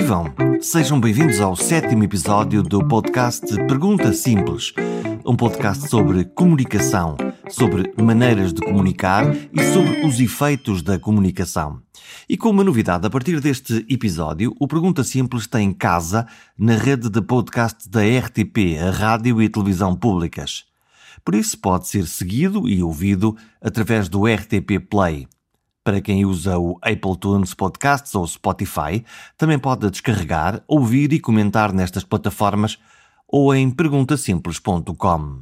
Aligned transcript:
Vivam! 0.00 0.32
Sejam 0.60 1.00
bem-vindos 1.00 1.40
ao 1.40 1.56
sétimo 1.56 2.04
episódio 2.04 2.62
do 2.62 2.86
podcast 2.86 3.44
Pergunta 3.66 4.12
Simples, 4.12 4.72
um 5.26 5.34
podcast 5.34 5.88
sobre 5.88 6.24
comunicação, 6.24 7.16
sobre 7.50 7.92
maneiras 8.00 8.52
de 8.52 8.60
comunicar 8.60 9.24
e 9.52 9.60
sobre 9.72 10.06
os 10.06 10.20
efeitos 10.20 10.82
da 10.82 11.00
comunicação. 11.00 11.82
E 12.28 12.36
com 12.36 12.50
uma 12.50 12.62
novidade, 12.62 13.08
a 13.08 13.10
partir 13.10 13.40
deste 13.40 13.84
episódio, 13.88 14.54
o 14.60 14.68
Pergunta 14.68 15.02
Simples 15.02 15.48
tem 15.48 15.72
casa 15.72 16.28
na 16.56 16.76
rede 16.76 17.10
de 17.10 17.20
podcast 17.20 17.90
da 17.90 18.02
RTP, 18.02 18.78
a 18.80 18.92
Rádio 18.92 19.42
e 19.42 19.48
Televisão 19.48 19.96
Públicas. 19.96 20.64
Por 21.24 21.34
isso 21.34 21.58
pode 21.58 21.88
ser 21.88 22.06
seguido 22.06 22.68
e 22.68 22.84
ouvido 22.84 23.36
através 23.60 24.08
do 24.08 24.26
RTP 24.26 24.78
Play. 24.88 25.26
Para 25.88 26.02
quem 26.02 26.26
usa 26.26 26.58
o 26.58 26.78
Apple 26.82 27.16
Tunes 27.18 27.54
Podcasts 27.54 28.14
ou 28.14 28.26
Spotify, 28.26 29.02
também 29.38 29.58
pode 29.58 29.90
descarregar, 29.90 30.62
ouvir 30.68 31.14
e 31.14 31.18
comentar 31.18 31.72
nestas 31.72 32.04
plataformas 32.04 32.78
ou 33.26 33.54
em 33.54 33.70
perguntasimples.com. 33.70 35.40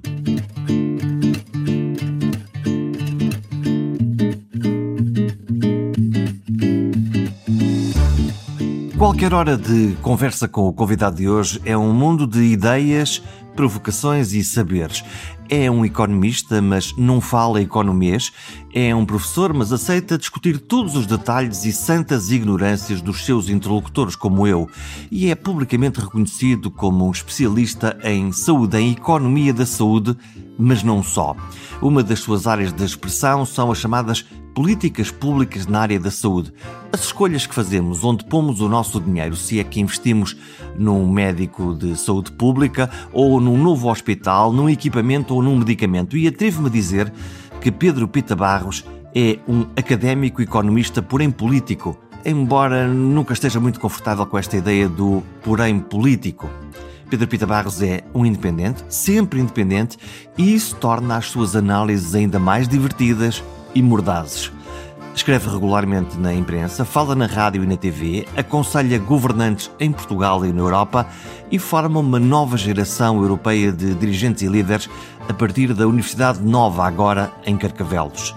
Qualquer 8.97 9.35
hora 9.35 9.57
de 9.57 9.97
conversa 10.01 10.47
com 10.47 10.69
o 10.69 10.73
convidado 10.73 11.17
de 11.17 11.29
hoje 11.29 11.61
é 11.65 11.77
um 11.77 11.93
mundo 11.93 12.25
de 12.25 12.41
ideias, 12.43 13.21
provocações 13.57 14.33
e 14.33 14.45
saberes. 14.45 15.03
É 15.49 15.71
um 15.71 15.85
economista, 15.85 16.61
mas 16.61 16.93
não 16.97 17.21
fala 17.21 17.63
economês. 17.63 18.33
É 18.75 18.95
um 18.95 19.07
professor, 19.07 19.55
mas 19.55 19.73
aceita 19.73 20.19
discutir 20.19 20.59
todos 20.59 20.97
os 20.97 21.07
detalhes 21.07 21.65
e 21.65 21.73
santas 21.73 22.31
ignorâncias 22.31 23.01
dos 23.01 23.25
seus 23.25 23.49
interlocutores, 23.49 24.17
como 24.17 24.47
eu. 24.47 24.69
E 25.11 25.31
é 25.31 25.35
publicamente 25.35 26.01
reconhecido 26.01 26.71
como 26.71 27.07
um 27.07 27.11
especialista 27.11 27.97
em 28.03 28.33
saúde, 28.33 28.77
em 28.77 28.93
economia 28.93 29.55
da 29.55 29.65
saúde, 29.65 30.17
mas 30.59 30.83
não 30.83 31.03
só. 31.03 31.37
Uma 31.81 32.03
das 32.03 32.19
suas 32.19 32.47
áreas 32.47 32.73
de 32.73 32.85
expressão 32.85 33.47
são 33.47 33.71
as 33.71 33.79
chamadas 33.79 34.25
políticas 34.57 35.11
públicas 35.11 35.67
na 35.67 35.81
área 35.81 36.01
da 36.01 36.11
saúde. 36.11 36.51
As 36.91 37.05
escolhas 37.05 37.47
que 37.47 37.55
fazemos, 37.55 38.03
onde 38.03 38.25
pomos 38.25 38.63
o 38.63 38.71
nosso 38.71 38.99
dinheiro, 38.99 39.37
se 39.37 39.61
é 39.61 39.65
que 39.65 39.81
investimos 39.81 40.35
num 40.79 41.07
médico 41.07 41.75
de 41.75 41.95
saúde 41.95 42.33
pública 42.33 42.91
ou 43.13 43.39
num 43.39 43.63
novo 43.63 43.91
hospital, 43.91 44.51
num 44.55 44.67
equipamento 44.67 45.35
ou 45.37 45.43
num 45.43 45.57
medicamento. 45.59 46.17
E 46.17 46.27
atrevo-me 46.27 46.69
a 46.69 46.71
dizer 46.73 47.13
que 47.61 47.71
Pedro 47.71 48.09
Pita 48.09 48.35
Barros 48.35 48.85
é 49.15 49.39
um 49.47 49.67
académico 49.77 50.43
economista, 50.43 51.03
porém 51.03 51.31
político, 51.31 51.97
embora 52.25 52.89
nunca 52.89 53.33
esteja 53.33 53.61
muito 53.61 53.79
confortável 53.79 54.27
com 54.27 54.39
esta 54.39 54.57
ideia 54.57 54.89
do 54.89 55.23
porém 55.43 55.79
político. 55.79 56.51
Pedro 57.09 57.29
Pita 57.29 57.47
Barros 57.47 57.81
é 57.83 58.03
um 58.15 58.27
independente, 58.27 58.83
sempre 58.89 59.41
independente, 59.41 59.97
e 60.37 60.55
isso 60.55 60.75
torna 60.77 61.17
as 61.17 61.27
suas 61.27 61.55
análises 61.55 62.15
ainda 62.15 62.39
mais 62.39 62.67
divertidas 62.67 63.45
e 63.75 63.83
mordazes. 63.83 64.56
Escreve 65.17 65.49
regularmente 65.49 66.19
na 66.19 66.33
imprensa, 66.33 66.85
fala 66.85 67.15
na 67.15 67.25
rádio 67.25 67.65
e 67.65 67.67
na 67.67 67.75
TV, 67.75 68.29
aconselha 68.37 68.99
governantes 68.99 69.71
em 69.81 69.91
Portugal 69.91 70.45
e 70.45 70.53
na 70.53 70.61
Europa 70.61 71.07
e 71.51 71.59
forma 71.59 72.01
uma 72.01 72.21
nova 72.21 72.59
geração 72.59 73.17
europeia 73.23 73.73
de 73.73 73.95
dirigentes 73.95 74.43
e 74.43 74.47
líderes 74.47 74.91
a 75.27 75.33
partir 75.33 75.73
da 75.73 75.89
Universidade 75.89 76.43
Nova, 76.43 76.87
agora 76.87 77.33
em 77.47 77.57
Carcavelos. 77.57 78.37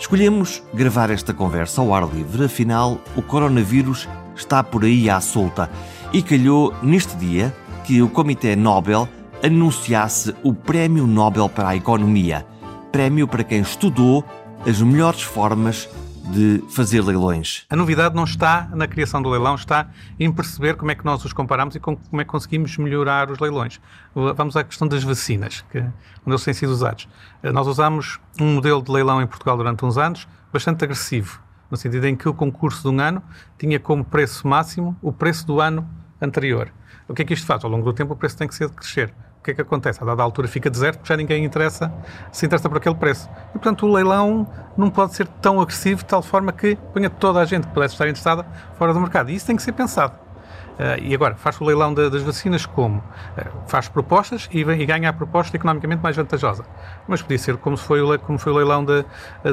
Escolhemos 0.00 0.60
gravar 0.74 1.10
esta 1.10 1.32
conversa 1.32 1.80
ao 1.80 1.94
ar 1.94 2.12
livre, 2.12 2.44
afinal, 2.44 2.98
o 3.14 3.22
coronavírus 3.22 4.08
está 4.34 4.64
por 4.64 4.82
aí 4.84 5.08
à 5.08 5.20
solta 5.20 5.70
e 6.12 6.22
calhou 6.22 6.74
neste 6.82 7.16
dia 7.16 7.54
que 7.84 8.02
o 8.02 8.08
Comitê 8.08 8.56
Nobel 8.56 9.08
anunciasse 9.44 10.34
o 10.42 10.52
Prémio 10.52 11.06
Nobel 11.06 11.48
para 11.48 11.68
a 11.68 11.76
Economia, 11.76 12.44
prémio 12.90 13.28
para 13.28 13.44
quem 13.44 13.60
estudou 13.60 14.24
as 14.66 14.82
melhores 14.82 15.22
formas 15.22 15.88
de 16.30 16.62
fazer 16.68 17.00
leilões. 17.00 17.64
A 17.70 17.74
novidade 17.74 18.14
não 18.14 18.24
está 18.24 18.68
na 18.72 18.86
criação 18.86 19.20
do 19.20 19.28
leilão, 19.28 19.54
está 19.54 19.88
em 20.18 20.30
perceber 20.30 20.76
como 20.76 20.90
é 20.90 20.94
que 20.94 21.04
nós 21.04 21.24
os 21.24 21.32
comparamos 21.32 21.74
e 21.74 21.80
como 21.80 21.98
é 22.12 22.24
que 22.24 22.30
conseguimos 22.30 22.76
melhorar 22.76 23.30
os 23.30 23.38
leilões. 23.38 23.80
Vamos 24.14 24.56
à 24.56 24.62
questão 24.62 24.86
das 24.86 25.02
vacinas, 25.02 25.64
que, 25.70 25.78
onde 25.78 25.92
eles 26.26 26.44
têm 26.44 26.54
sido 26.54 26.70
usados. 26.70 27.08
Eh, 27.42 27.50
nós 27.50 27.66
usamos 27.66 28.20
um 28.40 28.54
modelo 28.54 28.82
de 28.82 28.92
leilão 28.92 29.20
em 29.20 29.26
Portugal 29.26 29.56
durante 29.56 29.84
uns 29.84 29.98
anos 29.98 30.28
bastante 30.52 30.84
agressivo, 30.84 31.40
no 31.70 31.76
sentido 31.76 32.06
em 32.06 32.14
que 32.14 32.28
o 32.28 32.34
concurso 32.34 32.82
de 32.82 32.94
um 32.94 33.00
ano 33.00 33.22
tinha 33.58 33.80
como 33.80 34.04
preço 34.04 34.46
máximo 34.46 34.96
o 35.02 35.12
preço 35.12 35.46
do 35.46 35.60
ano 35.60 35.88
anterior. 36.20 36.70
O 37.08 37.14
que 37.14 37.22
é 37.22 37.24
que 37.24 37.34
isto 37.34 37.46
faz? 37.46 37.64
Ao 37.64 37.70
longo 37.70 37.84
do 37.84 37.92
tempo 37.92 38.12
o 38.12 38.16
preço 38.16 38.36
tem 38.36 38.46
que 38.46 38.54
ser 38.54 38.68
de 38.68 38.74
crescer 38.74 39.12
o 39.40 39.42
que 39.42 39.52
é 39.52 39.54
que 39.54 39.62
acontece? 39.62 40.02
A 40.02 40.06
dada 40.06 40.22
altura 40.22 40.46
fica 40.46 40.68
deserto 40.68 40.98
porque 40.98 41.08
já 41.08 41.16
ninguém 41.16 41.42
interessa, 41.44 41.90
se 42.30 42.44
interessa 42.44 42.68
por 42.68 42.76
aquele 42.76 42.94
preço. 42.94 43.26
E, 43.48 43.52
portanto, 43.52 43.86
o 43.86 43.92
leilão 43.92 44.46
não 44.76 44.90
pode 44.90 45.14
ser 45.14 45.26
tão 45.26 45.58
agressivo 45.62 46.02
de 46.02 46.04
tal 46.04 46.20
forma 46.20 46.52
que 46.52 46.76
ponha 46.92 47.08
toda 47.08 47.40
a 47.40 47.44
gente 47.46 47.66
que 47.66 47.72
pudesse 47.72 47.94
estar 47.94 48.06
interessada 48.06 48.44
fora 48.76 48.92
do 48.92 49.00
mercado. 49.00 49.30
E 49.30 49.34
isso 49.34 49.46
tem 49.46 49.56
que 49.56 49.62
ser 49.62 49.72
pensado. 49.72 50.12
Uh, 50.78 51.00
e 51.02 51.14
agora, 51.14 51.36
faz 51.36 51.58
o 51.58 51.64
leilão 51.64 51.92
das 51.94 52.22
vacinas 52.22 52.66
como? 52.66 52.98
Uh, 52.98 53.02
faz 53.66 53.88
propostas 53.88 54.46
e, 54.52 54.60
e, 54.60 54.86
ganha 54.86 55.08
a 55.08 55.12
proposta 55.12 55.56
economicamente 55.56 56.02
mais 56.02 56.16
vantajosa. 56.16 56.66
Mas 57.08 57.22
podia 57.22 57.38
ser 57.38 57.56
como 57.56 57.78
foi 57.78 58.02
o, 58.02 58.18
como 58.18 58.38
foi 58.38 58.52
o 58.52 58.56
leilão 58.56 58.84
de, 58.84 59.04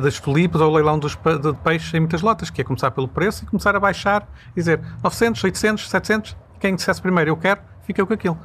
das 0.01 0.19
tulipas 0.19 0.59
ou 0.59 0.69
o 0.69 0.75
leilão 0.75 0.99
dos, 0.99 1.15
de, 1.15 1.39
de 1.39 1.57
peixes 1.59 1.93
em 1.93 2.01
muitas 2.01 2.21
lotas, 2.21 2.49
que 2.49 2.59
é 2.59 2.63
começar 2.63 2.91
pelo 2.91 3.07
preço 3.07 3.45
e 3.45 3.47
começar 3.47 3.73
a 3.73 3.79
baixar 3.79 4.27
dizer 4.53 4.81
900, 5.01 5.43
800, 5.45 5.89
700, 5.89 6.37
quem 6.59 6.75
dissesse 6.75 7.01
primeiro 7.01 7.31
eu 7.31 7.37
quero, 7.37 7.61
fica 7.83 8.05
com 8.05 8.13
aquilo 8.13 8.37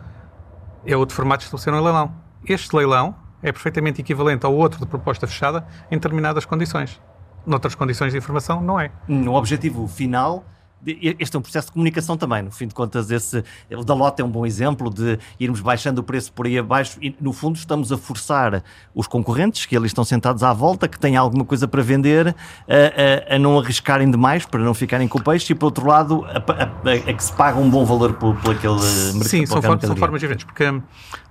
é 0.85 0.97
outro 0.97 1.15
formato 1.15 1.41
de 1.41 1.45
estabelecer 1.45 1.73
um 1.73 1.83
leilão. 1.83 2.15
Este 2.45 2.75
leilão 2.75 3.15
é 3.43 3.51
perfeitamente 3.51 4.01
equivalente 4.01 4.47
ao 4.47 4.55
outro 4.55 4.79
de 4.79 4.87
proposta 4.87 5.27
fechada 5.27 5.67
em 5.91 5.97
determinadas 5.97 6.45
condições. 6.45 7.01
Noutras 7.47 7.75
condições 7.75 8.13
de 8.13 8.19
informação, 8.19 8.61
não 8.61 8.79
é. 8.79 8.91
No 9.09 9.35
objetivo 9.35 9.87
final 9.89 10.45
este 10.85 11.37
é 11.37 11.39
um 11.39 11.43
processo 11.43 11.69
de 11.69 11.73
comunicação 11.73 12.17
também, 12.17 12.43
no 12.43 12.51
fim 12.51 12.67
de 12.67 12.75
contas, 12.75 13.11
esse, 13.11 13.45
o 13.71 13.85
da 13.85 13.95
Lota 13.95 14.23
é 14.23 14.25
um 14.25 14.31
bom 14.31 14.45
exemplo 14.45 14.91
de 14.91 15.19
irmos 15.39 15.61
baixando 15.61 16.01
o 16.01 16.05
preço 16.05 16.33
por 16.33 16.47
aí 16.47 16.59
abaixo 16.59 16.99
e, 17.01 17.15
no 17.21 17.33
fundo, 17.33 17.57
estamos 17.57 17.93
a 17.93 17.99
forçar 17.99 18.63
os 18.95 19.07
concorrentes, 19.07 19.67
que 19.67 19.77
eles 19.77 19.91
estão 19.91 20.05
sentados 20.05 20.43
à 20.43 20.53
volta, 20.53 20.89
que 20.89 20.99
têm 20.99 21.17
alguma 21.17 21.45
coisa 21.45 21.69
para 21.69 21.83
vender, 21.83 22.29
a, 22.29 23.33
a, 23.33 23.37
a 23.37 23.39
não 23.39 23.59
arriscarem 23.59 24.11
demais 24.11 24.45
para 24.45 24.61
não 24.61 24.75
ficarem 24.75 25.07
com 25.07 25.19
o 25.19 25.23
peixe 25.23 25.53
e, 25.53 25.57
por 25.57 25.67
outro 25.67 25.87
lado, 25.87 26.25
a, 26.27 26.39
a 26.39 27.13
que 27.13 27.25
se 27.25 27.33
paga 27.33 27.59
um 27.59 27.71
bom 27.71 27.85
valor 27.85 28.15
por, 28.15 28.35
por 28.37 28.55
aquele 28.55 28.75
mercado. 28.75 29.25
Sim, 29.25 29.47
são, 29.47 29.63
for, 29.63 29.81
são 29.81 29.97
formas 29.97 30.21
diferentes, 30.21 30.45
porque 30.45 30.69
hum, 30.69 30.83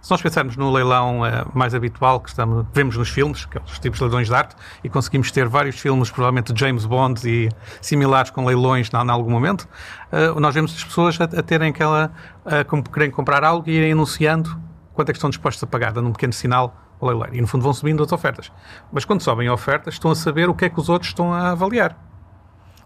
se 0.01 0.09
nós 0.09 0.22
pensarmos 0.22 0.56
no 0.57 0.72
leilão 0.72 1.22
uh, 1.22 1.23
mais 1.53 1.75
habitual 1.75 2.19
que 2.19 2.29
estamos, 2.29 2.66
vemos 2.73 2.97
nos 2.97 3.09
filmes, 3.09 3.45
que 3.45 3.57
é 3.57 3.62
os 3.62 3.79
tipos 3.79 4.00
de 4.00 4.06
leilões 4.06 4.28
de 4.28 4.33
arte, 4.33 4.56
e 4.83 4.89
conseguimos 4.89 5.31
ter 5.31 5.47
vários 5.47 5.79
filmes, 5.79 6.09
provavelmente 6.09 6.51
de 6.53 6.59
James 6.59 6.85
Bond 6.85 7.22
e 7.29 7.50
similares 7.81 8.31
com 8.31 8.45
leilões 8.45 8.89
em 8.91 9.09
algum 9.09 9.29
momento, 9.29 9.41
uh, 9.50 10.40
nós 10.40 10.53
vemos 10.53 10.75
as 10.75 10.84
pessoas 10.84 11.19
a, 11.19 11.24
a 11.24 11.44
terem 11.44 11.69
aquela, 11.69 12.12
a 12.46 12.63
como 12.63 12.84
querem 12.84 13.09
comprar 13.09 13.44
algo 13.44 13.69
e 13.69 13.74
irem 13.74 13.94
anunciando 13.94 14.59
quanto 14.94 15.09
é 15.09 15.13
que 15.13 15.18
estão 15.18 15.29
dispostos 15.29 15.63
a 15.63 15.68
pagar, 15.68 15.91
dando 15.91 16.09
um 16.09 16.12
pequeno 16.12 16.34
sinal 16.34 16.75
ao 17.00 17.07
leiloeiro. 17.07 17.35
E 17.35 17.41
no 17.41 17.47
fundo 17.47 17.63
vão 17.63 17.74
subindo 17.74 18.03
as 18.03 18.12
ofertas. 18.12 18.51
Mas 18.91 19.06
quando 19.06 19.22
sobem 19.22 19.50
ofertas, 19.50 19.96
estão 19.96 20.12
a 20.12 20.16
saber 20.16 20.50
o 20.50 20.53
que 20.53 20.66
é 20.66 20.69
que 20.69 20.80
os 20.80 20.90
outros 20.90 21.09
estão 21.09 21.34
a 21.34 21.51
avaliar. 21.51 21.97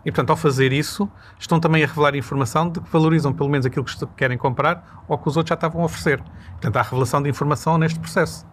E, 0.05 0.11
portanto, 0.11 0.29
ao 0.29 0.35
fazer 0.35 0.71
isso, 0.71 1.09
estão 1.39 1.59
também 1.59 1.83
a 1.83 1.87
revelar 1.87 2.15
informação 2.15 2.69
de 2.69 2.79
que 2.79 2.89
valorizam 2.89 3.33
pelo 3.33 3.49
menos 3.49 3.65
aquilo 3.65 3.83
que 3.83 4.05
querem 4.15 4.37
comprar 4.37 5.03
ou 5.07 5.17
que 5.17 5.27
os 5.27 5.35
outros 5.35 5.49
já 5.49 5.55
estavam 5.55 5.81
a 5.81 5.85
oferecer. 5.85 6.21
Portanto, 6.51 6.77
há 6.77 6.81
revelação 6.83 7.23
de 7.23 7.29
informação 7.29 7.77
neste 7.77 7.99
processo. 7.99 8.45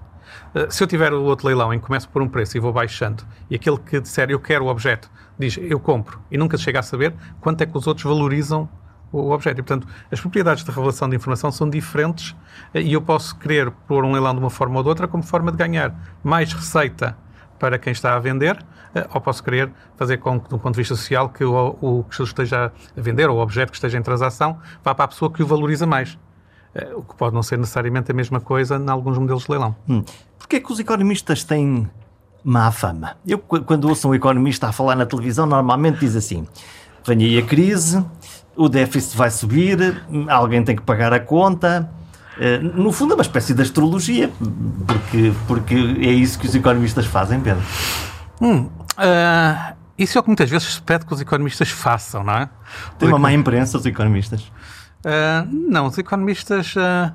Uh, 0.55 0.71
se 0.71 0.83
eu 0.83 0.87
tiver 0.87 1.13
o 1.13 1.23
outro 1.23 1.47
leilão 1.47 1.73
em 1.75 1.79
que 1.79 1.85
começo 1.85 2.09
por 2.09 2.23
um 2.23 2.29
preço 2.29 2.57
e 2.57 2.61
vou 2.61 2.73
baixando, 2.73 3.23
e 3.51 3.55
aquele 3.55 3.77
que 3.77 4.01
disser 4.01 4.31
eu 4.31 4.41
quero 4.41 4.65
o 4.65 4.69
objeto 4.69 5.11
diz 5.39 5.59
eu 5.59 5.81
compro, 5.81 6.21
e 6.31 6.39
nunca 6.39 6.57
chega 6.57 6.81
a 6.81 6.83
saber 6.83 7.15
quanto 7.41 7.61
é 7.63 7.67
que 7.67 7.77
os 7.77 7.87
outros 7.87 8.05
valorizam 8.05 8.69
o 9.13 9.31
objeto. 9.31 9.61
E, 9.61 9.63
portanto, 9.63 9.87
as 10.11 10.21
propriedades 10.21 10.65
de 10.65 10.71
revelação 10.71 11.09
de 11.09 11.17
informação 11.17 11.53
são 11.53 11.69
diferentes 11.69 12.31
uh, 12.31 12.79
e 12.79 12.93
eu 12.95 13.03
posso 13.03 13.37
querer 13.39 13.71
pôr 13.87 14.05
um 14.05 14.13
leilão 14.13 14.33
de 14.33 14.41
uma 14.41 14.51
forma 14.51 14.77
ou 14.79 14.83
de 14.83 14.89
outra 14.89 15.07
como 15.07 15.23
forma 15.23 15.53
de 15.53 15.59
ganhar 15.59 15.95
mais 16.25 16.53
receita 16.53 17.17
para 17.59 17.79
quem 17.79 17.93
está 17.93 18.17
a 18.17 18.19
vender, 18.19 18.59
eh, 18.93 19.07
ou 19.15 19.21
posso 19.21 19.41
querer 19.41 19.71
fazer 19.97 20.17
com 20.17 20.41
que, 20.41 20.49
do 20.49 20.59
ponto 20.59 20.75
de 20.75 20.81
vista 20.81 20.97
social, 20.97 21.29
que 21.29 21.45
o, 21.45 21.77
o 21.81 22.05
que 22.11 22.21
esteja 22.21 22.73
a 22.97 23.01
vender, 23.01 23.31
ou 23.31 23.37
o 23.37 23.41
objeto 23.41 23.71
que 23.71 23.77
esteja 23.77 23.97
em 23.97 24.03
transação, 24.03 24.59
vá 24.83 24.93
para 24.93 25.05
a 25.05 25.09
pessoa 25.09 25.31
que 25.31 25.45
o 25.45 25.47
valoriza 25.47 25.87
mais. 25.87 26.19
Eh, 26.75 26.93
o 26.93 27.05
que 27.05 27.15
pode 27.15 27.33
não 27.33 27.43
ser 27.43 27.57
necessariamente 27.59 28.11
a 28.11 28.15
mesma 28.15 28.41
coisa 28.41 28.79
em 28.79 28.91
alguns 28.91 29.17
modelos 29.17 29.45
de 29.45 29.51
leilão. 29.53 29.77
Hum. 29.89 30.03
Porquê 30.37 30.57
é 30.57 30.61
que 30.61 30.73
os 30.73 30.81
economistas 30.81 31.45
têm 31.45 31.89
má 32.45 32.71
fama? 32.71 33.17
Eu, 33.27 33.39
quando 33.39 33.89
ouço 33.89 34.09
um 34.09 34.15
economista 34.15 34.69
a 34.69 34.73
falar 34.73 34.97
na 34.97 35.07
televisão, 35.07 35.47
normalmente 35.47 36.01
diz 36.01 36.17
assim: 36.17 36.47
vem 37.07 37.19
aí 37.25 37.39
a 37.39 37.43
crise, 37.43 38.05
o 38.57 38.69
déficit 38.69 39.17
vai 39.17 39.31
subir, 39.31 40.03
alguém 40.29 40.63
tem 40.65 40.77
que 40.77 40.83
pagar 40.83 41.13
a 41.13 41.21
conta 41.21 41.91
eh, 42.39 42.59
no 42.59 42.93
fundo 42.93 43.13
é 43.13 43.17
uma 43.17 43.23
espécie 43.23 43.53
de 43.55 43.63
astrologia, 43.63 44.31
porque, 44.87 45.33
porque 45.47 45.75
é 45.75 46.11
isso 46.11 46.39
que 46.39 46.47
os 46.47 46.55
economistas 46.55 47.07
fazem, 47.07 47.41
Pedro. 47.41 47.63
Hum, 48.41 48.69
uh, 48.99 49.75
isso 49.99 50.17
é 50.17 50.21
o 50.21 50.23
que 50.23 50.29
muitas 50.29 50.49
vezes 50.49 50.75
se 50.75 50.83
pede 50.83 51.05
que 51.05 51.13
os 51.13 51.21
economistas 51.21 51.71
façam, 51.71 52.25
não 52.25 52.35
é? 52.35 52.51
Tem 52.99 53.09
uma 53.09 53.19
má 53.19 53.33
imprensa 53.33 53.79
os 53.79 53.87
economistas. 53.87 54.43
Uh, 55.05 55.47
não, 55.51 55.87
os 55.87 55.99
economistas 55.99 56.75
uh, 56.75 57.13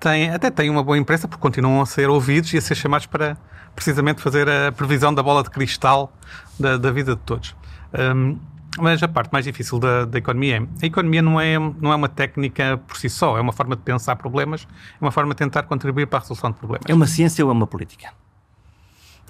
têm, 0.00 0.30
até 0.30 0.50
têm 0.50 0.70
uma 0.70 0.82
boa 0.82 0.98
imprensa 0.98 1.28
porque 1.28 1.40
continuam 1.40 1.80
a 1.80 1.86
ser 1.86 2.08
ouvidos 2.08 2.52
e 2.52 2.58
a 2.58 2.60
ser 2.60 2.74
chamados 2.74 3.06
para 3.06 3.36
precisamente 3.76 4.22
fazer 4.22 4.48
a 4.48 4.72
previsão 4.72 5.14
da 5.14 5.22
bola 5.22 5.42
de 5.42 5.50
cristal 5.50 6.12
da, 6.58 6.78
da 6.78 6.90
vida 6.90 7.14
de 7.14 7.20
todos. 7.20 7.54
Um, 7.94 8.38
mas 8.78 9.02
a 9.02 9.08
parte 9.08 9.30
mais 9.32 9.44
difícil 9.44 9.78
da, 9.78 10.04
da, 10.04 10.18
economia 10.18 10.56
é 10.56 10.84
a 10.84 10.86
economia 10.86 11.22
não 11.22 11.40
é, 11.40 11.58
não 11.58 11.92
é 11.92 11.94
uma 11.94 12.08
técnica 12.08 12.78
por 12.86 12.96
si 12.96 13.08
só, 13.08 13.38
é 13.38 13.40
uma 13.40 13.52
forma 13.52 13.76
de 13.76 13.82
pensar 13.82 14.16
problemas, 14.16 14.66
é 15.00 15.04
uma 15.04 15.12
forma 15.12 15.32
de 15.32 15.38
tentar 15.38 15.62
contribuir 15.62 16.06
para 16.06 16.18
a 16.18 16.20
resolução 16.20 16.50
de 16.50 16.58
problemas. 16.58 16.84
É 16.88 16.94
uma 16.94 17.06
ciência 17.06 17.44
ou 17.44 17.50
é 17.50 17.54
uma 17.54 17.66
política? 17.66 18.08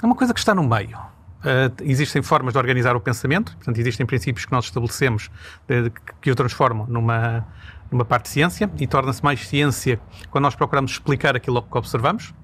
É 0.02 0.06
uma 0.06 0.14
coisa 0.14 0.32
que 0.32 0.40
está 0.40 0.54
no 0.54 0.66
meio. 0.66 0.98
Uh, 0.98 1.70
existem 1.82 2.22
formas 2.22 2.54
de 2.54 2.58
organizar 2.58 2.96
o 2.96 3.00
pensamento, 3.00 3.54
portanto, 3.56 3.78
existem 3.78 4.04
princípios 4.04 4.44
que 4.44 4.52
nós 4.52 4.64
estabelecemos 4.64 5.30
de, 5.68 5.82
de, 5.82 5.92
que 6.20 6.30
o 6.30 6.34
transformam 6.34 6.86
numa, 6.88 7.46
numa 7.90 8.04
parte 8.04 8.24
de 8.24 8.30
ciência 8.30 8.70
e 8.80 8.86
torna-se 8.86 9.22
mais 9.22 9.46
ciência 9.46 10.00
quando 10.30 10.42
nós 10.42 10.56
procuramos 10.56 10.90
explicar 10.92 11.36
aquilo 11.36 11.62
que 11.62 11.78
observamos. 11.78 12.34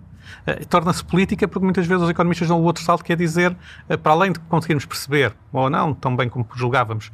Uh, 0.47 0.67
torna-se 0.67 1.05
política 1.05 1.47
porque 1.47 1.65
muitas 1.65 1.87
vezes 1.87 2.03
os 2.03 2.11
economistas 2.11 2.49
dão 2.49 2.61
o 2.61 2.65
outro 2.65 2.83
salto, 2.83 3.05
que 3.05 3.13
é 3.13 3.17
dizer, 3.17 3.57
uh, 3.89 3.99
para 3.99 4.13
além 4.13 4.33
de 4.33 4.39
conseguirmos 4.41 4.85
perceber, 4.85 5.35
ou 5.53 5.69
não, 5.69 5.95
tão 5.95 6.17
bem 6.17 6.29
como 6.29 6.47
julgávamos, 6.55 7.11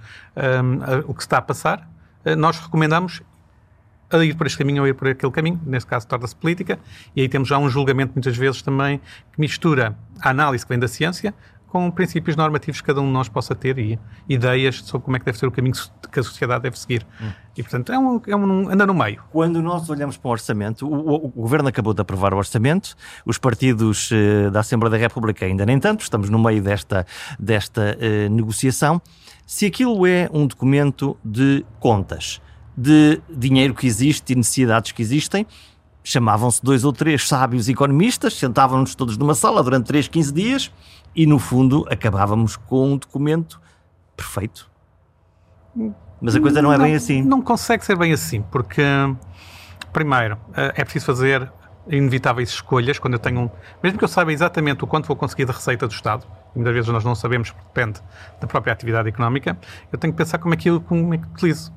o 1.06 1.14
que 1.14 1.22
está 1.22 1.38
a 1.38 1.42
passar, 1.42 1.88
nós 2.36 2.58
recomendamos 2.58 3.22
a 4.10 4.24
ir 4.24 4.34
por 4.34 4.46
este 4.46 4.58
caminho 4.58 4.82
ou 4.82 4.88
ir 4.88 4.94
por 4.94 5.08
aquele 5.08 5.32
caminho, 5.32 5.60
nesse 5.66 5.86
caso 5.86 6.06
torna-se 6.06 6.34
política, 6.34 6.78
e 7.14 7.20
aí 7.20 7.28
temos 7.28 7.48
já 7.48 7.58
um 7.58 7.68
julgamento 7.68 8.12
muitas 8.14 8.36
vezes 8.36 8.62
também 8.62 8.98
que 9.32 9.40
mistura 9.40 9.96
a 10.20 10.30
análise 10.30 10.64
que 10.64 10.68
vem 10.68 10.78
da 10.78 10.88
ciência 10.88 11.34
com 11.68 11.90
princípios 11.90 12.34
normativos 12.34 12.80
que 12.80 12.86
cada 12.86 13.00
um 13.00 13.06
de 13.06 13.12
nós 13.12 13.28
possa 13.28 13.54
ter 13.54 13.78
e 13.78 13.98
ideias 14.28 14.76
sobre 14.82 15.04
como 15.04 15.16
é 15.16 15.20
que 15.20 15.26
deve 15.26 15.38
ser 15.38 15.46
o 15.46 15.50
caminho 15.50 15.74
que 16.10 16.18
a 16.18 16.22
sociedade 16.22 16.62
deve 16.62 16.78
seguir. 16.78 17.06
Hum. 17.20 17.30
E, 17.56 17.62
portanto, 17.62 17.92
é 17.92 17.98
um, 17.98 18.20
é 18.26 18.36
um 18.36 18.70
anda 18.70 18.86
no 18.86 18.94
meio. 18.94 19.22
Quando 19.30 19.60
nós 19.60 19.90
olhamos 19.90 20.16
para 20.16 20.28
o 20.28 20.32
orçamento, 20.32 20.88
o, 20.88 20.94
o, 20.94 21.26
o 21.26 21.28
Governo 21.28 21.68
acabou 21.68 21.92
de 21.92 22.00
aprovar 22.00 22.32
o 22.32 22.38
orçamento, 22.38 22.96
os 23.26 23.36
partidos 23.36 24.10
eh, 24.12 24.48
da 24.50 24.60
Assembleia 24.60 24.92
da 24.92 24.96
República 24.96 25.44
ainda 25.44 25.66
nem 25.66 25.78
tanto, 25.78 26.02
estamos 26.02 26.30
no 26.30 26.38
meio 26.38 26.62
desta, 26.62 27.06
desta 27.38 27.96
eh, 28.00 28.28
negociação. 28.28 29.02
Se 29.46 29.66
aquilo 29.66 30.06
é 30.06 30.28
um 30.32 30.46
documento 30.46 31.16
de 31.24 31.64
contas, 31.80 32.40
de 32.76 33.20
dinheiro 33.28 33.74
que 33.74 33.86
existe 33.86 34.32
e 34.32 34.36
necessidades 34.36 34.92
que 34.92 35.02
existem, 35.02 35.46
chamavam-se 36.02 36.62
dois 36.62 36.84
ou 36.84 36.92
três 36.92 37.28
sábios 37.28 37.68
economistas, 37.68 38.34
sentavam-nos 38.34 38.94
todos 38.94 39.18
numa 39.18 39.34
sala 39.34 39.62
durante 39.62 39.86
3, 39.86 40.08
15 40.08 40.32
dias 40.32 40.72
e, 41.14 41.26
no 41.26 41.38
fundo, 41.38 41.86
acabávamos 41.90 42.56
com 42.56 42.92
um 42.92 42.96
documento 42.96 43.60
perfeito. 44.16 44.70
Mas 46.20 46.34
a 46.34 46.40
coisa 46.40 46.60
não 46.60 46.72
é 46.72 46.78
não, 46.78 46.84
bem 46.84 46.94
assim. 46.94 47.22
Não 47.22 47.42
consegue 47.42 47.84
ser 47.84 47.96
bem 47.96 48.12
assim, 48.12 48.42
porque, 48.42 48.82
primeiro, 49.92 50.38
eh, 50.56 50.74
é 50.76 50.84
preciso 50.84 51.06
fazer 51.06 51.50
inevitáveis 51.88 52.50
escolhas 52.50 52.98
quando 52.98 53.14
eu 53.14 53.18
tenho 53.18 53.40
um. 53.40 53.50
Mesmo 53.82 53.98
que 53.98 54.04
eu 54.04 54.08
saiba 54.08 54.32
exatamente 54.32 54.84
o 54.84 54.86
quanto 54.86 55.06
vou 55.06 55.16
conseguir 55.16 55.44
de 55.46 55.52
receita 55.52 55.86
do 55.86 55.92
Estado, 55.92 56.26
e 56.54 56.58
muitas 56.58 56.74
vezes 56.74 56.90
nós 56.90 57.04
não 57.04 57.14
sabemos, 57.14 57.50
porque 57.50 57.66
depende 57.66 58.00
da 58.40 58.46
própria 58.46 58.72
atividade 58.72 59.08
económica, 59.08 59.56
eu 59.90 59.98
tenho 59.98 60.12
que 60.12 60.18
pensar 60.18 60.38
como 60.38 60.54
é 60.54 60.56
que 60.56 60.68
eu, 60.68 60.80
como 60.80 61.14
é 61.14 61.18
que 61.18 61.26
utilizo. 61.26 61.72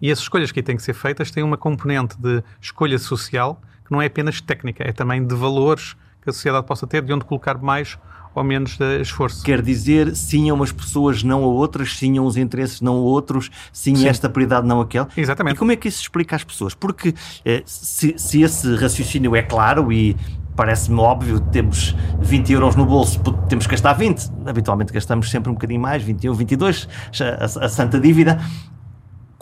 E 0.00 0.10
as 0.10 0.18
escolhas 0.18 0.50
que 0.50 0.62
têm 0.62 0.76
que 0.76 0.82
ser 0.82 0.94
feitas 0.94 1.30
têm 1.30 1.44
uma 1.44 1.56
componente 1.56 2.16
de 2.18 2.42
escolha 2.60 2.98
social 2.98 3.60
que 3.84 3.92
não 3.92 4.02
é 4.02 4.06
apenas 4.06 4.40
técnica, 4.40 4.82
é 4.82 4.92
também 4.92 5.24
de 5.24 5.34
valores 5.34 5.94
que 6.22 6.30
a 6.30 6.32
sociedade 6.32 6.66
possa 6.66 6.86
ter, 6.86 7.02
de 7.02 7.12
onde 7.12 7.24
colocar 7.24 7.58
mais 7.58 7.98
ou 8.34 8.44
menos 8.44 8.78
esforço. 9.00 9.42
Quer 9.42 9.62
dizer, 9.62 10.14
sim 10.14 10.50
a 10.50 10.54
umas 10.54 10.72
pessoas, 10.72 11.22
não 11.22 11.44
a 11.44 11.46
outras, 11.46 11.96
sim 11.96 12.18
a 12.18 12.22
uns 12.22 12.36
interesses, 12.36 12.80
não 12.80 12.94
a 12.94 13.00
outros, 13.00 13.50
sim, 13.72 13.94
sim. 13.94 14.08
esta 14.08 14.28
prioridade, 14.28 14.66
não 14.66 14.80
aquela. 14.80 15.08
Exatamente. 15.16 15.56
E 15.56 15.58
como 15.58 15.72
é 15.72 15.76
que 15.76 15.88
isso 15.88 15.98
se 15.98 16.04
explica 16.04 16.36
às 16.36 16.44
pessoas? 16.44 16.74
Porque 16.74 17.14
eh, 17.44 17.62
se, 17.66 18.14
se 18.16 18.42
esse 18.42 18.74
raciocínio 18.76 19.34
é 19.36 19.42
claro 19.42 19.92
e 19.92 20.16
parece-me 20.54 21.00
óbvio, 21.00 21.40
temos 21.40 21.96
20 22.20 22.52
euros 22.52 22.76
no 22.76 22.84
bolso, 22.84 23.20
temos 23.48 23.66
que 23.66 23.72
gastar 23.72 23.94
20. 23.94 24.30
Habitualmente 24.46 24.92
gastamos 24.92 25.30
sempre 25.30 25.50
um 25.50 25.54
bocadinho 25.54 25.80
mais, 25.80 26.02
21, 26.02 26.34
22, 26.34 26.88
a, 27.20 27.64
a 27.64 27.68
santa 27.68 27.98
dívida 27.98 28.38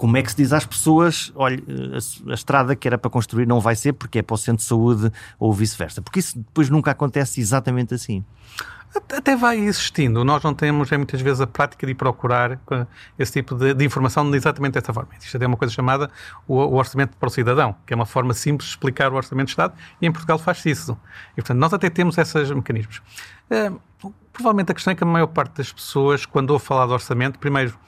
como 0.01 0.17
é 0.17 0.23
que 0.23 0.31
se 0.31 0.37
diz 0.39 0.51
às 0.55 0.65
pessoas, 0.65 1.31
olha, 1.35 1.63
a, 1.69 2.31
a, 2.31 2.35
estrada 2.35 2.75
que 2.75 2.89
era 2.89 2.97
para 2.97 3.11
construir 3.11 3.47
não 3.47 3.61
vai 3.61 3.77
ser 3.77 3.93
porque 3.93 4.21
é 4.21 4.23
para 4.23 4.33
o 4.33 4.39
centro 4.39 4.63
de 4.63 4.63
saúde 4.63 5.13
ou 5.39 5.53
vice-versa? 5.53 6.01
Porque 6.01 6.21
isso 6.21 6.39
depois 6.39 6.71
nunca 6.71 6.91
acontece 6.91 7.39
exatamente 7.39 7.93
assim. 7.93 8.25
Até 8.95 9.37
vai 9.37 9.57
existindo. 9.59 10.25
Nós 10.25 10.43
não 10.43 10.53
temos, 10.53 10.91
é, 10.91 10.97
muitas 10.97 11.21
vezes, 11.21 11.41
a 11.41 11.47
prática 11.47 11.87
de 11.87 11.95
procurar 11.95 12.59
esse 13.19 13.33
tipo 13.33 13.55
de, 13.55 13.73
de 13.73 13.85
informação 13.85 14.35
exatamente 14.35 14.75
dessa 14.75 14.93
forma. 14.93 15.11
Isto 15.21 15.41
é 15.41 15.47
uma 15.47 15.57
coisa 15.57 15.73
chamada 15.73 16.11
o, 16.47 16.57
o, 16.57 16.75
orçamento 16.75 17.17
para 17.17 17.29
o 17.29 17.31
cidadão, 17.31 17.77
que 17.87 17.93
é 17.93 17.97
uma 17.97 18.07
forma 18.07 18.35
simples 18.35 18.69
de 18.69 18.75
explicar 18.75 19.13
o 19.13 19.17
orçamento 19.17 19.47
de 19.47 19.53
Estado, 19.53 19.75
e 20.03 20.07
em 20.07 20.13
Portugal 20.13 20.39
faz-se 20.39 20.71
isso. 20.71 20.99
E, 21.33 21.37
portanto, 21.37 21.59
nós 21.59 21.73
até 21.73 21.89
temos 21.89 22.19
esses 22.19 22.51
mecanismos. 22.51 23.01
É, 23.49 23.71
provavelmente 24.33 24.73
a 24.73 24.75
questão 24.75 24.93
é 24.93 24.97
que 24.97 25.05
a 25.05 25.07
maior 25.07 25.29
parte 25.29 25.59
das 25.59 25.73
pessoas, 25.73 26.27
quando 26.27 26.51
ouve 26.51 26.65
falar 26.65 26.87
de 26.87 26.93
orçamento, 26.93 27.39
primeiro 27.39 27.79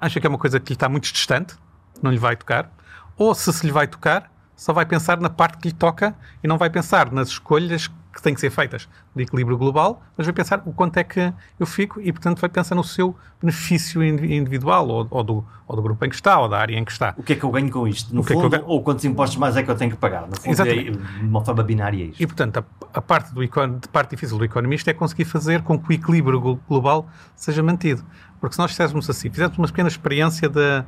acha 0.00 0.20
que 0.20 0.26
é 0.26 0.28
uma 0.30 0.38
coisa 0.38 0.60
que 0.60 0.70
lhe 0.70 0.74
está 0.74 0.88
muito 0.88 1.10
distante, 1.10 1.54
não 2.02 2.10
lhe 2.10 2.18
vai 2.18 2.36
tocar, 2.36 2.70
ou 3.16 3.34
se 3.34 3.52
se 3.52 3.64
lhe 3.64 3.72
vai 3.72 3.86
tocar, 3.86 4.30
só 4.56 4.72
vai 4.72 4.84
pensar 4.84 5.18
na 5.18 5.30
parte 5.30 5.58
que 5.58 5.68
lhe 5.68 5.74
toca 5.74 6.14
e 6.42 6.48
não 6.48 6.58
vai 6.58 6.68
pensar 6.68 7.10
nas 7.10 7.28
escolhas 7.28 7.86
que 7.86 7.94
têm 8.20 8.34
que 8.34 8.40
ser 8.40 8.50
feitas 8.50 8.88
de 9.14 9.22
equilíbrio 9.22 9.56
global, 9.56 10.02
mas 10.16 10.26
vai 10.26 10.34
pensar 10.34 10.62
o 10.66 10.72
quanto 10.72 10.98
é 10.98 11.04
que 11.04 11.32
eu 11.58 11.66
fico 11.66 12.00
e, 12.00 12.12
portanto, 12.12 12.40
vai 12.40 12.50
pensar 12.50 12.74
no 12.74 12.84
seu 12.84 13.16
benefício 13.40 14.02
individual 14.02 14.88
ou, 14.88 15.06
ou, 15.08 15.22
do, 15.24 15.44
ou 15.66 15.76
do 15.76 15.82
grupo 15.82 16.04
em 16.04 16.08
que 16.08 16.14
está 16.14 16.38
ou 16.38 16.48
da 16.48 16.58
área 16.58 16.76
em 16.76 16.84
que 16.84 16.92
está. 16.92 17.14
O 17.16 17.22
que 17.22 17.32
é 17.32 17.36
que 17.36 17.44
eu 17.44 17.50
ganho 17.50 17.70
com 17.70 17.86
isto? 17.86 18.14
No 18.14 18.20
o 18.20 18.24
fundo, 18.24 18.54
é 18.54 18.58
que 18.58 18.64
ou 18.66 18.82
quantos 18.82 19.04
impostos 19.04 19.38
mais 19.38 19.56
é 19.56 19.62
que 19.62 19.70
eu 19.70 19.76
tenho 19.76 19.92
que 19.92 19.96
pagar? 19.96 20.28
No 20.28 20.36
fundo, 20.36 20.48
é 20.48 20.50
Exatamente. 20.50 20.98
é 20.98 21.22
uma 21.22 21.44
forma 21.44 21.62
binária 21.62 22.04
isto. 22.04 22.20
E, 22.20 22.26
portanto, 22.26 22.58
a, 22.58 22.98
a 22.98 23.00
parte, 23.00 23.32
do, 23.32 23.40
a 23.42 23.88
parte 23.92 24.10
difícil 24.10 24.36
do 24.36 24.44
economista 24.44 24.90
é 24.90 24.94
conseguir 24.94 25.24
fazer 25.24 25.62
com 25.62 25.78
que 25.78 25.88
o 25.88 25.92
equilíbrio 25.92 26.60
global 26.68 27.08
seja 27.36 27.62
mantido. 27.62 28.04
Porque 28.40 28.54
se 28.54 28.58
nós 28.58 28.72
fizéssemos 28.72 29.08
assim, 29.08 29.30
fizéssemos 29.30 29.58
uma 29.58 29.68
pequena 29.68 29.88
experiência 29.88 30.48
de, 30.48 30.84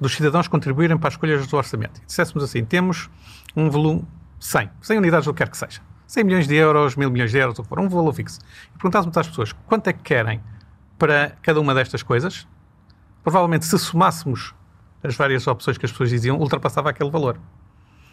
dos 0.00 0.14
cidadãos 0.14 0.48
contribuírem 0.48 0.96
para 0.96 1.08
as 1.08 1.14
escolhas 1.14 1.46
do 1.46 1.56
orçamento, 1.56 2.00
e 2.00 2.06
disséssemos 2.06 2.44
assim, 2.44 2.64
temos 2.64 3.10
um 3.56 3.68
volume 3.68 4.04
100, 4.38 4.70
100 4.80 4.98
unidades, 4.98 5.26
o 5.26 5.32
que 5.32 5.38
quer 5.38 5.48
que 5.48 5.56
seja, 5.56 5.80
100 6.12 6.24
milhões 6.24 6.46
de 6.46 6.54
euros, 6.54 6.94
mil 6.94 7.10
milhões 7.10 7.30
de 7.30 7.38
euros, 7.38 7.58
o 7.58 7.62
que 7.62 7.68
for, 7.70 7.80
um 7.80 7.88
valor 7.88 8.12
fixo, 8.12 8.38
e 8.68 8.72
perguntássemos 8.76 9.16
às 9.16 9.26
pessoas 9.26 9.54
quanto 9.66 9.88
é 9.88 9.94
que 9.94 10.02
querem 10.02 10.42
para 10.98 11.32
cada 11.40 11.58
uma 11.58 11.74
destas 11.74 12.02
coisas, 12.02 12.46
provavelmente 13.24 13.64
se 13.64 13.78
somássemos 13.78 14.54
as 15.02 15.16
várias 15.16 15.46
opções 15.46 15.78
que 15.78 15.86
as 15.86 15.90
pessoas 15.90 16.10
diziam, 16.10 16.36
ultrapassava 16.38 16.90
aquele 16.90 17.10
valor. 17.10 17.38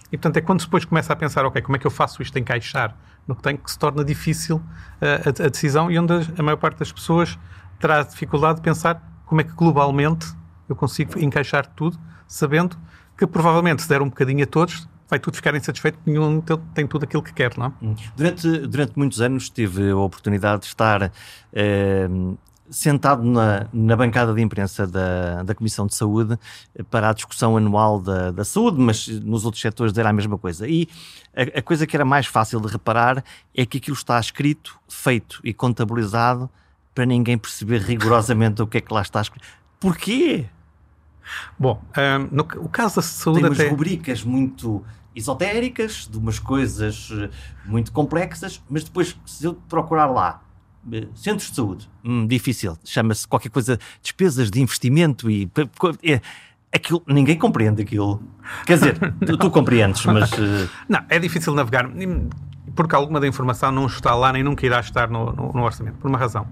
E, 0.10 0.18
portanto, 0.18 0.38
é 0.38 0.42
quando 0.42 0.64
depois 0.64 0.86
começa 0.86 1.12
a 1.12 1.16
pensar, 1.16 1.46
ok, 1.46 1.62
como 1.62 1.76
é 1.76 1.80
que 1.80 1.86
eu 1.86 1.92
faço 1.92 2.22
isto 2.22 2.40
encaixar 2.40 2.96
no 3.28 3.36
que 3.36 3.44
tenho, 3.44 3.58
que 3.58 3.70
se 3.70 3.78
torna 3.78 4.02
difícil 4.02 4.56
uh, 4.56 5.42
a, 5.42 5.46
a, 5.48 5.50
decisão 5.50 5.92
e 5.92 6.00
onde 6.00 6.14
a 6.38 6.42
maior 6.42 6.56
parte 6.56 6.80
das 6.80 6.94
pessoas 6.94 7.38
terá 7.82 8.02
dificuldade 8.02 8.56
de 8.56 8.62
pensar 8.62 9.04
como 9.26 9.42
é 9.42 9.44
que 9.44 9.52
globalmente 9.52 10.26
eu 10.70 10.76
consigo 10.76 11.20
encaixar 11.20 11.68
tudo, 11.68 12.00
sabendo 12.26 12.78
que 13.18 13.28
provavelmente 13.28 13.82
se 13.82 13.90
der 13.90 14.02
um 14.02 14.08
bocadinho 14.08 14.46
a 14.46 14.48
todos, 14.48 14.88
vai 15.10 15.20
tudo 15.20 15.36
ficar 15.36 15.56
insatisfeito, 15.56 15.98
nenhum 16.06 16.42
tem 16.74 16.86
tudo 16.86 17.04
aquilo 17.04 17.24
que 17.24 17.34
quer, 17.34 17.58
não 17.58 17.66
é? 17.66 17.72
Hum. 17.82 17.96
Durante, 18.16 18.68
durante 18.68 18.94
muitos 18.96 19.20
anos 19.20 19.50
tive 19.50 19.90
a 19.90 19.98
oportunidade 19.98 20.62
de 20.62 20.68
estar 20.68 21.12
eh, 21.52 22.08
sentado 22.70 23.24
na, 23.24 23.66
na 23.74 23.96
bancada 23.96 24.34
de 24.34 24.42
imprensa 24.42 24.86
da, 24.86 25.42
da 25.44 25.56
Comissão 25.56 25.88
de 25.88 25.96
Saúde 25.96 26.38
para 26.92 27.10
a 27.10 27.14
discussão 27.14 27.58
anual 27.58 28.00
da, 28.00 28.30
da 28.30 28.46
saúde, 28.46 28.80
mas 28.80 29.08
nos 29.08 29.46
outros 29.46 29.62
setores 29.62 29.98
era 29.98 30.10
a 30.10 30.14
mesma 30.14 30.38
coisa. 30.38 30.68
E 30.68 30.88
a, 31.36 31.60
a 31.60 31.62
coisa 31.62 31.88
que 31.88 31.96
era 31.96 32.06
mais 32.06 32.28
fácil 32.28 32.62
de 32.62 32.68
reparar 32.68 33.24
é 33.56 33.66
que 33.66 33.80
aquilo 33.80 33.98
está 33.98 34.20
escrito, 34.20 34.80
feito 34.88 35.40
e 35.44 35.54
contabilizado 35.54 36.50
para 36.94 37.06
ninguém 37.06 37.38
perceber 37.38 37.82
rigorosamente 37.82 38.62
o 38.64 38.68
que 38.68 38.78
é 38.78 38.82
que 38.82 38.94
lá 38.94 39.02
está 39.02 39.22
escrito. 39.22 39.48
Porquê? 39.80 40.46
Bom, 41.58 41.82
um, 41.98 42.36
no 42.36 42.44
o 42.58 42.70
caso 42.70 42.98
da 42.98 43.02
saúde 43.02 43.40
Tem 43.40 43.50
umas 43.50 43.60
até... 43.60 43.70
rubricas 43.70 44.24
muito 44.24 44.84
esotéricas, 45.16 46.08
de 46.10 46.18
umas 46.18 46.40
coisas 46.40 47.10
eh, 47.12 47.30
muito 47.66 47.92
complexas, 47.92 48.62
mas 48.70 48.84
depois, 48.84 49.18
se 49.26 49.46
eu 49.46 49.56
procurar 49.68 50.08
lá 50.08 50.42
eh, 50.92 51.08
centros 51.16 51.50
de 51.50 51.56
saúde, 51.56 51.90
hum, 52.04 52.28
difícil, 52.28 52.78
chama-se 52.84 53.28
qualquer 53.28 53.50
coisa, 53.50 53.80
despesas 54.02 54.50
de 54.50 54.62
investimento 54.62 55.30
e... 55.30 55.50
É, 56.04 56.22
aquilo, 56.72 57.02
ninguém 57.08 57.38
compreende 57.38 57.82
aquilo. 57.82 58.22
Quer 58.66 58.78
dizer, 58.78 59.14
tu, 59.26 59.38
tu 59.38 59.52
compreendes, 59.52 60.06
mas... 60.06 60.32
Uh... 60.32 60.70
Não, 60.88 61.04
é 61.10 61.20
difícil 61.20 61.54
navegar 61.54 61.90
porque 62.76 62.96
alguma 62.96 63.20
da 63.20 63.28
informação 63.28 63.72
não 63.72 63.86
está 63.86 64.14
lá 64.14 64.32
nem 64.32 64.44
nunca 64.44 64.66
irá 64.66 64.80
estar 64.80 65.10
no, 65.10 65.32
no, 65.32 65.54
no 65.54 65.64
orçamento, 65.64 65.98
por 65.98 66.10
uma 66.10 66.18
razão. 66.18 66.48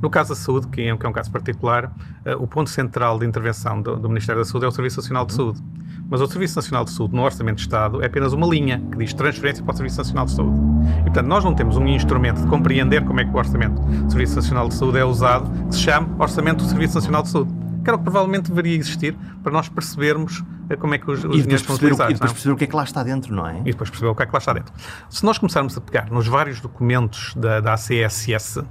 No 0.00 0.10
caso 0.10 0.30
da 0.30 0.34
saúde, 0.34 0.68
que 0.68 0.82
é, 0.82 0.96
que 0.96 1.06
é 1.06 1.08
um 1.08 1.12
caso 1.12 1.30
particular, 1.30 1.86
uh, 1.86 2.42
o 2.42 2.46
ponto 2.46 2.70
central 2.70 3.18
de 3.18 3.26
intervenção 3.26 3.80
do, 3.80 3.96
do, 3.96 4.08
Ministério 4.08 4.42
da 4.42 4.44
Saúde 4.44 4.66
é 4.66 4.68
o 4.68 4.72
Serviço 4.72 4.98
Nacional 4.98 5.24
de 5.26 5.32
Saúde. 5.32 5.62
Mas 6.08 6.20
o 6.20 6.26
Serviço 6.26 6.56
Nacional 6.56 6.84
de 6.84 6.90
Saúde, 6.90 7.14
no 7.14 7.22
Orçamento 7.22 7.56
de 7.56 7.62
Estado, 7.62 8.02
é 8.02 8.06
apenas 8.06 8.32
uma 8.32 8.46
linha 8.46 8.80
que 8.92 8.98
diz 8.98 9.12
transferência 9.12 9.64
para 9.64 9.72
o 9.72 9.76
Serviço 9.76 9.98
Nacional 9.98 10.26
de 10.26 10.32
Saúde. 10.32 10.60
E, 11.00 11.02
portanto, 11.04 11.26
nós 11.26 11.44
não 11.44 11.54
temos 11.54 11.76
um 11.76 11.86
instrumento 11.86 12.42
de 12.42 12.46
compreender 12.46 13.04
como 13.04 13.20
é 13.20 13.24
que 13.24 13.30
o 13.30 13.36
Orçamento 13.36 13.80
do 13.80 14.10
Serviço 14.10 14.36
Nacional 14.36 14.68
de 14.68 14.74
Saúde 14.74 14.98
é 14.98 15.04
usado, 15.04 15.50
que 15.66 15.74
se 15.74 15.80
chama 15.80 16.08
Orçamento 16.18 16.62
do 16.62 16.68
Serviço 16.68 16.94
Nacional 16.94 17.22
de 17.22 17.30
Saúde 17.30 17.65
que 17.86 17.90
era 17.90 17.96
o 17.96 17.98
que 18.00 18.04
provavelmente 18.04 18.48
deveria 18.48 18.76
existir 18.76 19.16
para 19.44 19.52
nós 19.52 19.68
percebermos 19.68 20.42
eh, 20.68 20.74
como 20.74 20.94
é 20.94 20.98
que 20.98 21.08
os, 21.08 21.24
os 21.24 21.42
dinheiros 21.42 21.62
são 21.62 21.76
utilizados. 21.76 22.10
E 22.10 22.14
depois 22.14 22.32
perceber 22.32 22.52
o 22.52 22.56
que 22.56 22.64
é 22.64 22.66
que 22.66 22.74
lá 22.74 22.82
está 22.82 23.02
dentro, 23.04 23.32
não 23.32 23.46
é? 23.46 23.60
E 23.60 23.70
depois 23.70 23.88
perceber 23.88 24.10
o 24.10 24.14
que 24.16 24.24
é 24.24 24.26
que 24.26 24.32
lá 24.32 24.38
está 24.38 24.52
dentro. 24.52 24.74
Se 25.08 25.24
nós 25.24 25.38
começarmos 25.38 25.78
a 25.78 25.80
pegar 25.80 26.10
nos 26.10 26.26
vários 26.26 26.60
documentos 26.60 27.32
da, 27.36 27.60
da 27.60 27.74
ACSS, 27.74 28.64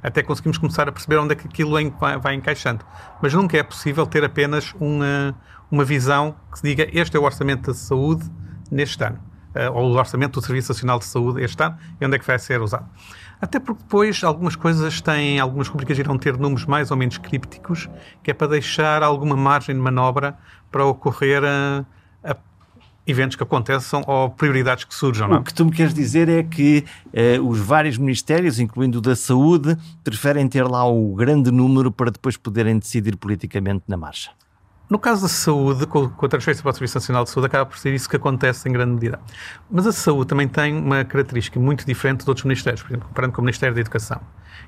até 0.00 0.22
conseguimos 0.22 0.58
começar 0.58 0.88
a 0.88 0.92
perceber 0.92 1.16
onde 1.16 1.32
é 1.32 1.34
que 1.34 1.48
aquilo 1.48 1.72
vai, 1.98 2.18
vai 2.18 2.34
encaixando. 2.34 2.84
Mas 3.20 3.34
nunca 3.34 3.58
é 3.58 3.64
possível 3.64 4.06
ter 4.06 4.22
apenas 4.22 4.72
uma, 4.78 5.34
uma 5.68 5.84
visão 5.84 6.36
que 6.52 6.60
se 6.60 6.62
diga 6.68 6.88
este 6.92 7.16
é 7.16 7.20
o 7.20 7.24
orçamento 7.24 7.66
da 7.66 7.74
saúde 7.74 8.30
neste 8.70 9.02
ano, 9.02 9.18
uh, 9.56 9.72
ou 9.72 9.90
o 9.90 9.96
orçamento 9.96 10.38
do 10.38 10.46
Serviço 10.46 10.72
Nacional 10.72 11.00
de 11.00 11.06
Saúde 11.06 11.42
este 11.42 11.60
ano, 11.60 11.76
e 12.00 12.06
onde 12.06 12.14
é 12.14 12.18
que 12.20 12.26
vai 12.26 12.38
ser 12.38 12.60
usado. 12.62 12.86
Até 13.40 13.60
porque 13.60 13.82
depois 13.82 14.24
algumas 14.24 14.56
coisas 14.56 15.00
têm, 15.00 15.38
algumas 15.38 15.68
rubricas 15.68 15.98
irão 15.98 16.16
ter 16.16 16.36
números 16.36 16.64
mais 16.64 16.90
ou 16.90 16.96
menos 16.96 17.18
crípticos, 17.18 17.88
que 18.22 18.30
é 18.30 18.34
para 18.34 18.48
deixar 18.48 19.02
alguma 19.02 19.36
margem 19.36 19.74
de 19.74 19.80
manobra 19.80 20.36
para 20.70 20.84
ocorrer 20.84 21.42
a, 21.44 21.84
a 22.24 22.36
eventos 23.06 23.36
que 23.36 23.42
aconteçam 23.42 24.02
ou 24.06 24.30
prioridades 24.30 24.84
que 24.84 24.94
surjam. 24.94 25.28
Não? 25.28 25.36
É? 25.36 25.40
O 25.40 25.42
que 25.42 25.52
tu 25.52 25.64
me 25.64 25.70
queres 25.70 25.92
dizer 25.92 26.28
é 26.28 26.42
que 26.42 26.84
eh, 27.12 27.38
os 27.38 27.58
vários 27.60 27.98
ministérios, 27.98 28.58
incluindo 28.58 28.98
o 28.98 29.00
da 29.00 29.14
saúde, 29.14 29.76
preferem 30.02 30.48
ter 30.48 30.64
lá 30.64 30.88
o 30.88 31.14
grande 31.14 31.50
número 31.50 31.92
para 31.92 32.10
depois 32.10 32.36
poderem 32.36 32.78
decidir 32.78 33.16
politicamente 33.16 33.84
na 33.86 33.96
marcha. 33.96 34.30
No 34.88 35.00
caso 35.00 35.22
da 35.22 35.28
saúde, 35.28 35.84
com, 35.86 36.04
a 36.04 36.28
transferência 36.28 36.62
para 36.62 36.70
o 36.70 36.74
Serviço 36.74 36.96
Nacional 36.96 37.24
de 37.24 37.30
Saúde, 37.30 37.46
acaba 37.46 37.66
por 37.66 37.76
ser 37.76 37.92
isso 37.92 38.08
que 38.08 38.14
acontece 38.14 38.68
em 38.68 38.72
grande 38.72 38.92
medida. 38.92 39.18
Mas 39.68 39.84
a 39.86 39.92
saúde 39.92 40.28
também 40.28 40.46
tem 40.46 40.76
uma 40.76 41.04
característica 41.04 41.58
muito 41.58 41.84
diferente 41.84 42.22
de 42.22 42.30
outros 42.30 42.44
ministérios, 42.44 42.82
por 42.82 42.90
exemplo, 42.90 43.08
comparando 43.08 43.34
com 43.34 43.40
o 43.40 43.44
Ministério 43.44 43.74
da 43.74 43.80
Educação, 43.80 44.20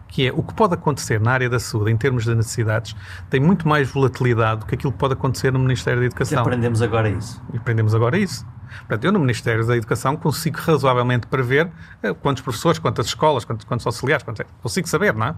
que 0.09 0.27
é 0.27 0.33
o 0.33 0.43
que 0.43 0.55
pode 0.55 0.75
acontecer 0.75 1.21
na 1.21 1.31
área 1.31 1.49
da 1.49 1.61
saúde 1.61 1.93
em 1.93 1.97
termos 1.97 2.25
de 2.25 2.35
necessidades 2.35 2.97
tem 3.31 3.41
muito 3.41 3.69
mais 3.69 3.89
volatilidade 3.91 4.61
do 4.61 4.67
que 4.67 4.75
aquilo 4.75 4.93
que 4.93 4.99
pode 4.99 5.13
acontecer 5.13 5.53
no 5.53 5.59
Ministério 5.59 6.01
da 6.01 6.07
Educação. 6.07 6.39
E 6.39 6.41
aprendemos 6.41 6.83
agora 6.83 7.09
isso. 7.09 7.41
E 7.53 7.57
aprendemos 7.57 7.95
agora 7.95 8.19
isso. 8.19 8.45
Portanto, 8.79 9.05
eu 9.05 9.13
no 9.13 9.19
Ministério 9.19 9.67
da 9.67 9.77
Educação 9.77 10.17
consigo 10.17 10.59
razoavelmente 10.61 11.27
prever 11.27 11.71
eh, 12.03 12.13
quantos 12.15 12.43
professores, 12.43 12.79
quantas 12.79 13.07
escolas, 13.07 13.45
quantos, 13.45 13.65
quantos 13.65 13.87
auxiliares, 13.87 14.23
quantos, 14.23 14.45
consigo 14.63 14.89
saber, 14.89 15.15
não 15.15 15.27
é? 15.27 15.35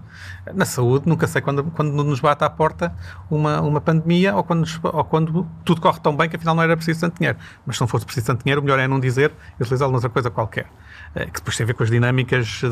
Na 0.53 0.65
saúde, 0.65 1.07
nunca 1.07 1.27
sei 1.27 1.41
quando, 1.41 1.63
quando 1.65 1.91
nos 2.03 2.19
bate 2.19 2.43
à 2.43 2.49
porta 2.49 2.93
uma, 3.29 3.61
uma 3.61 3.81
pandemia 3.81 4.35
ou 4.35 4.43
quando, 4.43 4.67
ou 4.83 5.03
quando 5.03 5.47
tudo 5.63 5.81
corre 5.81 5.99
tão 5.99 6.15
bem 6.15 6.29
que 6.29 6.35
afinal 6.35 6.55
não 6.55 6.63
era 6.63 6.75
preciso 6.75 7.01
tanto 7.01 7.17
dinheiro. 7.17 7.37
Mas 7.65 7.77
se 7.77 7.81
não 7.81 7.87
fosse 7.87 8.05
preciso 8.05 8.27
tanto 8.27 8.43
dinheiro, 8.43 8.61
o 8.61 8.63
melhor 8.63 8.79
é 8.79 8.87
não 8.87 8.99
dizer 8.99 9.31
e 9.59 9.63
utilizá-lo 9.63 9.91
noutra 9.91 10.09
coisa 10.09 10.29
qualquer. 10.29 10.67
Eh, 11.15 11.25
que 11.25 11.33
depois 11.33 11.55
tem 11.55 11.63
a 11.63 11.67
ver 11.67 11.73
com 11.73 11.83
as 11.83 11.89
dinâmicas 11.89 12.47
de, 12.47 12.69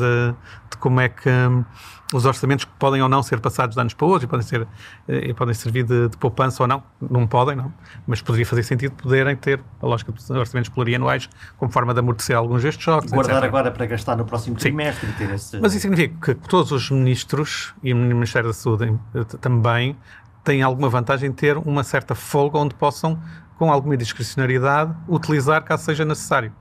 de 0.70 0.76
como 0.78 1.00
é 1.00 1.08
que 1.08 1.28
hum, 1.28 1.64
os 2.12 2.24
orçamentos 2.24 2.64
podem 2.64 3.02
ou 3.02 3.08
não 3.08 3.22
ser 3.22 3.40
passados 3.40 3.74
de 3.74 3.80
anos 3.80 3.94
para 3.94 4.06
outros 4.06 4.24
e 4.24 4.26
podem, 4.26 4.46
ser, 4.46 4.66
eh, 5.08 5.28
e 5.30 5.34
podem 5.34 5.54
servir 5.54 5.84
de, 5.84 6.08
de, 6.08 6.16
poupança 6.16 6.62
ou 6.62 6.66
não. 6.66 6.82
Não 7.00 7.26
podem, 7.26 7.56
não. 7.56 7.72
Mas 8.06 8.20
poderia 8.20 8.46
fazer 8.46 8.62
sentido 8.62 8.92
poderem 8.92 9.36
ter 9.36 9.60
a 9.80 9.86
lógica 9.86 10.10
dos 10.12 10.28
orçamentos 10.50 10.68
plurianuais 10.68 11.28
como 11.56 11.70
forma 11.70 11.94
de 11.94 12.00
amortecer 12.00 12.36
alguns 12.36 12.62
destes 12.62 12.84
choques. 12.84 13.10
Guardar 13.10 13.36
etc. 13.36 13.44
agora 13.48 13.70
para 13.70 13.86
gastar 13.86 14.16
no 14.16 14.24
próximo 14.24 14.56
trimestre. 14.56 15.08
Esse... 15.32 15.60
Mas 15.60 15.72
isso 15.72 15.82
significa 15.82 16.34
que 16.34 16.48
todos 16.48 16.72
os 16.72 16.90
ministros 16.90 17.72
e 17.82 17.92
o 17.92 17.96
Ministério 17.96 18.48
da 18.48 18.54
Saúde 18.54 18.92
eh, 19.14 19.24
também 19.40 19.96
têm 20.44 20.62
alguma 20.62 20.88
vantagem 20.88 21.30
em 21.30 21.32
ter 21.32 21.56
uma 21.56 21.84
certa 21.84 22.14
folga 22.14 22.58
onde 22.58 22.74
possam, 22.74 23.20
com 23.56 23.70
alguma 23.70 23.96
discricionariedade, 23.96 24.94
utilizar 25.08 25.62
caso 25.62 25.84
seja 25.84 26.04
necessário. 26.04 26.52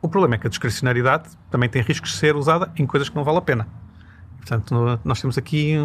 O 0.00 0.08
problema 0.08 0.36
é 0.36 0.38
que 0.38 0.46
a 0.46 0.50
discricionariedade 0.50 1.30
também 1.50 1.68
tem 1.68 1.82
riscos 1.82 2.10
de 2.10 2.16
ser 2.16 2.36
usada 2.36 2.70
em 2.76 2.86
coisas 2.86 3.08
que 3.08 3.16
não 3.16 3.24
vale 3.24 3.38
a 3.38 3.42
pena. 3.42 3.66
Portanto, 4.36 5.00
nós 5.02 5.20
temos 5.20 5.38
aqui 5.38 5.76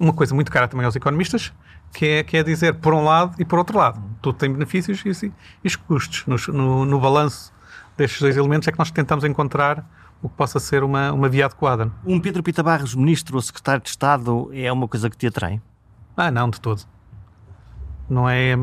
uma 0.00 0.12
coisa 0.12 0.34
muito 0.34 0.50
cara 0.50 0.66
também 0.66 0.86
aos 0.86 0.96
economistas, 0.96 1.52
que 1.92 2.06
é, 2.06 2.22
que 2.22 2.36
é 2.36 2.42
dizer 2.42 2.74
por 2.74 2.94
um 2.94 3.04
lado 3.04 3.34
e 3.38 3.44
por 3.44 3.58
outro 3.58 3.78
lado. 3.78 4.02
Tudo 4.20 4.38
tem 4.38 4.52
benefícios 4.52 5.04
e, 5.04 5.32
e 5.62 5.66
os 5.66 5.76
custos. 5.76 6.24
No, 6.26 6.36
no, 6.54 6.84
no 6.84 7.00
balanço 7.00 7.52
destes 7.96 8.20
dois 8.20 8.36
elementos 8.36 8.66
é 8.68 8.72
que 8.72 8.78
nós 8.78 8.90
tentamos 8.90 9.24
encontrar 9.24 9.84
o 10.22 10.28
que 10.28 10.36
possa 10.36 10.60
ser 10.60 10.84
uma, 10.84 11.12
uma 11.12 11.28
via 11.28 11.46
adequada. 11.46 11.90
Um 12.06 12.20
Pedro 12.20 12.42
Pita 12.42 12.62
Barros, 12.62 12.94
ministro 12.94 13.36
ou 13.36 13.42
secretário 13.42 13.82
de 13.82 13.88
Estado, 13.88 14.50
é 14.52 14.70
uma 14.72 14.86
coisa 14.86 15.10
que 15.10 15.16
te 15.16 15.26
atrai? 15.26 15.60
Ah, 16.16 16.30
não, 16.30 16.48
de 16.48 16.60
todo. 16.60 16.82
Não 18.08 18.28
é... 18.28 18.56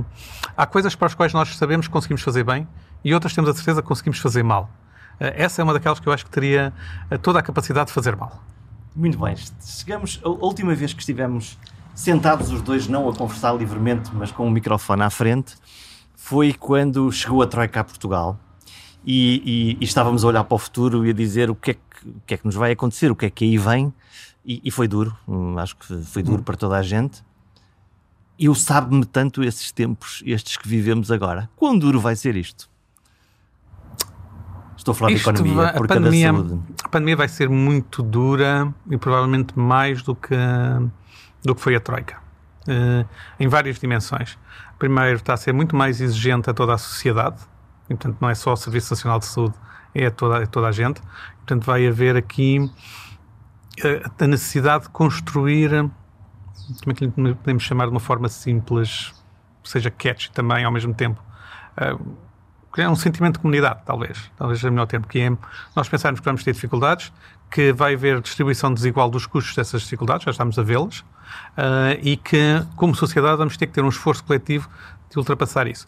Há 0.56 0.66
coisas 0.66 0.96
para 0.96 1.08
as 1.08 1.14
quais 1.14 1.34
nós 1.34 1.56
sabemos 1.58 1.88
que 1.88 1.94
conseguimos 1.94 2.22
fazer 2.22 2.44
bem 2.44 2.68
e 3.04 3.14
outras 3.14 3.34
temos 3.34 3.50
a 3.50 3.54
certeza 3.54 3.82
que 3.82 3.88
conseguimos 3.88 4.20
fazer 4.20 4.44
mal. 4.44 4.70
Eh, 5.20 5.44
essa 5.44 5.62
é 5.62 5.64
uma 5.64 5.74
daquelas 5.74 6.00
que 6.00 6.08
eu 6.08 6.14
acho 6.14 6.26
que 6.26 6.32
teria 6.32 6.74
eh, 7.10 7.18
toda 7.18 7.40
a 7.40 7.42
capacidade 7.42 7.88
de 7.88 7.94
fazer 7.94 8.16
mal. 8.16 8.42
Muito 8.96 9.18
bem. 9.18 9.36
Chegamos, 9.62 10.20
a 10.24 10.30
última 10.30 10.74
vez 10.76 10.94
que 10.94 11.00
estivemos 11.00 11.58
sentados 12.00 12.50
os 12.50 12.62
dois, 12.62 12.88
não 12.88 13.10
a 13.10 13.14
conversar 13.14 13.52
livremente, 13.54 14.10
mas 14.14 14.32
com 14.32 14.48
o 14.48 14.50
microfone 14.50 15.04
à 15.04 15.10
frente, 15.10 15.56
foi 16.16 16.54
quando 16.54 17.12
chegou 17.12 17.42
a 17.42 17.48
Troika 17.48 17.82
a 17.82 17.84
Portugal 17.84 18.40
e, 19.06 19.76
e, 19.78 19.78
e, 19.82 19.84
estávamos 19.84 20.24
a 20.24 20.28
olhar 20.30 20.46
para 20.46 20.56
o 20.56 20.58
futuro 20.58 21.06
e 21.06 21.10
a 21.10 21.14
dizer 21.14 21.50
o 21.50 21.56
que 21.56 21.72
é 21.72 21.74
que, 21.74 21.82
que, 22.26 22.34
é 22.36 22.38
que 22.38 22.46
nos 22.46 22.56
vai 22.56 22.72
acontecer, 22.72 23.12
o 23.12 23.16
que 23.18 23.26
é 23.26 23.30
que 23.30 23.44
aí 23.44 23.58
vem. 23.58 23.94
E, 24.46 24.62
e 24.64 24.72
foi 24.72 24.88
duro, 24.88 25.16
hum, 25.28 25.60
acho 25.60 25.76
que 25.76 26.02
foi 26.04 26.24
duro 26.24 26.40
hum. 26.40 26.44
para 26.44 26.56
toda 26.56 26.78
a 26.78 26.82
gente. 26.82 27.22
Eu 28.40 28.56
sabe-me 28.56 29.04
tanto 29.04 29.44
esses 29.44 29.70
tempos, 29.70 30.24
estes 30.26 30.56
que 30.56 30.70
vivemos 30.70 31.12
agora. 31.12 31.50
Quão 31.58 31.78
duro 31.78 32.00
vai 32.00 32.16
ser 32.16 32.38
isto? 32.38 32.70
Estou 34.78 34.94
a 34.94 34.96
falar 34.96 35.12
Isto 35.12 35.34
de 35.34 35.40
economia, 35.42 35.64
vai, 35.64 35.74
por 35.74 35.88
pandemia, 35.88 36.32
saúde. 36.32 36.60
A 36.82 36.88
pandemia 36.88 37.18
vai 37.18 37.28
ser 37.28 37.50
muito 37.50 38.02
dura 38.02 38.74
e 38.90 38.98
provavelmente 38.98 39.60
mais 39.60 40.02
do 40.02 40.16
que, 40.16 40.34
do 41.44 41.56
que 41.56 41.62
foi 41.62 41.76
a 41.76 41.80
Troika. 41.80 42.18
Uh, 42.68 43.08
em 43.40 43.48
várias 43.48 43.80
dimensões. 43.80 44.38
Primeiro, 44.78 45.18
está 45.18 45.34
a 45.34 45.38
ser 45.38 45.54
muito 45.54 45.76
mais 45.76 46.02
exigente 46.02 46.50
a 46.50 46.54
toda 46.54 46.74
a 46.74 46.78
sociedade, 46.78 47.38
e, 47.86 47.96
portanto, 47.96 48.18
não 48.22 48.30
é 48.30 48.36
só 48.36 48.54
o 48.54 48.56
Serviço 48.56 48.94
Nacional 48.94 49.20
de 49.20 49.26
Saúde, 49.26 49.56
é 49.96 50.06
a 50.06 50.12
toda, 50.12 50.44
a 50.44 50.48
toda 50.48 50.68
a 50.68 50.72
gente. 50.72 51.02
Portanto, 51.38 51.66
vai 51.66 51.88
haver 51.88 52.16
aqui 52.16 52.60
uh, 52.60 54.12
a 54.24 54.28
necessidade 54.28 54.84
de 54.84 54.90
construir, 54.90 55.70
como 55.70 56.92
é 56.92 56.94
que 56.94 57.08
podemos 57.08 57.64
chamar 57.64 57.86
de 57.86 57.92
uma 57.92 58.00
forma 58.00 58.30
simples, 58.30 59.14
seja 59.64 59.90
catchy 59.90 60.32
também 60.32 60.64
ao 60.64 60.72
mesmo 60.72 60.94
tempo. 60.94 61.22
Uh, 61.78 62.18
criar 62.72 62.90
um 62.90 62.96
sentimento 62.96 63.34
de 63.34 63.40
comunidade, 63.40 63.82
talvez, 63.86 64.32
talvez 64.38 64.60
seja 64.60 64.70
o 64.70 64.72
melhor 64.72 64.86
termo, 64.86 65.08
que 65.08 65.20
é 65.20 65.32
nós 65.76 65.90
pensarmos 65.90 66.20
que 66.20 66.26
vamos 66.26 66.44
ter 66.44 66.54
dificuldades, 66.54 67.12
que 67.50 67.74
vai 67.74 67.96
haver 67.96 68.22
distribuição 68.22 68.74
desigual 68.74 69.10
dos 69.10 69.26
custos 69.26 69.56
dessas 69.56 69.82
dificuldades, 69.82 70.26
já 70.26 70.32
estamos 70.32 70.58
a 70.60 70.64
vê-las, 70.64 71.04
uh, 71.58 72.00
e 72.02 72.18
que, 72.18 72.64
como 72.76 72.96
sociedade, 72.96 73.38
vamos 73.38 73.58
ter 73.58 73.68
que 73.68 73.74
ter 73.74 73.84
um 73.84 73.90
esforço 73.90 74.24
coletivo 74.24 74.70
de 75.10 75.18
ultrapassar 75.18 75.68
isso. 75.68 75.88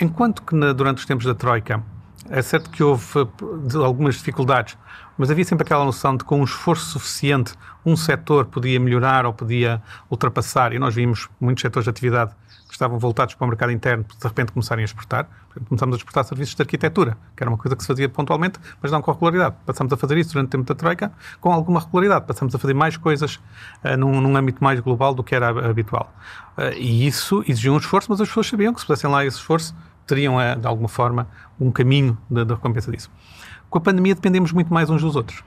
Enquanto 0.00 0.42
que 0.42 0.54
na, 0.54 0.72
durante 0.72 0.98
os 0.98 1.06
tempos 1.06 1.26
da 1.26 1.34
Troika, 1.34 1.82
é 2.30 2.40
certo 2.40 2.70
que 2.70 2.82
houve 2.82 3.02
algumas 3.84 4.14
dificuldades, 4.14 4.78
mas 5.18 5.30
havia 5.30 5.44
sempre 5.44 5.64
aquela 5.64 5.84
noção 5.84 6.12
de 6.12 6.18
que 6.18 6.24
com 6.24 6.40
um 6.40 6.44
esforço 6.44 6.86
suficiente 6.86 7.54
um 7.84 7.96
setor 7.96 8.46
podia 8.46 8.78
melhorar 8.80 9.26
ou 9.26 9.32
podia 9.32 9.82
ultrapassar, 10.10 10.72
e 10.72 10.78
nós 10.78 10.94
vimos 10.94 11.28
muitos 11.40 11.62
setores 11.62 11.84
de 11.84 11.90
atividade 11.90 12.32
que 12.72 12.76
estavam 12.76 12.98
voltados 12.98 13.34
para 13.34 13.44
o 13.44 13.48
mercado 13.48 13.70
interno, 13.70 14.02
de 14.02 14.26
repente 14.26 14.50
começarem 14.50 14.82
a 14.82 14.86
exportar. 14.86 15.28
Começámos 15.68 15.94
a 15.94 15.98
exportar 15.98 16.24
serviços 16.24 16.54
de 16.54 16.62
arquitetura, 16.62 17.18
que 17.36 17.42
era 17.42 17.50
uma 17.50 17.58
coisa 17.58 17.76
que 17.76 17.82
se 17.82 17.86
fazia 17.86 18.08
pontualmente, 18.08 18.58
mas 18.80 18.90
não 18.90 19.02
com 19.02 19.12
regularidade. 19.12 19.56
Passamos 19.66 19.92
a 19.92 19.96
fazer 19.98 20.16
isso 20.16 20.32
durante 20.32 20.48
o 20.48 20.50
tempo 20.50 20.64
da 20.64 20.74
Troika 20.74 21.12
com 21.38 21.52
alguma 21.52 21.80
regularidade. 21.80 22.24
Passamos 22.26 22.54
a 22.54 22.58
fazer 22.58 22.72
mais 22.72 22.96
coisas 22.96 23.36
uh, 23.84 23.94
num, 23.98 24.22
num, 24.22 24.34
âmbito 24.34 24.64
mais 24.64 24.80
global 24.80 25.12
do 25.12 25.22
que 25.22 25.34
era 25.34 25.48
habitual. 25.68 26.14
Uh, 26.56 26.72
e 26.78 27.06
isso 27.06 27.44
exigiu 27.46 27.74
um 27.74 27.76
esforço, 27.76 28.10
mas 28.10 28.22
as 28.22 28.28
pessoas 28.28 28.46
sabiam 28.46 28.72
que 28.72 28.80
se 28.80 28.86
fizessem 28.86 29.10
lá 29.10 29.22
esse 29.22 29.36
esforço, 29.36 29.76
teriam, 30.06 30.36
uh, 30.36 30.58
de 30.58 30.66
alguma 30.66 30.88
forma, 30.88 31.28
um 31.60 31.70
caminho 31.70 32.16
da 32.30 32.54
recompensa 32.54 32.90
disso. 32.90 33.10
Com 33.68 33.76
a 33.76 33.80
pandemia 33.82 34.14
dependemos 34.14 34.50
muito 34.50 34.72
mais 34.72 34.88
uns 34.88 35.02
dos 35.02 35.14
outros. 35.14 35.44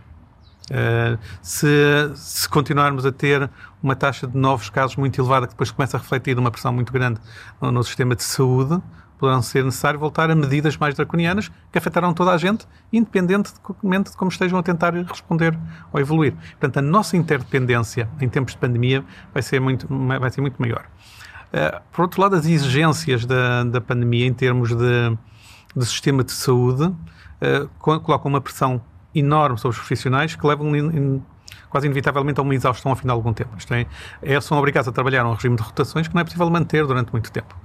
Uh, 0.72 1.19
se, 1.43 1.67
se, 2.15 2.50
continuarmos 2.50 3.05
a 3.05 3.12
ter 3.12 3.50
uma 3.84 3.95
taxa 3.95 4.25
de 4.25 4.36
novos 4.36 4.69
casos 4.69 4.95
muito 4.95 5.22
elevada, 5.22 5.45
que 5.45 5.53
depois 5.53 5.69
começa 5.69 5.95
a 5.95 6.00
refletir 6.00 6.36
numa 6.36 6.50
pressão 6.50 6.74
muito 6.74 6.91
grande 6.91 7.19
no, 7.62 7.72
no 7.72 7.84
sistema 7.84 8.15
de 8.15 8.24
saúde, 8.24 8.81
poderão 9.17 9.41
ser 9.41 9.63
necessário 9.63 10.00
voltar 10.00 10.29
a 10.29 10.36
medidas 10.36 10.75
mais 10.77 10.95
draconianas 10.95 11.51
que 11.72 11.77
afetarão 11.77 12.13
toda 12.13 12.31
a 12.31 12.38
gente, 12.38 12.67
independentemente 12.91 14.12
de 14.12 14.17
como 14.17 14.31
estejam 14.31 14.57
a 14.57 14.63
tentar 14.63 14.93
responder 14.93 15.57
ou 15.93 16.00
evoluir. 16.00 16.34
Portanto, 16.51 16.77
a 16.77 16.81
nossa 16.81 17.15
interdependência 17.15 18.10
em 18.19 18.27
tempos 18.27 18.53
de 18.53 18.60
pandemia 18.60 19.05
vai 19.34 19.43
ser 19.43 19.60
muito, 19.62 19.88
vai 20.19 20.29
ser 20.31 20.41
muito 20.41 20.60
maior. 20.60 20.86
Uh, 21.53 21.79
por 21.91 22.01
outro 22.01 22.22
lado, 22.22 22.36
as 22.36 22.45
exigências 22.45 23.25
da, 23.25 23.63
da 23.63 23.79
pandemia 23.79 24.25
em 24.25 24.34
termos 24.34 24.69
de, 24.75 25.17
de 25.75 25.86
sistema 25.86 26.24
de 26.24 26.31
saúde 26.31 26.86
uh, 26.86 27.69
colocam 27.79 28.29
uma 28.29 28.41
pressão 28.41 28.81
enorme 29.15 29.57
sobre 29.57 29.75
os 29.75 29.77
profissionais 29.77 30.36
que 30.36 30.45
levam 30.45 30.75
in, 30.75 31.22
quase 31.69 31.88
inevitavelmente 31.88 32.39
a 32.39 32.43
uma 32.43 32.55
exaustão 32.55 32.91
ao 32.91 32.95
fim 32.95 33.05
de 33.05 33.12
algum 33.12 33.34
tempo. 33.34 33.51
Isto 33.57 33.74
é, 33.74 33.86
é, 34.22 34.39
são 34.39 34.57
obrigados 34.57 34.88
a 34.88 34.91
trabalhar 34.91 35.24
num 35.24 35.34
regime 35.34 35.55
de 35.55 35.62
rotações 35.62 36.07
que 36.07 36.15
não 36.15 36.22
é 36.22 36.24
possível 36.24 36.50
manter 36.50 36.86
durante 36.86 37.12
muito 37.12 37.31
tempo. 37.31 37.55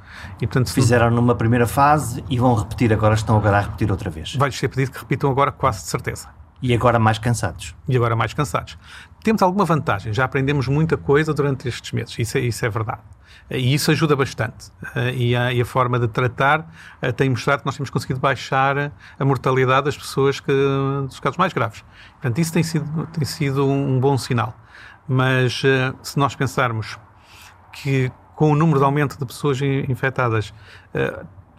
E, 0.40 0.46
portanto, 0.46 0.72
Fizeram 0.72 1.10
numa 1.10 1.34
primeira 1.34 1.66
fase 1.66 2.24
e 2.28 2.38
vão 2.38 2.54
repetir 2.54 2.92
agora, 2.92 3.14
estão 3.14 3.36
agora 3.36 3.58
a 3.58 3.60
repetir 3.60 3.90
outra 3.90 4.10
vez. 4.10 4.34
Vai-lhes 4.34 4.58
ser 4.58 4.68
pedido 4.68 4.92
que 4.92 4.98
repitam 4.98 5.30
agora 5.30 5.52
quase 5.52 5.82
de 5.82 5.88
certeza. 5.88 6.28
E 6.62 6.74
agora 6.74 6.98
mais 6.98 7.18
cansados. 7.18 7.74
E 7.88 7.96
agora 7.96 8.14
mais 8.14 8.34
cansados. 8.34 8.76
Temos 9.22 9.42
alguma 9.42 9.64
vantagem, 9.64 10.12
já 10.12 10.24
aprendemos 10.24 10.66
muita 10.68 10.96
coisa 10.96 11.32
durante 11.32 11.68
estes 11.68 11.92
meses, 11.92 12.18
isso 12.18 12.36
é, 12.36 12.40
isso 12.40 12.64
é 12.64 12.68
verdade. 12.68 13.00
E 13.50 13.74
isso 13.74 13.90
ajuda 13.90 14.14
bastante. 14.14 14.70
E 15.14 15.34
a, 15.34 15.52
e 15.52 15.60
a 15.60 15.64
forma 15.64 15.98
de 15.98 16.06
tratar 16.08 16.70
tem 17.16 17.28
mostrado 17.28 17.60
que 17.60 17.66
nós 17.66 17.76
temos 17.76 17.90
conseguido 17.90 18.20
baixar 18.20 18.92
a 19.18 19.24
mortalidade 19.24 19.86
das 19.86 19.96
pessoas 19.96 20.38
que, 20.38 20.52
dos 21.06 21.18
casos 21.18 21.36
mais 21.36 21.52
graves. 21.52 21.84
Portanto, 22.12 22.38
isso 22.38 22.52
tem 22.52 22.62
sido, 22.62 23.06
tem 23.08 23.24
sido 23.24 23.66
um 23.66 23.98
bom 23.98 24.16
sinal. 24.16 24.54
Mas 25.08 25.62
se 26.02 26.18
nós 26.18 26.36
pensarmos 26.36 26.98
que 27.72 28.12
com 28.36 28.52
o 28.52 28.56
número 28.56 28.78
de 28.78 28.84
aumento 28.84 29.18
de 29.18 29.26
pessoas 29.26 29.60
infectadas 29.60 30.54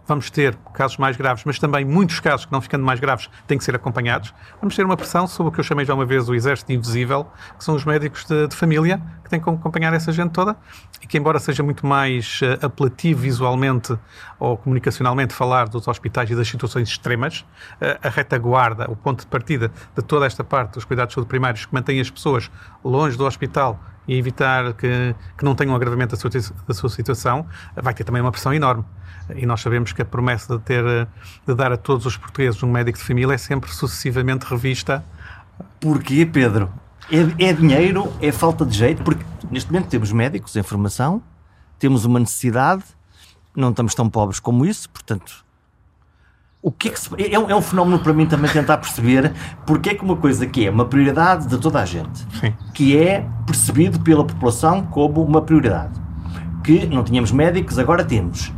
vamos 0.06 0.30
ter 0.30 0.56
casos 0.74 0.96
mais 0.96 1.16
graves, 1.16 1.44
mas 1.44 1.58
também 1.58 1.84
muitos 1.84 2.20
casos 2.20 2.46
que 2.46 2.52
não 2.52 2.60
ficando 2.60 2.84
mais 2.84 2.98
graves 3.00 3.28
têm 3.46 3.58
que 3.58 3.64
ser 3.64 3.74
acompanhados. 3.74 4.34
Vamos 4.60 4.74
ter 4.74 4.84
uma 4.84 4.96
pressão 4.96 5.26
sobre 5.26 5.50
o 5.50 5.52
que 5.52 5.60
eu 5.60 5.64
chamei 5.64 5.84
já 5.84 5.94
uma 5.94 6.04
vez 6.04 6.28
o 6.28 6.34
exército 6.34 6.72
invisível, 6.72 7.26
que 7.56 7.64
são 7.64 7.74
os 7.74 7.84
médicos 7.84 8.24
de, 8.24 8.48
de 8.48 8.56
família, 8.56 9.00
que 9.22 9.30
têm 9.30 9.40
que 9.40 9.48
acompanhar 9.48 9.92
essa 9.92 10.12
gente 10.12 10.32
toda 10.32 10.56
e 11.00 11.06
que, 11.06 11.18
embora 11.18 11.38
seja 11.38 11.62
muito 11.62 11.86
mais 11.86 12.40
uh, 12.42 12.66
apelativo 12.66 13.20
visualmente 13.20 13.96
ou 14.38 14.56
comunicacionalmente 14.56 15.34
falar 15.34 15.68
dos 15.68 15.86
hospitais 15.88 16.30
e 16.30 16.34
das 16.34 16.48
situações 16.48 16.88
extremas, 16.88 17.40
uh, 17.80 18.06
a 18.06 18.08
retaguarda, 18.08 18.90
o 18.90 18.96
ponto 18.96 19.20
de 19.20 19.26
partida 19.26 19.70
de 19.96 20.02
toda 20.02 20.26
esta 20.26 20.44
parte 20.44 20.74
dos 20.74 20.84
cuidados 20.84 21.12
de 21.12 21.14
saúde 21.14 21.28
primários 21.28 21.66
que 21.66 21.74
mantém 21.74 22.00
as 22.00 22.10
pessoas 22.10 22.50
longe 22.84 23.16
do 23.16 23.24
hospital 23.24 23.80
e 24.06 24.18
evitar 24.18 24.72
que, 24.74 25.14
que 25.36 25.44
não 25.44 25.54
tenham 25.54 25.72
um 25.72 25.76
agravamento 25.76 26.16
da 26.16 26.20
sua, 26.20 26.30
da 26.66 26.74
sua 26.74 26.88
situação, 26.88 27.46
vai 27.76 27.94
ter 27.94 28.04
também 28.04 28.20
uma 28.20 28.32
pressão 28.32 28.52
enorme. 28.52 28.84
E 29.34 29.46
nós 29.46 29.60
sabemos 29.60 29.92
que 29.92 30.02
a 30.02 30.04
promessa 30.04 30.56
de, 30.56 30.62
ter, 30.62 30.84
de 31.46 31.54
dar 31.54 31.72
a 31.72 31.76
todos 31.76 32.06
os 32.06 32.16
portugueses 32.16 32.62
um 32.62 32.70
médico 32.70 32.98
de 32.98 33.04
família 33.04 33.34
é 33.34 33.38
sempre 33.38 33.70
sucessivamente 33.70 34.44
revista. 34.44 35.04
Porquê, 35.80 36.26
Pedro? 36.26 36.70
É, 37.10 37.48
é 37.48 37.52
dinheiro? 37.52 38.12
É 38.20 38.32
falta 38.32 38.64
de 38.64 38.76
jeito? 38.76 39.02
Porque 39.02 39.24
neste 39.50 39.70
momento 39.72 39.88
temos 39.88 40.12
médicos 40.12 40.56
em 40.56 40.62
formação, 40.62 41.22
temos 41.78 42.04
uma 42.04 42.20
necessidade, 42.20 42.84
não 43.54 43.70
estamos 43.70 43.94
tão 43.94 44.08
pobres 44.08 44.40
como 44.40 44.64
isso, 44.64 44.88
portanto, 44.90 45.44
o 46.62 46.70
que 46.70 46.88
é, 46.88 46.90
que 46.92 47.00
se, 47.00 47.08
é, 47.18 47.36
um, 47.36 47.50
é, 47.50 47.56
um, 47.56 47.60
fenómeno 47.60 47.98
para 47.98 48.12
mim 48.12 48.24
também 48.24 48.48
tentar 48.48 48.78
perceber 48.78 49.32
porque 49.66 49.90
é 49.90 49.94
que 49.96 50.04
uma 50.04 50.16
coisa 50.16 50.46
que 50.46 50.64
é 50.64 50.70
uma 50.70 50.84
prioridade 50.84 51.48
de 51.48 51.58
toda 51.58 51.80
a 51.80 51.84
gente, 51.84 52.20
Sim. 52.38 52.54
que 52.72 52.96
é 52.96 53.26
percebido 53.44 53.98
pela 53.98 54.24
população 54.24 54.86
como 54.86 55.24
uma 55.24 55.42
prioridade, 55.42 56.00
que 56.62 56.86
não 56.86 57.02
tínhamos 57.02 57.32
médicos, 57.32 57.80
agora 57.80 58.04
temos. 58.04 58.52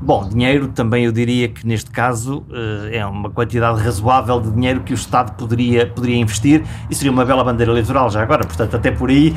Bom, 0.00 0.28
dinheiro 0.28 0.68
também 0.68 1.04
eu 1.04 1.12
diria 1.12 1.48
que 1.48 1.66
neste 1.66 1.90
caso 1.90 2.38
uh, 2.48 2.88
é 2.92 3.04
uma 3.04 3.30
quantidade 3.30 3.82
razoável 3.82 4.40
de 4.40 4.50
dinheiro 4.52 4.80
que 4.80 4.92
o 4.92 4.94
Estado 4.94 5.32
poderia, 5.32 5.86
poderia 5.86 6.16
investir 6.16 6.64
e 6.88 6.94
seria 6.94 7.10
uma 7.10 7.24
bela 7.24 7.42
bandeira 7.42 7.72
eleitoral 7.72 8.08
já 8.08 8.22
agora, 8.22 8.46
portanto 8.46 8.76
até 8.76 8.92
por 8.92 9.10
aí 9.10 9.36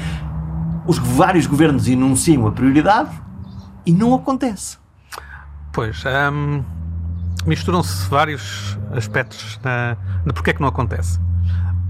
os 0.86 0.98
vários 0.98 1.48
governos 1.48 1.88
enunciam 1.88 2.48
a 2.48 2.52
prioridade 2.52 3.10
e 3.86 3.92
não 3.92 4.14
acontece. 4.14 4.78
Pois, 5.72 6.04
hum, 6.06 6.64
misturam-se 7.46 8.08
vários 8.08 8.78
aspectos 8.92 9.60
na, 9.64 9.98
de 10.26 10.34
porque 10.34 10.52
é 10.52 10.54
que 10.54 10.62
não 10.62 10.68
acontece. 10.68 11.20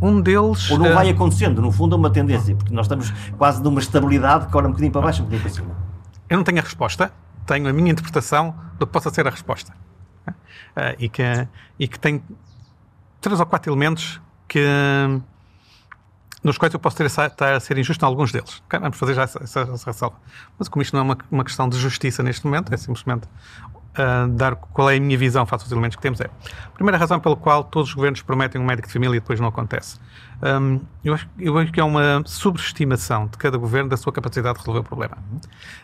Um 0.02 0.22
deles. 0.22 0.72
Ou 0.72 0.80
não 0.80 0.94
vai 0.94 1.10
acontecendo, 1.10 1.62
no 1.62 1.72
fundo 1.72 1.96
é 1.96 1.98
uma 1.98 2.10
tendência, 2.10 2.56
porque 2.56 2.74
nós 2.74 2.86
estamos 2.86 3.12
quase 3.38 3.62
numa 3.62 3.80
estabilidade 3.80 4.48
que 4.48 4.58
ora 4.58 4.66
um 4.66 4.72
bocadinho 4.72 4.92
para 4.92 5.02
baixo, 5.02 5.22
um 5.22 5.26
bocadinho 5.26 5.44
para 5.44 5.54
cima. 5.54 5.76
Eu 6.30 6.38
não 6.38 6.44
tenho 6.44 6.60
a 6.60 6.62
resposta, 6.62 7.12
tenho 7.46 7.68
a 7.68 7.74
minha 7.74 7.92
interpretação 7.92 8.56
do 8.78 8.86
que 8.88 8.94
possa 8.94 9.10
ser 9.10 9.28
a 9.28 9.30
resposta. 9.30 9.74
Uh, 10.28 10.96
e, 11.00 11.10
que, 11.10 11.24
e 11.80 11.88
que 11.88 12.00
tem 12.00 12.24
três 13.20 13.40
ou 13.40 13.46
quatro 13.46 13.72
elementos 13.72 14.22
que, 14.48 14.66
nos 16.44 16.58
quais 16.58 16.74
eu 16.74 16.80
posso 16.80 16.98
ter, 16.98 17.06
estar 17.06 17.54
a 17.54 17.60
ser 17.60 17.78
injusto 17.78 18.04
em 18.04 18.08
alguns 18.08 18.32
deles. 18.32 18.62
Vamos 18.70 18.98
fazer 18.98 19.14
já 19.14 19.24
essa, 19.24 19.44
essa, 19.44 19.62
essa 19.62 19.92
ressalva. 19.92 20.18
Mas 20.58 20.68
como 20.68 20.82
isto 20.82 20.94
não 20.94 21.02
é 21.02 21.04
uma, 21.04 21.18
uma 21.30 21.44
questão 21.44 21.70
de 21.70 21.78
justiça 21.78 22.24
neste 22.24 22.46
momento, 22.46 22.74
é 22.74 22.78
simplesmente 22.78 23.28
uh, 23.98 24.28
dar 24.30 24.56
qual 24.56 24.90
é 24.90 24.98
a 24.98 25.00
minha 25.00 25.18
visão 25.18 25.46
face 25.46 25.64
aos 25.64 25.72
elementos 25.72 25.96
que 25.96 26.02
temos 26.02 26.20
é. 26.22 26.30
A 26.68 26.72
primeira 26.72 26.98
razão 26.98 27.20
pela 27.20 27.36
qual 27.36 27.64
todos 27.64 27.90
os 27.90 27.96
governos 27.96 28.22
prometem 28.22 28.60
um 28.60 28.66
médico 28.66 28.88
de 28.88 28.94
família 28.94 29.18
e 29.18 29.20
depois 29.20 29.40
não 29.40 29.48
acontece. 29.48 30.00
Um, 30.42 30.82
eu, 31.04 31.14
acho, 31.14 31.30
eu 31.38 31.58
acho 31.58 31.72
que 31.72 31.80
é 31.80 31.84
uma 31.84 32.24
subestimação 32.26 33.28
de 33.28 33.38
cada 33.38 33.58
governo 33.58 33.90
da 33.90 33.98
sua 33.98 34.12
capacidade 34.12 34.56
de 34.56 34.60
resolver 34.60 34.80
o 34.80 34.84
problema. 34.84 35.18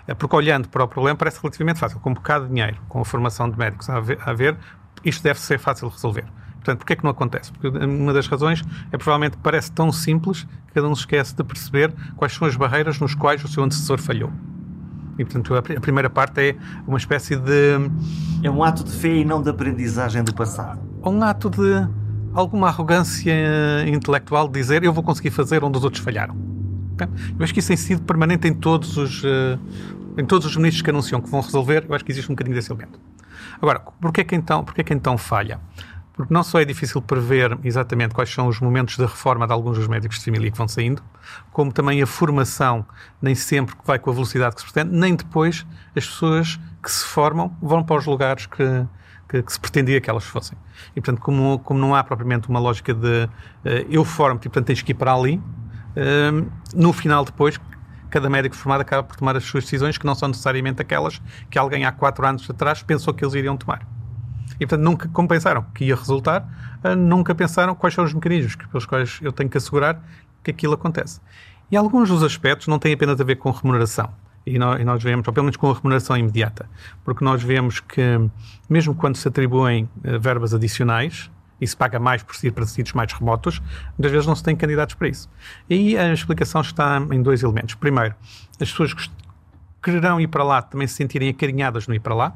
Uh, 0.08 0.16
porque 0.16 0.36
olhando 0.36 0.68
para 0.70 0.84
o 0.84 0.88
problema 0.88 1.18
parece 1.18 1.40
relativamente 1.42 1.80
fácil. 1.80 2.00
Com 2.00 2.12
um 2.12 2.14
bocado 2.14 2.46
de 2.46 2.54
dinheiro, 2.54 2.78
com 2.88 3.02
a 3.02 3.06
formação 3.06 3.50
de 3.50 3.58
médicos 3.58 3.90
a 3.90 3.98
haver, 3.98 4.18
a 4.26 4.34
isto 5.04 5.24
deve 5.24 5.40
ser 5.40 5.60
fácil 5.60 5.88
de 5.90 5.96
resolver. 5.96 6.26
Portanto, 6.56 6.80
porquê 6.80 6.94
é 6.94 6.96
que 6.98 7.04
não 7.04 7.12
acontece? 7.12 7.52
Porque 7.54 7.70
uma 7.70 8.12
das 8.12 8.28
razões 8.28 8.62
é 8.92 8.98
provavelmente 8.98 9.38
parece 9.38 9.72
tão 9.72 9.92
simples 9.92 10.44
que 10.68 10.74
cada 10.74 10.88
um 10.88 10.96
se 10.96 11.02
esquece 11.02 11.34
de 11.34 11.44
perceber 11.44 11.94
quais 12.18 12.34
são 12.34 12.46
as 12.46 12.58
barreiras 12.58 13.00
nos 13.00 13.16
quais 13.16 13.42
o 13.44 13.48
seu 13.48 13.64
antecessor 13.64 14.00
falhou. 14.00 14.32
E, 15.18 15.26
portanto, 15.26 15.56
a 15.56 15.62
primeira 15.62 16.10
parte 16.10 16.40
é 16.42 16.56
uma 16.88 16.98
espécie 16.98 17.36
de. 17.36 17.90
É 18.44 18.50
um 18.50 18.64
ato 18.64 18.84
de 18.84 18.92
fé 18.92 19.16
e 19.16 19.26
não 19.26 19.42
de 19.42 19.50
aprendizagem 19.50 20.24
do 20.24 20.34
passado. 20.34 20.80
Um 21.04 21.24
ato 21.24 21.50
de 21.50 21.88
alguma 22.34 22.68
arrogância 22.68 23.34
intelectual 23.88 24.48
de 24.48 24.54
dizer 24.54 24.84
eu 24.84 24.94
vou 24.94 25.04
conseguir 25.04 25.32
fazer 25.32 25.64
onde 25.64 25.78
os 25.78 25.84
outros 25.84 26.04
falharam. 26.04 26.36
Eu 27.38 27.44
acho 27.44 27.54
que 27.54 27.60
isso 27.60 27.68
tem 27.68 27.78
sido 27.78 28.02
permanente 28.02 28.48
em 28.48 28.54
todos 28.54 28.98
os, 28.98 29.24
eh, 29.24 29.58
em 30.18 30.26
todos 30.26 30.48
os 30.48 30.56
ministros 30.56 30.82
que 30.82 30.90
anunciam 30.90 31.22
que 31.22 31.30
vão 31.30 31.42
resolver. 31.42 31.86
Eu 31.88 31.96
acho 31.96 32.04
que 32.04 32.12
existe 32.12 32.30
um 32.32 32.36
bocadinho 32.36 32.56
desse 32.56 32.72
elemento. 32.72 33.00
Agora, 33.62 33.80
porquê 33.80 34.24
que 34.24 34.36
então, 34.36 34.64
porquê 34.64 34.84
que 34.84 34.94
então 34.94 35.18
falha? 35.18 35.60
Porque 36.18 36.34
não 36.34 36.42
só 36.42 36.60
é 36.60 36.66
difícil 36.66 37.00
prever 37.00 37.56
exatamente 37.64 38.16
quais 38.16 38.34
são 38.34 38.48
os 38.48 38.60
momentos 38.60 38.98
de 38.98 39.04
reforma 39.04 39.46
de 39.46 39.54
alguns 39.54 39.78
dos 39.78 39.88
médicos 39.88 40.18
de 40.18 40.26
família 40.26 40.50
que 40.50 40.58
vão 40.58 40.68
saindo, 40.68 41.04
como 41.52 41.72
também 41.72 42.02
a 42.02 42.08
formação 42.08 42.84
nem 43.22 43.36
sempre 43.36 43.76
vai 43.86 44.00
com 44.00 44.10
a 44.10 44.14
velocidade 44.14 44.56
que 44.56 44.62
se 44.62 44.72
pretende, 44.72 44.98
nem 44.98 45.16
depois 45.16 45.64
as 45.96 46.08
pessoas 46.08 46.60
que 46.82 46.92
se 46.92 47.06
formam 47.06 47.56
vão 47.62 47.84
para 47.84 47.98
os 47.98 48.08
lugares 48.08 48.48
que, 48.48 48.88
que, 49.30 49.44
que, 49.44 49.54
se 49.54 49.60
pretendia 49.60 50.02
que 50.02 50.10
elas 50.10 50.24
fossem. 50.24 50.58
E, 50.96 51.02
portanto, 51.02 51.22
como, 51.22 51.60
como 51.60 51.80
não 51.80 51.94
há 51.94 52.04
propriamente 52.04 52.50
uma 52.50 52.60
lógica 52.60 52.96
de 52.96 53.26
uh, 53.26 53.30
eu 53.88 54.04
formo 54.04 54.40
e, 54.40 54.50
portanto, 54.50 54.66
tens 54.66 54.82
que 54.82 54.94
ir 54.94 54.96
para 54.96 55.14
ali, 55.14 55.38
uh, 55.38 56.52
no 56.74 56.94
final, 56.94 57.26
depois, 57.26 57.60
cada 58.10 58.28
médico 58.28 58.56
formado 58.56 58.82
acaba 58.82 59.04
por 59.04 59.16
tomar 59.16 59.38
as 59.38 59.44
suas 59.44 59.66
decisões 59.66 60.00
que 60.00 60.06
não 60.08 60.16
são 60.16 60.30
necessariamente 60.30 60.82
aquelas 60.82 61.22
que 61.48 61.60
alguém 61.60 61.86
há 61.86 61.92
quatro 61.92 62.26
anos 62.26 62.50
atrás 62.50 62.82
pensou 62.82 63.14
que 63.14 63.24
eles 63.24 63.36
iriam 63.36 63.56
tomar. 63.56 63.97
E, 64.60 64.66
portanto, 64.66 64.84
nunca, 64.84 65.10
como 65.10 65.28
pensaram 65.28 65.66
que 65.74 65.86
ia 65.86 65.96
resultar, 65.96 66.80
uh, 66.84 66.96
nunca 66.96 67.34
pensaram 67.36 67.76
quais 67.76 67.94
são 67.94 68.04
os 68.04 68.14
mecanismos 68.14 68.56
pelos 68.56 68.86
quais 68.86 69.20
eu 69.22 69.32
tenho 69.32 69.50
que 69.50 69.58
assegurar 69.58 70.02
que 70.44 70.52
aquilo 70.52 70.74
acontece. 70.74 71.22
E 71.70 71.78
alguns 71.78 72.10
dos 72.10 72.24
aspectos 72.24 72.68
não 72.68 72.80
têm 72.80 72.94
apenas 72.94 73.20
a 73.20 73.24
ver 73.24 73.36
com 73.36 73.52
remuneração. 73.52 74.10
E 74.46 74.58
nós, 74.58 75.04
vemos, 75.04 75.28
ou 75.28 75.34
pelo 75.34 75.44
menos 75.44 75.58
com 75.58 75.70
a 75.70 75.74
remuneração 75.74 76.16
imediata, 76.16 76.70
porque 77.04 77.24
nós 77.24 77.44
vemos 77.44 77.82
que, 77.82 78.02
mesmo 78.70 78.96
quando 78.96 79.18
se 79.18 79.28
atribuem 79.28 79.90
uh, 80.06 80.20
verbas 80.20 80.54
adicionais, 80.54 81.30
e 81.60 81.68
se 81.68 81.76
paga 81.76 82.00
mais 82.00 82.24
por 82.24 82.36
ir 82.44 82.52
para 82.52 82.66
sítios 82.66 82.94
mais 82.94 83.12
remotos, 83.12 83.62
muitas 83.98 84.12
vezes 84.12 84.28
não 84.28 84.36
se 84.36 84.44
tem 84.44 84.56
candidatos 84.56 84.96
para 84.96 85.08
isso. 85.08 85.30
E 85.70 85.98
a 85.98 86.14
explicação 86.14 86.62
está 86.62 87.00
em 87.12 87.22
dois 87.22 87.44
elementos. 87.44 87.76
Primeiro, 87.76 88.16
as 88.60 88.70
pessoas 88.70 88.94
que 88.94 89.10
quererão 89.82 90.20
ir 90.20 90.28
para 90.28 90.44
lá 90.44 90.62
também 90.62 90.88
se 90.88 90.96
sentirem 90.96 91.30
acarinhadas 91.30 91.88
no 91.88 91.96
ir 91.96 92.00
para 92.00 92.14
lá, 92.14 92.36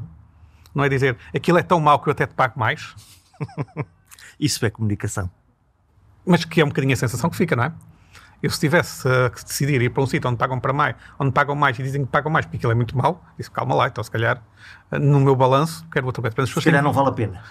não 0.73 0.83
é 0.83 0.89
dizer 0.89 1.17
aquilo 1.35 1.57
é 1.57 1.63
tão 1.63 1.79
mau 1.79 1.99
que 1.99 2.09
eu 2.09 2.11
até 2.11 2.25
te 2.25 2.33
pago 2.33 2.59
mais. 2.59 2.95
Isso 4.39 4.65
é 4.65 4.69
comunicação. 4.69 5.29
Mas 6.25 6.45
que 6.45 6.61
é 6.61 6.65
um 6.65 6.67
bocadinho 6.67 6.93
a 6.93 6.97
sensação 6.97 7.29
que 7.29 7.35
fica, 7.35 7.55
não 7.55 7.65
é? 7.65 7.73
Eu 8.41 8.49
se 8.49 8.59
tivesse 8.59 9.07
uh, 9.07 9.29
que 9.29 9.43
decidir 9.43 9.81
ir 9.81 9.89
para 9.89 10.01
um 10.01 10.07
sítio 10.07 10.27
onde 10.27 10.37
pagam 10.37 10.59
para 10.59 10.73
mais, 10.73 10.95
onde 11.19 11.31
pagam 11.31 11.55
mais 11.55 11.77
e 11.77 11.83
dizem 11.83 12.03
que 12.03 12.11
pagam 12.11 12.31
mais 12.31 12.45
porque 12.45 12.57
aquilo 12.57 12.71
é 12.71 12.75
muito 12.75 12.97
mau, 12.97 13.23
disse 13.37 13.51
calma 13.51 13.75
lá, 13.75 13.87
então 13.87 14.03
se 14.03 14.09
calhar 14.09 14.41
uh, 14.91 14.97
no 14.97 15.19
meu 15.19 15.35
balanço 15.35 15.85
quero 15.91 16.07
outra 16.07 16.31
coisa. 16.31 16.51
Se 16.51 16.61
calhar 16.61 16.81
não 16.81 16.91
vale 16.91 17.09
a 17.09 17.11
pena. 17.11 17.43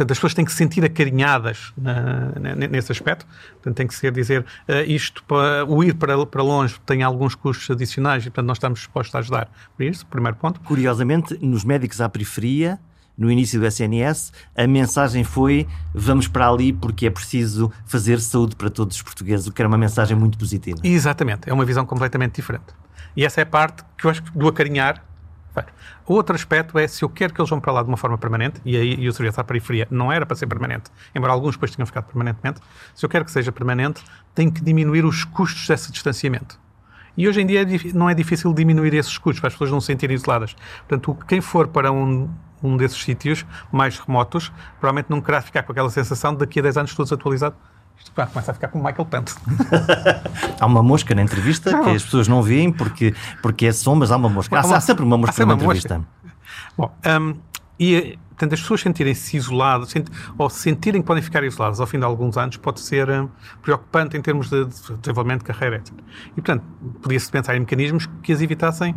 Portanto, 0.00 0.12
as 0.12 0.18
pessoas 0.18 0.32
têm 0.32 0.44
que 0.46 0.50
se 0.50 0.56
sentir 0.56 0.82
acarinhadas 0.82 1.74
na, 1.76 2.54
nesse 2.54 2.90
aspecto. 2.90 3.26
Portanto, 3.52 3.76
tem 3.76 3.86
que 3.86 3.94
ser 3.94 4.10
dizer 4.10 4.40
uh, 4.40 4.72
isto, 4.86 5.22
para, 5.24 5.66
o 5.66 5.84
ir 5.84 5.94
para, 5.94 6.24
para 6.24 6.42
longe 6.42 6.80
tem 6.86 7.02
alguns 7.02 7.34
custos 7.34 7.70
adicionais 7.70 8.24
e, 8.24 8.30
portanto, 8.30 8.46
nós 8.46 8.56
estamos 8.56 8.78
dispostos 8.78 9.14
a 9.14 9.18
ajudar 9.18 9.52
por 9.76 9.84
isso, 9.84 10.06
primeiro 10.06 10.38
ponto. 10.38 10.58
Curiosamente, 10.60 11.38
nos 11.42 11.64
médicos 11.64 12.00
à 12.00 12.08
periferia, 12.08 12.80
no 13.16 13.30
início 13.30 13.60
do 13.60 13.66
SNS, 13.66 14.32
a 14.56 14.66
mensagem 14.66 15.22
foi 15.22 15.68
vamos 15.94 16.26
para 16.26 16.48
ali 16.48 16.72
porque 16.72 17.04
é 17.06 17.10
preciso 17.10 17.70
fazer 17.84 18.20
saúde 18.20 18.56
para 18.56 18.70
todos 18.70 18.96
os 18.96 19.02
portugueses, 19.02 19.46
o 19.48 19.52
que 19.52 19.60
era 19.60 19.68
uma 19.68 19.76
mensagem 19.76 20.16
muito 20.16 20.38
positiva. 20.38 20.78
Exatamente, 20.82 21.50
é 21.50 21.52
uma 21.52 21.66
visão 21.66 21.84
completamente 21.84 22.36
diferente. 22.36 22.72
E 23.14 23.22
essa 23.22 23.42
é 23.42 23.42
a 23.42 23.46
parte 23.46 23.84
que 23.98 24.06
eu 24.06 24.10
acho 24.10 24.22
que 24.22 24.30
do 24.30 24.48
acarinhar 24.48 25.09
Outro 26.06 26.34
aspecto 26.34 26.78
é 26.78 26.86
se 26.88 27.04
eu 27.04 27.08
quero 27.08 27.32
que 27.32 27.40
eles 27.40 27.50
vão 27.50 27.60
para 27.60 27.72
lá 27.72 27.82
de 27.82 27.88
uma 27.88 27.96
forma 27.96 28.18
permanente, 28.18 28.60
e 28.64 28.76
aí 28.76 29.08
o 29.08 29.12
serviço 29.12 29.40
à 29.40 29.44
periferia 29.44 29.86
não 29.90 30.10
era 30.10 30.26
para 30.26 30.36
ser 30.36 30.46
permanente, 30.46 30.90
embora 31.14 31.32
alguns 31.32 31.54
depois 31.54 31.74
tenham 31.74 31.86
ficado 31.86 32.04
permanentemente, 32.04 32.60
se 32.94 33.04
eu 33.04 33.08
quero 33.08 33.24
que 33.24 33.30
seja 33.30 33.52
permanente, 33.52 34.02
tem 34.34 34.50
que 34.50 34.62
diminuir 34.62 35.04
os 35.04 35.24
custos 35.24 35.66
desse 35.68 35.92
distanciamento. 35.92 36.58
E 37.16 37.28
hoje 37.28 37.40
em 37.40 37.46
dia 37.46 37.66
não 37.94 38.08
é 38.08 38.14
difícil 38.14 38.52
diminuir 38.52 38.94
esses 38.94 39.18
custos, 39.18 39.40
para 39.40 39.48
as 39.48 39.54
pessoas 39.54 39.70
não 39.70 39.80
se 39.80 39.88
sentirem 39.88 40.14
isoladas. 40.14 40.54
Portanto, 40.88 41.16
quem 41.26 41.40
for 41.40 41.68
para 41.68 41.92
um, 41.92 42.30
um 42.62 42.76
desses 42.76 43.02
sítios 43.02 43.44
mais 43.72 43.98
remotos, 43.98 44.50
provavelmente 44.78 45.10
não 45.10 45.20
querá 45.20 45.42
ficar 45.42 45.62
com 45.62 45.72
aquela 45.72 45.90
sensação 45.90 46.32
de 46.32 46.38
daqui 46.38 46.60
a 46.60 46.62
10 46.62 46.76
anos 46.78 46.90
estou 46.92 47.04
desatualizado 47.04 47.56
Isto 48.00 48.12
começa 48.12 48.50
a 48.50 48.54
ficar 48.54 48.68
como 48.68 48.82
Michael 48.82 49.06
Pant. 49.06 49.30
há 50.58 50.66
uma 50.66 50.82
mosca 50.82 51.14
na 51.14 51.22
entrevista 51.22 51.70
não. 51.70 51.84
que 51.84 51.90
as 51.90 52.02
pessoas 52.02 52.26
não 52.26 52.42
veem 52.42 52.72
porque, 52.72 53.14
porque 53.42 53.66
é 53.66 53.72
som, 53.72 53.94
mas 53.94 54.10
há 54.10 54.16
uma 54.16 54.28
mosca. 54.28 54.56
Há, 54.56 54.76
há 54.76 54.80
sempre 54.80 55.04
uma 55.04 55.18
mosca 55.18 55.32
sempre 55.32 55.54
na 55.54 55.54
uma 55.54 55.62
entrevista. 55.62 55.98
Mosca. 55.98 56.10
Bom, 56.76 56.92
um, 57.06 57.34
e 57.78 58.18
portanto, 58.30 58.54
as 58.54 58.60
pessoas 58.60 58.80
sentirem-se 58.80 59.36
isoladas 59.36 59.90
sent, 59.90 60.08
ou 60.38 60.48
sentirem 60.48 61.02
que 61.02 61.06
podem 61.06 61.22
ficar 61.22 61.44
isoladas 61.44 61.78
ao 61.78 61.86
fim 61.86 61.98
de 61.98 62.04
alguns 62.04 62.36
anos 62.38 62.56
pode 62.56 62.80
ser 62.80 63.08
um, 63.10 63.28
preocupante 63.62 64.16
em 64.16 64.22
termos 64.22 64.48
de, 64.48 64.64
de 64.64 64.96
desenvolvimento 64.96 65.40
de 65.40 65.46
carreira, 65.46 65.76
etc. 65.76 65.92
E, 66.32 66.34
portanto, 66.34 66.64
podia-se 67.02 67.30
pensar 67.30 67.54
em 67.54 67.60
mecanismos 67.60 68.08
que 68.22 68.32
as 68.32 68.40
evitassem 68.40 68.94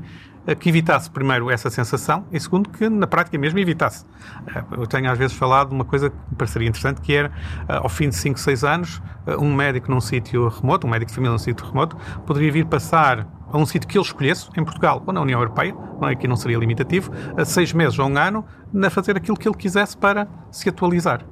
que 0.60 0.70
evitasse 0.70 1.10
primeiro 1.10 1.50
essa 1.50 1.70
sensação 1.70 2.26
e 2.32 2.40
segundo 2.40 2.70
que 2.70 2.90
na 2.90 3.08
prática 3.08 3.38
mesmo 3.38 3.60
evitasse. 3.60 4.06
Eh, 4.48 4.64
eu 4.72 4.86
tenho 4.86 5.10
às 5.10 5.18
vezes 5.18 5.36
falado 5.36 5.70
de 5.70 5.76
uma 5.76 5.86
coisa 5.86 6.10
que 6.10 6.16
me 6.30 6.36
pareceria 6.36 6.68
interessante 6.68 7.02
que 7.02 7.14
era 7.14 7.32
eh, 7.68 7.76
ao 7.76 7.90
fim 7.90 8.10
de 8.10 8.16
5, 8.16 8.40
6 8.40 8.64
anos 8.64 9.02
eh, 9.26 9.38
um 9.38 9.54
médico 9.54 9.90
num 9.90 10.02
sítio 10.02 10.50
remoto, 10.50 10.86
um 10.86 10.90
médico 10.90 11.10
de 11.10 11.16
família 11.16 11.32
num 11.32 11.40
sítio 11.40 11.66
remoto, 11.66 11.96
poderia 12.26 12.52
vir 12.52 12.66
passar 12.66 13.28
a 13.52 13.58
um 13.58 13.66
sítio 13.66 13.88
que 13.88 13.98
ele 13.98 14.04
escolhesse, 14.04 14.50
em 14.58 14.64
Portugal 14.64 15.02
ou 15.06 15.14
na 15.14 15.22
União 15.22 15.40
Europeia, 15.40 15.76
não 16.02 16.10
é, 16.10 16.14
aqui 16.14 16.28
não 16.28 16.36
seria 16.36 16.58
limitativo, 16.58 17.12
a 17.38 17.46
seis 17.46 17.72
meses 17.72 17.98
ou 18.00 18.10
um 18.10 18.18
ano, 18.18 18.44
a 18.84 18.90
fazer 18.90 19.16
aquilo 19.16 19.38
que 19.38 19.48
ele 19.48 19.56
quisesse 19.56 19.96
para 19.96 20.28
se 20.52 20.68
atualizar 20.68 21.24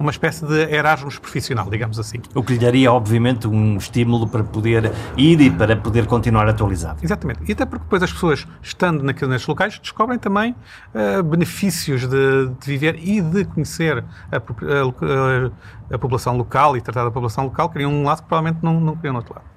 uma 0.00 0.10
espécie 0.10 0.44
de 0.46 0.74
Erasmus 0.74 1.18
profissional, 1.18 1.68
digamos 1.70 1.98
assim. 1.98 2.18
O 2.34 2.42
que 2.42 2.54
lhe 2.54 2.58
daria, 2.58 2.92
obviamente, 2.92 3.46
um 3.46 3.76
estímulo 3.76 4.26
para 4.26 4.42
poder 4.42 4.92
ir 5.16 5.40
e 5.40 5.50
para 5.50 5.76
poder 5.76 6.06
continuar 6.06 6.48
atualizado. 6.48 6.98
Exatamente. 7.02 7.40
E 7.46 7.52
até 7.52 7.64
porque 7.64 7.84
depois 7.84 8.02
as 8.02 8.12
pessoas, 8.12 8.46
estando 8.62 9.02
naqueles 9.02 9.46
locais, 9.46 9.78
descobrem 9.78 10.18
também 10.18 10.54
uh, 10.94 11.22
benefícios 11.22 12.08
de, 12.08 12.48
de, 12.48 12.66
viver 12.66 12.98
e 12.98 13.20
de 13.20 13.44
conhecer 13.44 14.04
a, 14.30 14.36
a, 14.36 15.94
a, 15.94 15.98
população 15.98 16.36
local 16.36 16.76
e 16.76 16.80
tratar 16.80 17.04
da 17.04 17.10
população 17.10 17.44
local, 17.44 17.68
criam 17.68 17.92
um 17.92 18.04
laço 18.04 18.22
que 18.22 18.28
provavelmente 18.28 18.62
não, 18.62 18.80
não 18.80 18.96
criam 18.96 19.12
no 19.12 19.18
outro 19.18 19.34
lado. 19.34 19.51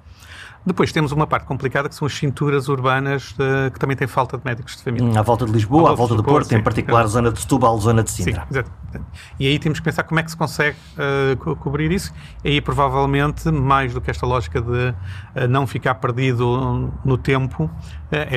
Depois 0.66 0.90
temos 0.90 1.12
uma 1.12 1.28
parte 1.28 1.46
complicada 1.46 1.88
que 1.88 1.94
são 1.94 2.06
as 2.06 2.12
cinturas 2.12 2.68
urbanas 2.68 3.30
uh, 3.32 3.70
que 3.72 3.78
também 3.78 3.96
têm 3.96 4.08
falta 4.08 4.36
de 4.36 4.44
médicos 4.44 4.76
de 4.76 4.82
família. 4.82 5.08
Hum, 5.08 5.16
à 5.16 5.22
volta 5.22 5.46
de 5.46 5.52
Lisboa, 5.52 5.92
à 5.92 5.94
volta, 5.94 5.94
à 5.94 5.96
volta 5.96 6.14
do 6.16 6.24
Porto, 6.24 6.48
sim, 6.48 6.56
em 6.56 6.62
particular 6.62 7.04
a 7.04 7.06
zona 7.06 7.30
de 7.30 7.40
Setúbal, 7.40 7.78
zona 7.78 8.02
de 8.02 8.10
Sintra. 8.10 8.42
Sim, 8.42 8.46
exatamente. 8.50 9.06
E 9.38 9.46
aí 9.46 9.58
temos 9.60 9.78
que 9.78 9.84
pensar 9.84 10.02
como 10.02 10.18
é 10.18 10.24
que 10.24 10.30
se 10.32 10.36
consegue 10.36 10.76
uh, 10.96 11.36
co 11.36 11.54
cobrir 11.54 11.92
isso. 11.92 12.12
E 12.44 12.48
aí 12.48 12.60
provavelmente, 12.60 13.48
mais 13.50 13.94
do 13.94 14.00
que 14.00 14.10
esta 14.10 14.26
lógica 14.26 14.60
de 14.60 14.88
uh, 14.90 15.48
não 15.48 15.68
ficar 15.68 15.94
perdido 15.96 16.92
no 17.04 17.16
tempo, 17.16 17.70
é 18.10 18.36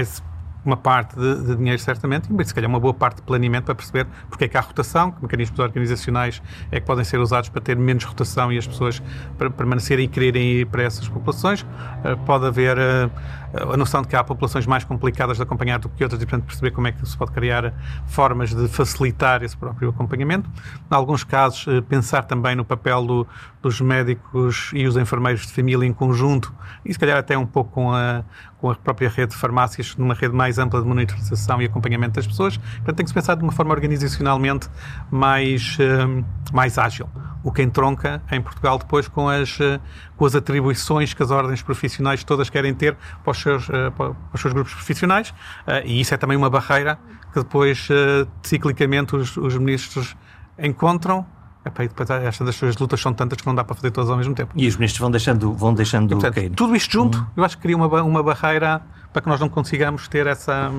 uma 0.63 0.77
parte 0.77 1.15
de, 1.15 1.45
de, 1.45 1.55
dinheiro, 1.55 1.79
certamente, 1.79 2.29
e 2.31 2.45
se 2.45 2.53
calhar 2.53 2.69
uma 2.69 2.79
boa 2.79 2.93
parte 2.93 3.17
de 3.17 3.21
planeamento 3.21 3.65
para 3.65 3.75
perceber 3.75 4.07
porque 4.29 4.45
é 4.45 4.47
que 4.47 4.57
há 4.57 4.61
rotação, 4.61 5.11
que 5.11 5.21
mecanismos 5.21 5.59
organizacionais 5.59 6.41
é 6.71 6.79
que 6.79 6.85
podem 6.85 7.03
ser 7.03 7.19
usados 7.19 7.49
para 7.49 7.61
ter 7.61 7.77
menos 7.77 8.03
rotação 8.03 8.51
e 8.51 8.57
as 8.57 8.67
pessoas 8.67 9.01
para 9.37 9.49
permanecerem 9.49 10.05
e 10.05 10.07
quererem 10.07 10.43
ir 10.43 10.65
para 10.65 10.83
essas 10.83 11.07
populações. 11.07 11.61
Uh, 11.61 12.17
pode 12.25 12.45
haver 12.45 12.77
uh, 12.77 13.11
a 13.53 13.77
noção 13.77 14.01
de 14.01 14.07
que 14.07 14.15
há 14.15 14.23
populações 14.23 14.65
mais 14.65 14.83
complicadas 14.83 15.37
de 15.37 15.43
acompanhar 15.43 15.79
do 15.79 15.89
que 15.89 16.03
outras 16.03 16.21
e, 16.21 16.25
portanto, 16.25 16.45
perceber 16.45 16.71
como 16.71 16.87
é 16.87 16.91
que 16.91 17.07
se 17.07 17.17
pode 17.17 17.31
criar 17.31 17.73
formas 18.07 18.53
de 18.53 18.67
facilitar 18.67 19.43
esse 19.43 19.57
próprio 19.57 19.89
acompanhamento. 19.89 20.49
Em 20.91 20.95
alguns 20.95 21.23
casos, 21.23 21.65
uh, 21.67 21.81
pensar 21.83 22.23
também 22.23 22.55
no 22.55 22.63
papel 22.63 23.05
do, 23.05 23.27
dos 23.61 23.81
médicos 23.81 24.71
e 24.73 24.85
os 24.85 24.95
enfermeiros 24.97 25.47
de 25.47 25.53
família 25.53 25.85
em 25.85 25.93
conjunto 25.93 26.53
e, 26.85 26.93
se 26.93 26.99
calhar, 26.99 27.17
até 27.17 27.37
um 27.37 27.45
pouco 27.45 27.71
com 27.71 27.91
a, 27.93 28.23
com 28.59 28.69
a 28.69 28.75
própria 28.75 29.09
rede 29.09 29.31
de 29.31 29.37
farmácias, 29.37 29.95
numa 29.95 30.13
rede 30.13 30.35
mais 30.35 30.59
ampla 30.59 30.81
de 30.81 30.87
monitorização 30.87 31.61
e 31.61 31.65
acompanhamento 31.65 32.15
das 32.15 32.27
pessoas. 32.27 32.57
Portanto, 32.57 32.95
tem 32.95 33.03
que 33.03 33.09
se 33.09 33.15
pensar 33.15 33.35
de 33.35 33.43
uma 33.43 33.51
forma 33.51 33.73
organizacionalmente 33.73 34.69
mais, 35.09 35.77
uh, 35.79 36.25
mais 36.53 36.77
ágil. 36.77 37.09
O 37.43 37.51
que 37.51 37.61
entronca 37.61 38.21
em 38.31 38.41
Portugal 38.41 38.77
depois 38.77 39.07
com 39.07 39.29
as, 39.29 39.59
uh, 39.59 39.79
com 40.17 40.25
as 40.25 40.35
atribuições 40.35 41.13
que 41.13 41.23
as 41.23 41.31
ordens 41.31 41.61
profissionais 41.61 42.23
todas 42.23 42.49
querem 42.49 42.73
ter 42.73 42.97
para 43.23 43.31
os 43.31 43.41
seus, 43.41 43.69
uh, 43.69 43.91
para 43.95 44.13
os 44.33 44.41
seus 44.41 44.53
grupos 44.53 44.73
profissionais. 44.73 45.33
e 45.85 45.99
isso 46.01 46.13
é 46.13 46.17
também 46.17 46.37
uma 46.37 46.49
barreira 46.49 46.99
que 47.31 47.39
depois, 47.39 47.87
ciclicamente, 48.41 49.15
os, 49.15 49.37
os 49.37 49.55
ministros 49.55 50.15
encontram 50.57 51.25
Epá, 51.65 51.83
e 51.83 51.87
depois 51.89 52.09
estas 52.09 52.55
suas 52.55 52.77
lutas 52.77 53.01
são 53.01 53.13
tantas 53.13 53.39
que 53.39 53.45
não 53.45 53.53
dá 53.53 53.63
para 53.63 53.75
fazer 53.75 53.91
todas 53.91 54.09
ao 54.09 54.17
mesmo 54.17 54.33
tempo. 54.33 54.53
E 54.55 54.67
os 54.67 54.77
ministros 54.77 54.99
vão 54.99 55.11
deixando, 55.11 55.53
vão 55.53 55.73
deixando 55.73 56.11
e, 56.13 56.15
portanto, 56.15 56.55
Tudo 56.55 56.75
isto 56.75 56.91
junto, 56.91 57.19
hum. 57.19 57.25
eu 57.35 57.43
acho 57.43 57.57
que 57.57 57.63
cria 57.63 57.75
uma, 57.75 58.01
uma 58.01 58.23
barreira 58.23 58.81
para 59.11 59.21
que 59.21 59.27
nós 59.27 59.39
não 59.39 59.49
consigamos 59.49 60.07
ter 60.07 60.25
essa, 60.25 60.71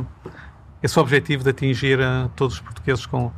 esse 0.83 0.99
objetivo 0.99 1.45
de 1.45 1.51
atingir 1.51 1.99
todos 2.35 2.55
os 2.57 2.61
portugueses 2.61 3.05
com, 3.05 3.31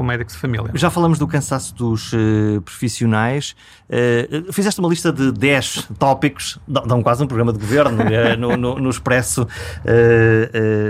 com 0.00 0.04
médicos 0.04 0.32
de 0.32 0.40
família. 0.40 0.70
Já 0.76 0.88
falamos 0.88 1.18
do 1.18 1.28
cansaço 1.28 1.74
dos 1.74 2.14
uh, 2.14 2.62
profissionais. 2.64 3.54
Uh, 3.86 4.50
fizeste 4.50 4.80
uma 4.80 4.88
lista 4.88 5.12
de 5.12 5.30
10 5.30 5.90
tópicos, 5.98 6.58
dão 6.66 7.02
quase 7.02 7.22
um 7.22 7.26
programa 7.26 7.52
de 7.52 7.58
governo 7.58 8.02
uh, 8.02 8.34
no, 8.38 8.56
no, 8.56 8.78
no, 8.78 8.88
Expresso 8.88 9.46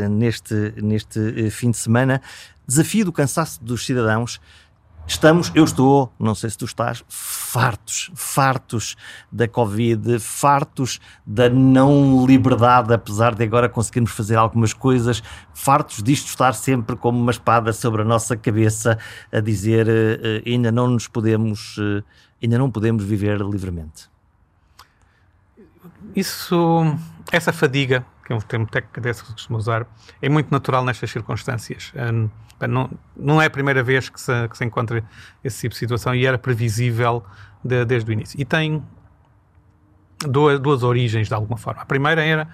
neste, 0.09 0.75
neste 0.77 1.51
fim 1.51 1.73
de 1.73 1.79
semana. 1.79 2.23
Desafio 2.65 3.05
do 3.05 3.13
cansaço 3.13 3.61
dos 3.65 3.85
cidadãos 3.85 4.41
Estamos, 5.07 5.51
eu 5.55 5.65
estou, 5.65 6.13
não 6.19 6.35
sei 6.35 6.51
se 6.51 6.57
tu 6.57 6.65
estás, 6.65 7.05
fartos, 7.09 8.11
fartos 8.15 8.97
da 9.31 9.49
Covid, 9.49 10.21
fartos 10.21 11.01
da 11.27 11.49
não 11.49 12.25
liberdade, 12.25 12.95
apesar 12.95 13.35
de 13.35 13.43
agora 13.43 13.69
conseguirmos 13.69 14.13
fazer 14.13 14.37
algumas 14.37 14.73
coisas, 14.73 15.23
fartos 15.53 16.03
disto 16.03 16.29
estar 16.29 16.55
sempre 16.55 16.95
como 16.95 17.19
uma 17.19 17.33
espada 17.33 17.73
sobre 17.73 18.03
a 18.03 18.05
nossa 18.05 18.37
cabeça 18.37 18.99
a 19.33 19.41
dizer 19.41 19.89
uh, 19.89 20.49
ainda 20.49 20.71
não 20.71 20.87
nos 20.87 21.09
podemos, 21.09 21.77
uh, 21.79 22.05
ainda 22.41 22.57
não 22.57 22.71
podemos 22.71 23.03
viver 23.03 23.41
livremente. 23.41 24.09
Isso, 26.15 26.83
essa 27.33 27.53
fadiga, 27.53 28.05
que 28.31 28.33
é 28.33 28.37
um 28.37 28.41
termo 28.41 28.67
técnico 28.67 29.01
que 29.01 29.13
se 29.13 29.25
costuma 29.25 29.59
usar, 29.59 29.87
é 30.23 30.29
muito 30.29 30.53
natural 30.53 30.85
nestas 30.85 31.11
circunstâncias. 31.11 31.93
Um, 31.97 32.29
não, 32.69 32.91
não 33.17 33.43
é 33.43 33.47
a 33.47 33.51
primeira 33.51 33.83
vez 33.83 34.09
que 34.09 34.21
se, 34.21 34.49
que 34.49 34.57
se 34.57 34.65
encontra 34.65 35.03
esse 35.43 35.63
tipo 35.63 35.73
de 35.73 35.79
situação 35.79 36.15
e 36.15 36.25
era 36.25 36.39
previsível 36.39 37.25
de, 37.65 37.85
desde 37.85 38.09
o 38.09 38.13
início. 38.13 38.41
E 38.41 38.45
tem 38.45 38.83
duas, 40.29 40.61
duas 40.61 40.83
origens, 40.85 41.27
de 41.27 41.35
alguma 41.35 41.57
forma. 41.57 41.83
A 41.83 41.87
primeira 41.87 42.23
era, 42.23 42.47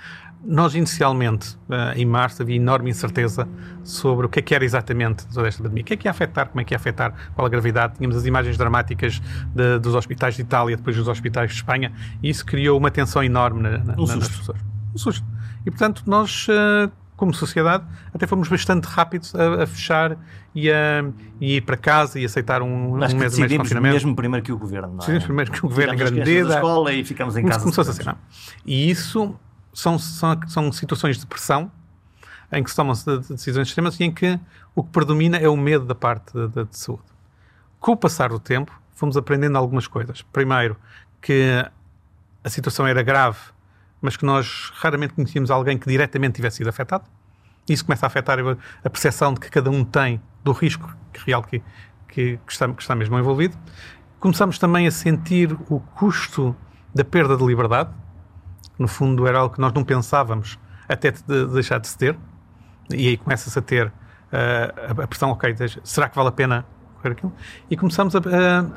nós 0.43 0.75
inicialmente, 0.75 1.59
eh, 1.69 1.95
em 1.97 2.07
março, 2.07 2.41
havia 2.41 2.57
enorme 2.57 2.89
incerteza 2.89 3.47
sobre 3.83 4.27
o 4.27 4.29
que 4.29 4.39
é 4.39 4.43
que 4.43 4.55
era 4.55 4.65
exatamente 4.65 5.27
toda 5.27 5.49
esta 5.49 5.63
pandemia. 5.63 5.83
O 5.83 5.85
que 5.85 5.93
é 5.93 5.97
que 5.97 6.07
ia 6.07 6.11
afetar, 6.11 6.49
como 6.49 6.61
é 6.61 6.65
que 6.65 6.73
ia 6.73 6.79
afetar, 6.79 7.13
qual 7.35 7.47
a 7.47 7.51
gravidade. 7.51 7.97
Tínhamos 7.97 8.17
as 8.17 8.25
imagens 8.25 8.57
dramáticas 8.57 9.21
de, 9.55 9.79
dos 9.79 9.95
hospitais 9.95 10.37
de 10.37 10.43
Itália, 10.43 10.77
depois 10.77 10.97
dos 10.97 11.09
hospitais 11.09 11.51
de 11.51 11.57
Espanha, 11.57 11.93
e 12.23 12.31
isso 12.31 12.47
criou 12.47 12.79
uma 12.79 12.91
tensão 12.91 13.23
enorme 13.23 13.61
na, 13.61 13.79
na, 13.79 13.95
um 13.99 14.07
nas 14.07 14.29
pessoas. 14.29 14.59
Um 14.95 14.99
susto. 14.99 15.36
E, 15.67 15.71
portanto, 15.71 16.05
nós 16.07 16.47
uh, 16.49 16.91
como 17.17 17.33
sociedade, 17.35 17.85
até 18.13 18.27
fomos 18.27 18.49
bastante 18.49 18.85
rápidos 18.85 19.35
a, 19.35 19.65
a 19.65 19.67
fechar 19.67 20.17
e 20.55 20.71
a 20.71 21.05
e 21.41 21.57
ir 21.57 21.61
para 21.63 21.77
casa 21.77 22.21
e 22.21 22.25
aceitar 22.25 22.63
um, 22.63 23.03
Acho 23.03 23.17
um 23.17 23.19
mês, 23.19 23.39
mês 23.39 23.51
de 23.51 23.59
confinamento. 23.59 23.95
mesmo 23.95 24.15
primeiro 24.15 24.45
que 24.45 24.53
o 24.53 24.59
governo, 24.59 24.89
não 24.89 24.95
é? 24.95 24.99
Decidimos 24.99 25.25
primeiro 25.25 25.51
que 25.51 25.59
o 25.59 25.69
governo 25.69 25.95
em 25.95 25.97
grande 25.97 26.19
medida. 26.19 26.55
escola 26.55 26.93
e 26.93 27.05
ficamos 27.05 27.37
em 27.37 27.45
casa. 27.45 27.61
Começou 27.61 27.83
a 27.83 27.93
ser, 27.93 28.05
não. 28.05 28.17
E 28.65 28.91
isso 28.91 29.35
são, 29.73 29.99
são, 29.99 30.41
são 30.47 30.73
situações 30.73 31.19
de 31.19 31.27
pressão 31.27 31.71
em 32.53 32.63
que 32.63 32.71
se 32.71 32.77
tomam 32.77 32.95
decisões 33.29 33.69
extremas 33.69 33.99
e 33.99 34.05
em 34.05 34.13
que 34.13 34.39
o 34.75 34.85
que 34.85 34.91
predomina 34.91 35.37
é 35.37 35.49
o 35.49 35.57
medo 35.57 35.85
da 35.85 35.95
parte 35.95 36.33
da 36.33 36.47
de, 36.47 36.71
de 36.71 36.79
saúde. 36.79 37.03
Com 37.81 37.93
o 37.93 37.97
passar 37.97 38.29
do 38.29 38.39
tempo, 38.39 38.73
fomos 38.95 39.17
aprendendo 39.17 39.57
algumas 39.59 39.87
coisas. 39.87 40.23
Primeiro, 40.33 40.77
que 41.21 41.65
a 42.45 42.49
situação 42.49 42.87
era 42.87 43.03
grave 43.03 43.39
mas 44.01 44.17
que 44.17 44.25
nós 44.25 44.71
raramente 44.75 45.15
conhecíamos 45.15 45.51
alguém 45.51 45.79
que 45.79 45.89
diretamente 45.89 46.37
tivesse 46.37 46.59
sido 46.59 46.69
afetado. 46.69 47.05
Isso 47.69 47.85
começa 47.85 48.07
a 48.07 48.09
afetar 48.09 48.39
a 48.85 48.91
percepção 48.91 49.35
de 49.35 49.41
que 49.41 49.51
cada 49.51 49.71
um 49.71 49.85
tem 49.85 50.21
do 50.45 50.53
risco 50.53 50.95
real 51.25 51.43
que, 51.43 51.61
que, 52.09 52.39
que, 52.47 52.53
está, 52.53 52.69
que 52.69 52.81
está 52.81 52.95
mesmo 52.95 53.19
envolvido. 53.19 53.57
Começamos 54.21 54.59
também 54.59 54.87
a 54.87 54.91
sentir 54.91 55.53
o 55.69 55.81
custo 55.81 56.55
da 56.95 57.05
perda 57.05 57.37
de 57.37 57.45
liberdade. 57.45 57.91
No 58.79 58.87
fundo, 58.87 59.27
era 59.27 59.39
algo 59.39 59.55
que 59.55 59.61
nós 59.61 59.73
não 59.73 59.83
pensávamos 59.83 60.59
até 60.89 61.11
de 61.11 61.47
deixar 61.47 61.79
de 61.79 61.89
se 61.89 61.99
ter. 61.99 62.17
E 62.91 63.09
aí 63.09 63.17
começa-se 63.17 63.59
a 63.59 63.63
ter 63.63 63.89
uh, 63.89 65.03
a 65.03 65.07
pressão, 65.07 65.31
ok, 65.31 65.55
será 65.83 66.09
que 66.09 66.15
vale 66.15 66.29
a 66.29 66.33
pena 66.33 66.65
correr 66.97 67.13
aquilo? 67.13 67.33
E 67.69 67.77
começamos 67.77 68.15
a, 68.15 68.21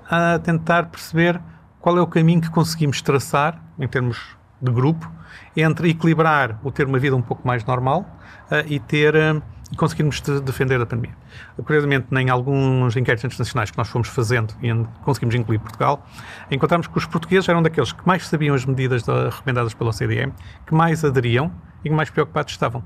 a, 0.10 0.34
a 0.34 0.40
tentar 0.40 0.88
perceber 0.88 1.40
qual 1.80 1.98
é 1.98 2.02
o 2.02 2.08
caminho 2.08 2.42
que 2.42 2.50
conseguimos 2.50 3.02
traçar, 3.02 3.62
em 3.78 3.88
termos 3.88 4.39
de 4.62 4.72
grupo 4.72 5.10
entre 5.56 5.90
equilibrar 5.90 6.60
o 6.64 6.72
ter 6.72 6.86
uma 6.86 7.00
vida 7.00 7.16
um 7.16 7.22
pouco 7.22 7.48
mais 7.48 7.64
normal 7.64 8.06
uh, 8.52 8.66
e 8.68 8.80
ter 8.80 9.16
uh, 9.16 9.42
conseguirmos 9.78 10.22
de 10.22 10.42
defender 10.42 10.82
a 10.82 10.86
pandemia. 10.86 11.16
Curiosamente, 11.64 12.08
em 12.12 12.30
alguns 12.30 12.96
inquéritos 12.96 13.24
internacionais 13.24 13.70
que 13.70 13.78
nós 13.78 13.88
fomos 13.88 14.08
fazendo 14.08 14.54
e 14.62 14.74
conseguimos 15.04 15.36
incluir 15.36 15.60
Portugal, 15.60 16.06
encontramos 16.50 16.88
que 16.88 16.98
os 16.98 17.06
portugueses 17.06 17.48
eram 17.48 17.62
daqueles 17.62 17.92
que 17.92 18.06
mais 18.06 18.28
sabiam 18.28 18.56
as 18.56 18.66
medidas 18.66 19.04
recomendadas 19.32 19.74
pela 19.74 19.92
OCDE, 19.92 20.34
que 20.66 20.74
mais 20.74 21.06
aderiam 21.06 21.52
e 21.84 21.90
que 21.90 21.96
mais 21.96 22.10
preocupados 22.10 22.52
estavam. 22.52 22.84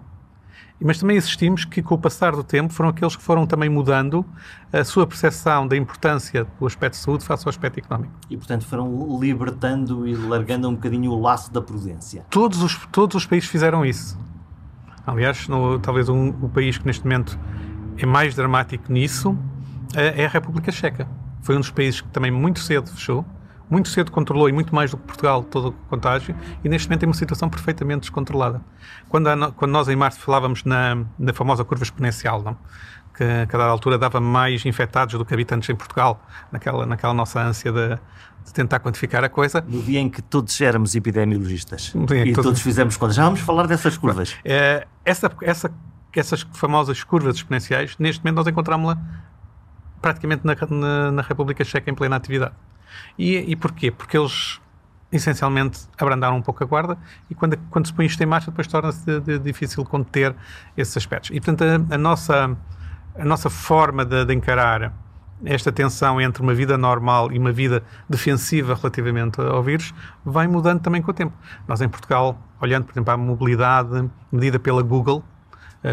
Mas 0.80 1.00
também 1.00 1.18
assistimos 1.18 1.64
que, 1.64 1.82
com 1.82 1.96
o 1.96 1.98
passar 1.98 2.34
do 2.34 2.44
tempo, 2.44 2.74
foram 2.74 2.90
aqueles 2.90 3.16
que 3.16 3.24
foram 3.24 3.48
também 3.48 3.70
mudando 3.70 4.26
a 4.72 4.84
sua 4.84 5.08
percepção 5.08 5.68
da 5.68 5.78
importância 5.78 6.46
do 6.60 6.68
aspecto 6.68 6.96
de 6.96 7.00
saúde 7.00 7.24
face 7.24 7.48
ao 7.48 7.50
aspecto 7.50 7.80
económico. 7.80 8.14
E, 8.30 8.36
portanto, 8.36 8.66
foram 8.66 9.18
libertando 9.20 10.08
e 10.08 10.16
largando 10.16 10.68
um 10.68 10.76
bocadinho 10.76 11.12
o 11.12 11.22
laço 11.22 11.54
da 11.54 11.62
prudência. 11.62 12.26
Todos 12.30 12.62
os, 12.62 12.76
todos 12.92 13.16
os 13.16 13.26
países 13.26 13.50
fizeram 13.50 13.86
isso. 13.86 14.20
Aliás, 15.08 15.48
no, 15.48 15.80
talvez 15.80 16.10
um, 16.10 16.30
o 16.42 16.50
país 16.50 16.78
que 16.78 16.86
neste 16.86 17.04
momento 17.04 17.38
é 17.98 18.06
mais 18.06 18.36
dramático 18.36 18.92
nisso 18.92 19.38
é, 19.96 20.24
é 20.24 20.26
a 20.26 20.30
República 20.30 20.72
Checa. 20.72 21.08
Foi 21.42 21.56
um 21.56 21.60
dos 21.60 21.72
países 21.72 22.02
que 22.02 22.08
também 22.10 22.32
muito 22.32 22.60
cedo 22.60 22.90
fechou, 22.90 23.26
muito 23.70 23.90
cedo 23.90 24.12
controlou 24.12 24.50
e 24.50 24.52
muito 24.52 24.74
mais 24.74 24.92
do 24.92 24.98
que 24.98 25.04
Portugal 25.04 25.44
todo 25.44 25.70
o 25.70 25.72
contágio 25.90 26.36
e 26.64 26.70
neste 26.70 26.88
momento 26.88 27.00
tem 27.02 27.10
uma 27.10 27.16
situação 27.16 27.50
perfeitamente 27.50 28.02
descontrolada. 28.02 28.62
Quando, 29.10 29.28
a, 29.28 29.52
quando 29.52 29.72
nós 29.72 29.88
em 29.88 29.96
março 29.96 30.20
falávamos 30.20 30.64
na, 30.64 31.04
na 31.18 31.34
famosa 31.34 31.64
curva 31.64 31.84
exponencial, 31.84 32.42
não? 32.42 32.58
que 33.16 33.24
a 33.24 33.46
cada 33.46 33.66
altura 33.66 33.98
dava 33.98 34.20
mais 34.20 34.66
infectados 34.66 35.18
do 35.18 35.24
que 35.24 35.34
habitantes 35.34 35.70
em 35.70 35.76
Portugal, 35.76 36.22
naquela, 36.52 36.86
naquela 36.86 37.14
nossa 37.14 37.40
ânsia 37.40 37.72
de, 37.72 37.90
de 38.46 38.54
tentar 38.54 38.80
quantificar 38.80 39.24
a 39.24 39.30
coisa. 39.30 39.62
No 39.62 39.82
dia 39.82 40.00
em 40.00 40.10
que 40.10 40.22
todos 40.22 40.60
éramos 40.60 40.96
epidemiologistas 40.96 41.94
e 41.96 42.34
todos... 42.34 42.44
todos 42.44 42.62
fizemos 42.62 42.98
contas. 42.98 43.16
Já 43.16 43.26
vamos 43.26 43.42
falar 43.42 43.68
dessas 43.68 43.98
curvas. 43.98 44.36
É, 44.46 44.86
essa, 45.06 45.32
essa, 45.42 45.72
essas 46.14 46.46
famosas 46.54 47.04
curvas 47.04 47.36
exponenciais, 47.36 47.96
neste 47.98 48.24
momento 48.24 48.38
nós 48.38 48.48
encontramos-la 48.48 48.98
praticamente 50.02 50.46
na, 50.46 50.56
na, 50.70 51.12
na, 51.12 51.22
República 51.22 51.64
Checa 51.64 51.90
em 51.90 51.96
plena 51.96 52.16
atividade. 52.16 52.54
E, 53.18 53.38
e 53.38 53.56
porquê? 53.56 53.92
Porque 53.92 54.18
eles 54.18 54.62
essencialmente 55.12 55.82
abrandaram 55.98 56.38
um 56.38 56.42
pouco 56.42 56.64
a 56.64 56.68
guarda 56.68 56.98
e 57.30 57.36
quando, 57.36 57.56
quando 57.70 57.86
se 57.86 57.94
põe 57.94 58.06
isto 58.06 58.22
em 58.22 58.26
marcha 58.26 58.50
depois 58.50 58.68
torna-se 58.68 59.06
de, 59.06 59.20
de 59.20 59.40
difícil 59.40 59.86
conter 59.86 60.36
esses 60.76 60.98
aspectos. 60.98 61.30
E 61.32 61.40
portanto 61.40 61.64
a, 61.64 61.96
a 61.96 61.98
nossa, 61.98 62.58
a 63.16 63.26
nossa 63.26 63.50
forma 63.50 64.04
de, 64.04 64.26
de, 64.26 64.34
encarar 64.34 64.92
esta 65.46 65.72
tensão 65.72 66.20
entre 66.20 66.42
uma 66.42 66.54
vida 66.54 66.78
normal 66.78 67.32
e 67.32 67.38
uma 67.38 67.52
vida 67.52 67.84
defensiva 68.10 68.74
relativamente 68.74 69.40
ao 69.40 69.62
vírus 69.62 69.94
vai 70.26 70.48
mudando 70.48 70.82
também 70.82 71.02
com 71.02 71.12
o 71.12 71.14
tempo. 71.14 71.34
Nós 71.68 71.82
em 71.82 71.90
Portugal, 71.90 72.38
olhando 72.60 72.86
por 72.86 72.94
exemplo 72.94 73.14
à 73.14 73.18
mobilidade 73.18 74.10
medida 74.32 74.58
pela 74.58 74.82
Google, 74.82 75.24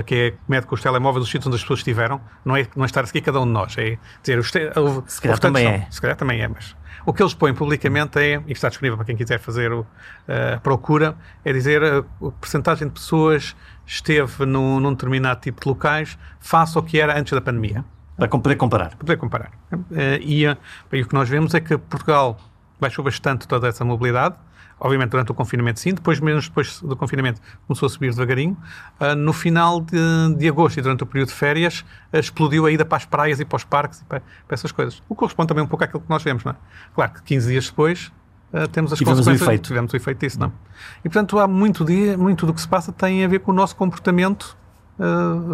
que 0.07 0.15
é 0.15 0.35
mede 0.49 0.67
com 0.67 0.75
os 0.75 0.83
telemóveis 0.83 1.25
os 1.25 1.31
sítios 1.31 1.47
onde 1.49 1.57
as 1.57 1.63
pessoas 1.63 1.81
estiveram, 1.81 2.21
não 2.45 2.57
é, 2.57 2.67
não 2.77 2.85
é 2.85 2.87
estar 2.87 3.03
aqui 3.03 3.21
cada 3.21 3.41
um 3.41 3.47
de 3.47 3.53
nós, 3.53 3.77
é 3.77 3.99
dizer, 4.23 4.39
os 4.39 4.51
te, 4.51 4.61
se 5.07 5.21
calhar 5.21 5.39
também 5.39 5.67
é. 5.67 5.87
Se 5.91 6.01
calhar 6.01 6.17
também 6.17 6.41
é, 6.41 6.49
mas 6.49 6.77
o 7.05 7.13
que 7.13 7.23
eles 7.23 7.35
põem 7.35 7.55
publicamente 7.55 8.19
é, 8.19 8.43
e 8.47 8.53
está 8.53 8.69
disponível 8.69 8.97
para 8.97 9.07
quem 9.07 9.17
quiser 9.17 9.39
fazer 9.39 9.73
o, 9.73 9.87
eh, 10.29 10.55
a 10.55 10.61
procura, 10.61 11.17
é 11.45 11.53
dizer 11.53 11.83
a, 11.83 11.99
a 11.99 12.31
percentagem 12.41 12.89
de 12.89 12.95
pessoas 12.95 13.57
esteve 13.87 14.45
num, 14.45 14.79
num 14.79 14.93
determinado 14.93 15.41
tipo 15.41 15.61
de 15.61 15.69
locais 15.69 16.19
face 16.39 16.77
ao 16.77 16.83
que 16.83 17.01
era 17.01 17.19
antes 17.19 17.33
da 17.33 17.41
pandemia. 17.41 17.85
Para 18.17 18.29
poder 18.29 18.57
comparar. 18.57 18.91
Para 18.91 18.99
poder 18.99 19.17
comparar. 19.17 19.51
Eh, 19.93 20.21
e, 20.23 20.45
e 20.45 21.03
o 21.03 21.09
que 21.09 21.15
nós 21.15 21.29
vemos 21.29 21.55
é 21.55 21.61
que 21.61 21.77
Portugal 21.79 22.39
baixou 22.79 23.05
bastante 23.05 23.49
toda 23.49 23.69
essa 23.69 23.85
mobilidade, 23.85 24.37
obviamente 24.81 25.11
durante 25.11 25.31
o 25.31 25.35
confinamento 25.35 25.79
sim, 25.79 25.93
depois 25.93 26.19
menos 26.19 26.49
depois 26.49 26.81
do 26.81 26.97
confinamento 26.97 27.41
começou 27.67 27.87
a 27.87 27.91
subir 27.91 28.11
devagarinho. 28.11 28.57
Uh, 28.99 29.15
no 29.15 29.33
final 29.33 29.81
de, 29.81 30.35
de, 30.37 30.49
agosto 30.49 30.79
e 30.79 30.83
durante 30.83 31.03
o 31.03 31.07
período 31.07 31.29
de 31.29 31.35
férias 31.35 31.85
uh, 32.13 32.17
explodiu 32.17 32.65
a 32.65 32.73
ida 32.73 32.85
para 32.85 32.97
as 32.97 33.05
praias 33.05 33.39
e 33.39 33.45
para 33.45 33.57
os 33.57 33.65
parques 33.65 34.01
e 34.01 34.05
para, 34.05 34.21
para, 34.21 34.55
essas 34.55 34.73
coisas. 34.73 35.03
O 35.09 35.15
que 35.15 35.19
corresponde 35.19 35.49
também 35.49 35.63
um 35.63 35.67
pouco 35.67 35.85
àquilo 35.85 36.01
que 36.01 36.09
nós 36.09 36.23
vemos, 36.23 36.43
não 36.43 36.53
é? 36.53 36.57
Claro 36.95 37.13
que 37.13 37.23
15 37.23 37.49
dias 37.49 37.69
depois 37.69 38.11
uh, 38.53 38.67
temos 38.69 38.93
as 38.93 38.99
tivemos 38.99 39.21
consequências. 39.21 39.47
O 39.47 39.51
efeito. 39.51 39.67
Tivemos 39.67 39.93
o 39.93 39.97
efeito 39.97 40.19
disso, 40.19 40.41
não. 40.41 40.53
E 41.01 41.09
portanto 41.09 41.39
há 41.39 41.47
muito, 41.47 41.85
dia, 41.85 42.17
muito 42.17 42.47
do 42.47 42.55
que 42.55 42.61
se 42.61 42.69
passa 42.69 42.91
tem 42.91 43.23
a 43.23 43.29
ver 43.29 43.41
com 43.41 43.51
o 43.51 43.55
nosso 43.55 43.77
comportamento 43.77 44.59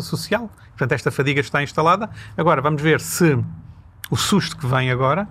social. 0.01 0.51
Portanto 0.71 0.91
esta 0.91 1.13
fadiga 1.13 1.41
está 1.41 1.63
instalada. 1.63 2.11
Agora 2.37 2.61
vamos 2.61 2.83
ver 2.83 3.01
se 3.01 3.39
o 4.11 4.17
susto 4.17 4.57
que 4.57 4.67
vem 4.67 4.91
agora 4.91 5.29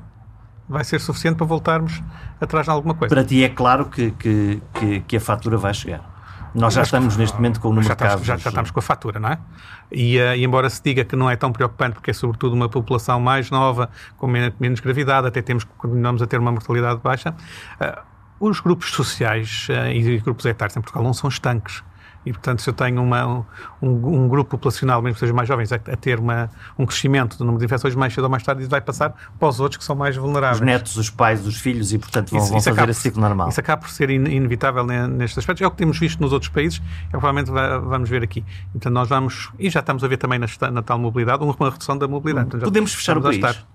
vai 0.67 0.83
ser 0.83 0.99
suficiente 0.99 1.37
para 1.37 1.45
voltarmos 1.45 2.01
atrás 2.39 2.65
de 2.65 2.71
alguma 2.71 2.93
coisa. 2.93 3.13
Para 3.13 3.23
ti 3.23 3.43
é 3.43 3.49
claro 3.49 3.85
que, 3.85 4.11
que, 4.11 4.61
que, 4.73 4.99
que 5.01 5.17
a 5.17 5.19
fatura 5.19 5.57
vai 5.57 5.73
chegar. 5.73 6.15
Nós 6.55 6.73
já 6.73 6.83
estamos 6.83 7.17
neste 7.17 7.35
momento 7.35 7.59
com 7.59 7.67
o 7.67 7.71
número 7.71 7.87
já 7.89 7.95
de 7.95 7.99
casos. 7.99 8.25
Já, 8.25 8.37
já, 8.37 8.49
estamos 8.49 8.71
com 8.71 8.79
a 8.79 8.81
fatura, 8.81 9.19
não 9.19 9.29
é? 9.29 9.39
E, 9.91 10.17
uh, 10.17 10.35
e, 10.35 10.43
embora 10.43 10.69
se 10.69 10.81
diga 10.81 11.03
que 11.03 11.13
não 11.15 11.29
é 11.29 11.35
tão 11.35 11.51
preocupante, 11.51 11.95
porque 11.95 12.11
é 12.11 12.13
sobretudo 12.13 12.53
uma 12.53 12.69
população 12.69 13.19
mais 13.19 13.51
nova, 13.51 13.89
com 14.17 14.25
menos, 14.25 14.55
menos 14.57 14.79
gravidade, 14.79 15.27
até 15.27 15.41
temos, 15.41 15.65
continuamos 15.77 16.21
a 16.21 16.27
ter 16.27 16.39
uma 16.39 16.53
mortalidade 16.53 17.01
baixa, 17.03 17.35
uh, 17.81 18.01
os 18.39 18.61
grupos 18.61 18.91
sociais 18.91 19.67
uh, 19.69 19.91
e 19.91 20.17
grupos 20.19 20.45
etários 20.45 20.77
em 20.77 20.81
Portugal 20.81 21.03
não 21.03 21.13
são 21.13 21.27
estanques. 21.27 21.83
E, 22.25 22.31
portanto, 22.31 22.61
se 22.61 22.69
eu 22.69 22.73
tenho 22.73 23.01
uma, 23.01 23.45
um, 23.81 23.89
um, 23.89 24.27
grupo 24.27 24.51
populacional, 24.51 25.01
mesmo 25.01 25.13
que 25.13 25.19
sejam 25.19 25.35
mais 25.35 25.47
jovens, 25.47 25.71
a, 25.71 25.75
a, 25.75 25.95
ter 25.95 26.19
uma, 26.19 26.49
um 26.77 26.85
crescimento 26.85 27.37
do 27.37 27.45
número 27.45 27.59
de 27.59 27.65
infecções 27.65 27.93
mais 27.93 28.13
cedo 28.13 28.23
ou 28.23 28.29
mais 28.29 28.41
tarde, 28.41 28.61
isso 28.61 28.69
vai 28.69 28.81
passar 28.81 29.13
para 29.37 29.47
os 29.47 29.59
outros 29.59 29.77
que 29.77 29.83
são 29.83 29.95
mais 29.95 30.15
vulneráveis. 30.15 30.59
Os 30.59 30.65
netos, 30.65 30.97
os 30.97 31.09
pais, 31.09 31.45
os 31.45 31.57
filhos, 31.57 31.93
e, 31.93 31.99
portanto, 31.99 32.31
vão, 32.31 32.39
isso, 32.39 32.49
vão 32.49 32.57
isso 32.57 32.73
fazer 32.73 32.89
esse 32.89 33.01
ciclo 33.01 33.21
normal. 33.21 33.49
Isso 33.49 33.59
acaba 33.59 33.81
por 33.81 33.89
ser 33.89 34.09
in, 34.09 34.25
inevitável 34.25 34.83
nestes 34.85 35.37
aspectos. 35.37 35.61
É 35.61 35.67
o 35.67 35.71
que 35.71 35.77
temos 35.77 35.99
visto 35.99 36.19
nos 36.19 36.33
outros 36.33 36.49
países, 36.49 36.79
é 36.79 36.81
o 36.81 37.03
que 37.03 37.09
provavelmente 37.11 37.51
vamos 37.51 38.09
ver 38.09 38.23
aqui. 38.23 38.43
Então, 38.73 38.91
nós 38.91 39.07
vamos, 39.07 39.51
e 39.59 39.69
já 39.69 39.81
estamos 39.81 40.03
a 40.03 40.07
ver 40.07 40.17
também 40.17 40.39
na, 40.39 40.47
na 40.71 40.81
tal 40.81 40.97
mobilidade, 40.97 41.43
uma 41.43 41.69
redução 41.69 41.97
da 41.97 42.07
mobilidade. 42.07 42.47
Então, 42.47 42.61
Podemos 42.61 42.93
fechar 42.93 43.17
o 43.17 43.21
país? 43.21 43.65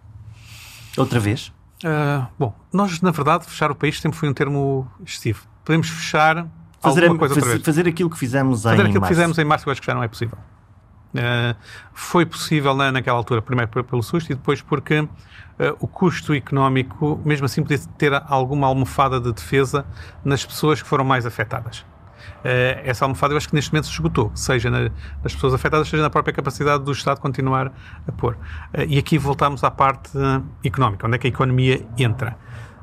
Outra 0.96 1.20
vez? 1.20 1.52
Uh, 1.84 2.26
bom, 2.38 2.54
nós, 2.72 3.00
na 3.00 3.10
verdade, 3.10 3.46
fechar 3.46 3.70
o 3.70 3.74
país 3.74 4.00
sempre 4.00 4.18
foi 4.18 4.28
um 4.28 4.34
termo 4.34 4.86
excessivo. 5.04 5.46
Podemos 5.64 5.88
fechar 5.88 6.46
fazer, 6.80 7.18
fazer, 7.18 7.62
fazer, 7.62 7.88
aquilo 7.88 8.10
que 8.10 8.18
fizemos 8.18 8.62
fazer 8.62 8.76
em 8.76 8.80
aquilo 8.80 9.00
março. 9.00 9.08
que 9.08 9.14
fizemos 9.14 9.38
em 9.38 9.44
março, 9.44 9.68
eu 9.68 9.72
acho 9.72 9.80
que 9.80 9.86
já 9.86 9.94
não 9.94 10.02
é 10.02 10.08
possível. 10.08 10.38
Uh, 11.10 11.56
foi 11.92 12.24
possível 12.24 12.74
na, 12.74 12.92
naquela 12.92 13.18
altura, 13.18 13.42
primeiro 13.42 13.68
pelo 13.82 14.02
susto 14.02 14.30
e 14.30 14.34
depois 14.34 14.62
porque 14.62 15.00
uh, 15.00 15.08
o 15.80 15.88
custo 15.88 16.32
económico, 16.32 17.20
mesmo 17.24 17.46
assim, 17.46 17.62
podia 17.62 17.78
ter 17.98 18.12
alguma 18.26 18.68
almofada 18.68 19.20
de 19.20 19.32
defesa 19.32 19.84
nas 20.24 20.46
pessoas 20.46 20.80
que 20.80 20.88
foram 20.88 21.04
mais 21.04 21.26
afetadas. 21.26 21.80
Uh, 21.80 22.78
essa 22.84 23.04
almofada 23.04 23.34
eu 23.34 23.38
acho 23.38 23.48
que 23.48 23.56
neste 23.56 23.72
momento 23.72 23.86
se 23.86 23.92
esgotou, 23.92 24.30
seja 24.36 24.70
na, 24.70 24.82
nas 25.22 25.34
pessoas 25.34 25.52
afetadas, 25.52 25.88
seja 25.88 26.02
na 26.02 26.10
própria 26.10 26.32
capacidade 26.32 26.84
do 26.84 26.92
Estado 26.92 27.20
continuar 27.20 27.72
a 28.06 28.12
pôr. 28.12 28.38
e 28.86 28.96
aqui 28.96 29.18
voltamos 29.18 29.64
à 29.64 29.70
parte 29.70 30.12
económica, 30.64 31.08
onde 31.08 31.16
é 31.16 31.18
que 31.18 31.26
a 31.26 31.30
economia 31.30 31.84
entra. 31.98 32.36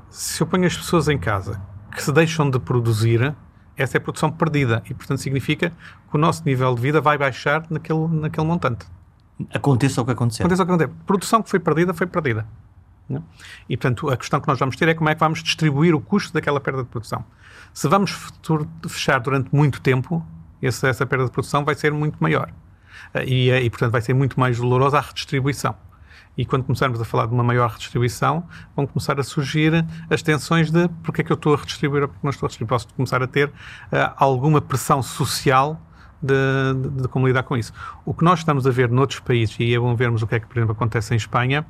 Se 0.09 0.41
eu 0.41 0.47
ponho 0.47 0.65
as 0.65 0.75
pessoas 0.75 1.07
em 1.07 1.17
casa 1.17 1.61
que 1.95 2.03
se 2.03 2.11
deixam 2.11 2.49
de 2.49 2.59
produzir, 2.59 3.33
essa 3.77 3.97
é 3.97 3.99
a 3.99 4.01
produção 4.01 4.31
perdida 4.31 4.81
e, 4.89 4.93
portanto, 4.93 5.19
significa 5.19 5.69
que 5.69 6.15
o 6.15 6.17
nosso 6.17 6.43
nível 6.45 6.73
de 6.73 6.81
vida 6.81 6.99
vai 6.99 7.17
baixar 7.17 7.65
naquele, 7.69 8.07
naquele 8.07 8.45
montante. 8.45 8.85
Aconteça 9.53 10.01
o 10.01 10.05
que 10.05 10.11
acontecer. 10.11 10.43
Aconteça 10.43 10.63
o 10.63 10.65
que 10.65 10.71
acontecer. 10.71 10.93
Produção 11.05 11.43
que 11.43 11.49
foi 11.49 11.59
perdida, 11.59 11.93
foi 11.93 12.07
perdida. 12.07 12.47
Não? 13.07 13.23
E, 13.69 13.77
portanto, 13.77 14.09
a 14.09 14.17
questão 14.17 14.41
que 14.41 14.47
nós 14.47 14.59
vamos 14.59 14.75
ter 14.75 14.89
é 14.89 14.93
como 14.93 15.09
é 15.09 15.13
que 15.13 15.19
vamos 15.19 15.43
distribuir 15.43 15.95
o 15.95 16.01
custo 16.01 16.33
daquela 16.33 16.59
perda 16.59 16.83
de 16.83 16.89
produção. 16.89 17.23
Se 17.73 17.87
vamos 17.87 18.11
fechar 18.89 19.19
durante 19.19 19.55
muito 19.55 19.79
tempo, 19.79 20.25
essa, 20.61 20.87
essa 20.87 21.05
perda 21.05 21.25
de 21.25 21.31
produção 21.31 21.63
vai 21.63 21.75
ser 21.75 21.93
muito 21.93 22.17
maior. 22.19 22.51
E, 23.25 23.51
e, 23.51 23.69
portanto, 23.69 23.91
vai 23.91 24.01
ser 24.01 24.13
muito 24.13 24.39
mais 24.39 24.57
dolorosa 24.57 24.97
a 24.97 25.01
redistribuição. 25.01 25.75
E 26.37 26.45
quando 26.45 26.63
começarmos 26.63 27.01
a 27.01 27.05
falar 27.05 27.25
de 27.25 27.33
uma 27.33 27.43
maior 27.43 27.69
redistribuição, 27.69 28.47
vão 28.75 28.85
começar 28.85 29.19
a 29.19 29.23
surgir 29.23 29.85
as 30.09 30.21
tensões 30.21 30.69
de 30.69 30.87
porque 31.03 31.21
é 31.21 31.23
que 31.23 31.31
eu 31.31 31.35
estou 31.35 31.53
a 31.53 31.57
redistribuir 31.57 32.03
ou 32.03 32.09
porque 32.09 32.21
não 32.23 32.31
estou 32.31 32.45
a 32.45 32.47
redistribuir. 32.47 32.69
Posso 32.69 32.87
começar 32.93 33.23
a 33.23 33.27
ter 33.27 33.47
uh, 33.47 33.53
alguma 34.17 34.61
pressão 34.61 35.01
social 35.01 35.81
de, 36.21 36.33
de, 36.81 37.01
de, 37.01 37.07
como 37.07 37.27
lidar 37.27 37.43
com 37.43 37.55
isso. 37.55 37.73
O 38.05 38.13
que 38.13 38.23
nós 38.23 38.39
estamos 38.39 38.65
a 38.65 38.71
ver 38.71 38.89
noutros 38.89 39.19
países, 39.19 39.55
e 39.59 39.73
é 39.73 39.79
bom 39.79 39.95
vermos 39.95 40.21
o 40.21 40.27
que 40.27 40.35
é 40.35 40.39
que, 40.39 40.47
por 40.47 40.57
exemplo, 40.57 40.73
acontece 40.73 41.13
em 41.13 41.17
Espanha, 41.17 41.65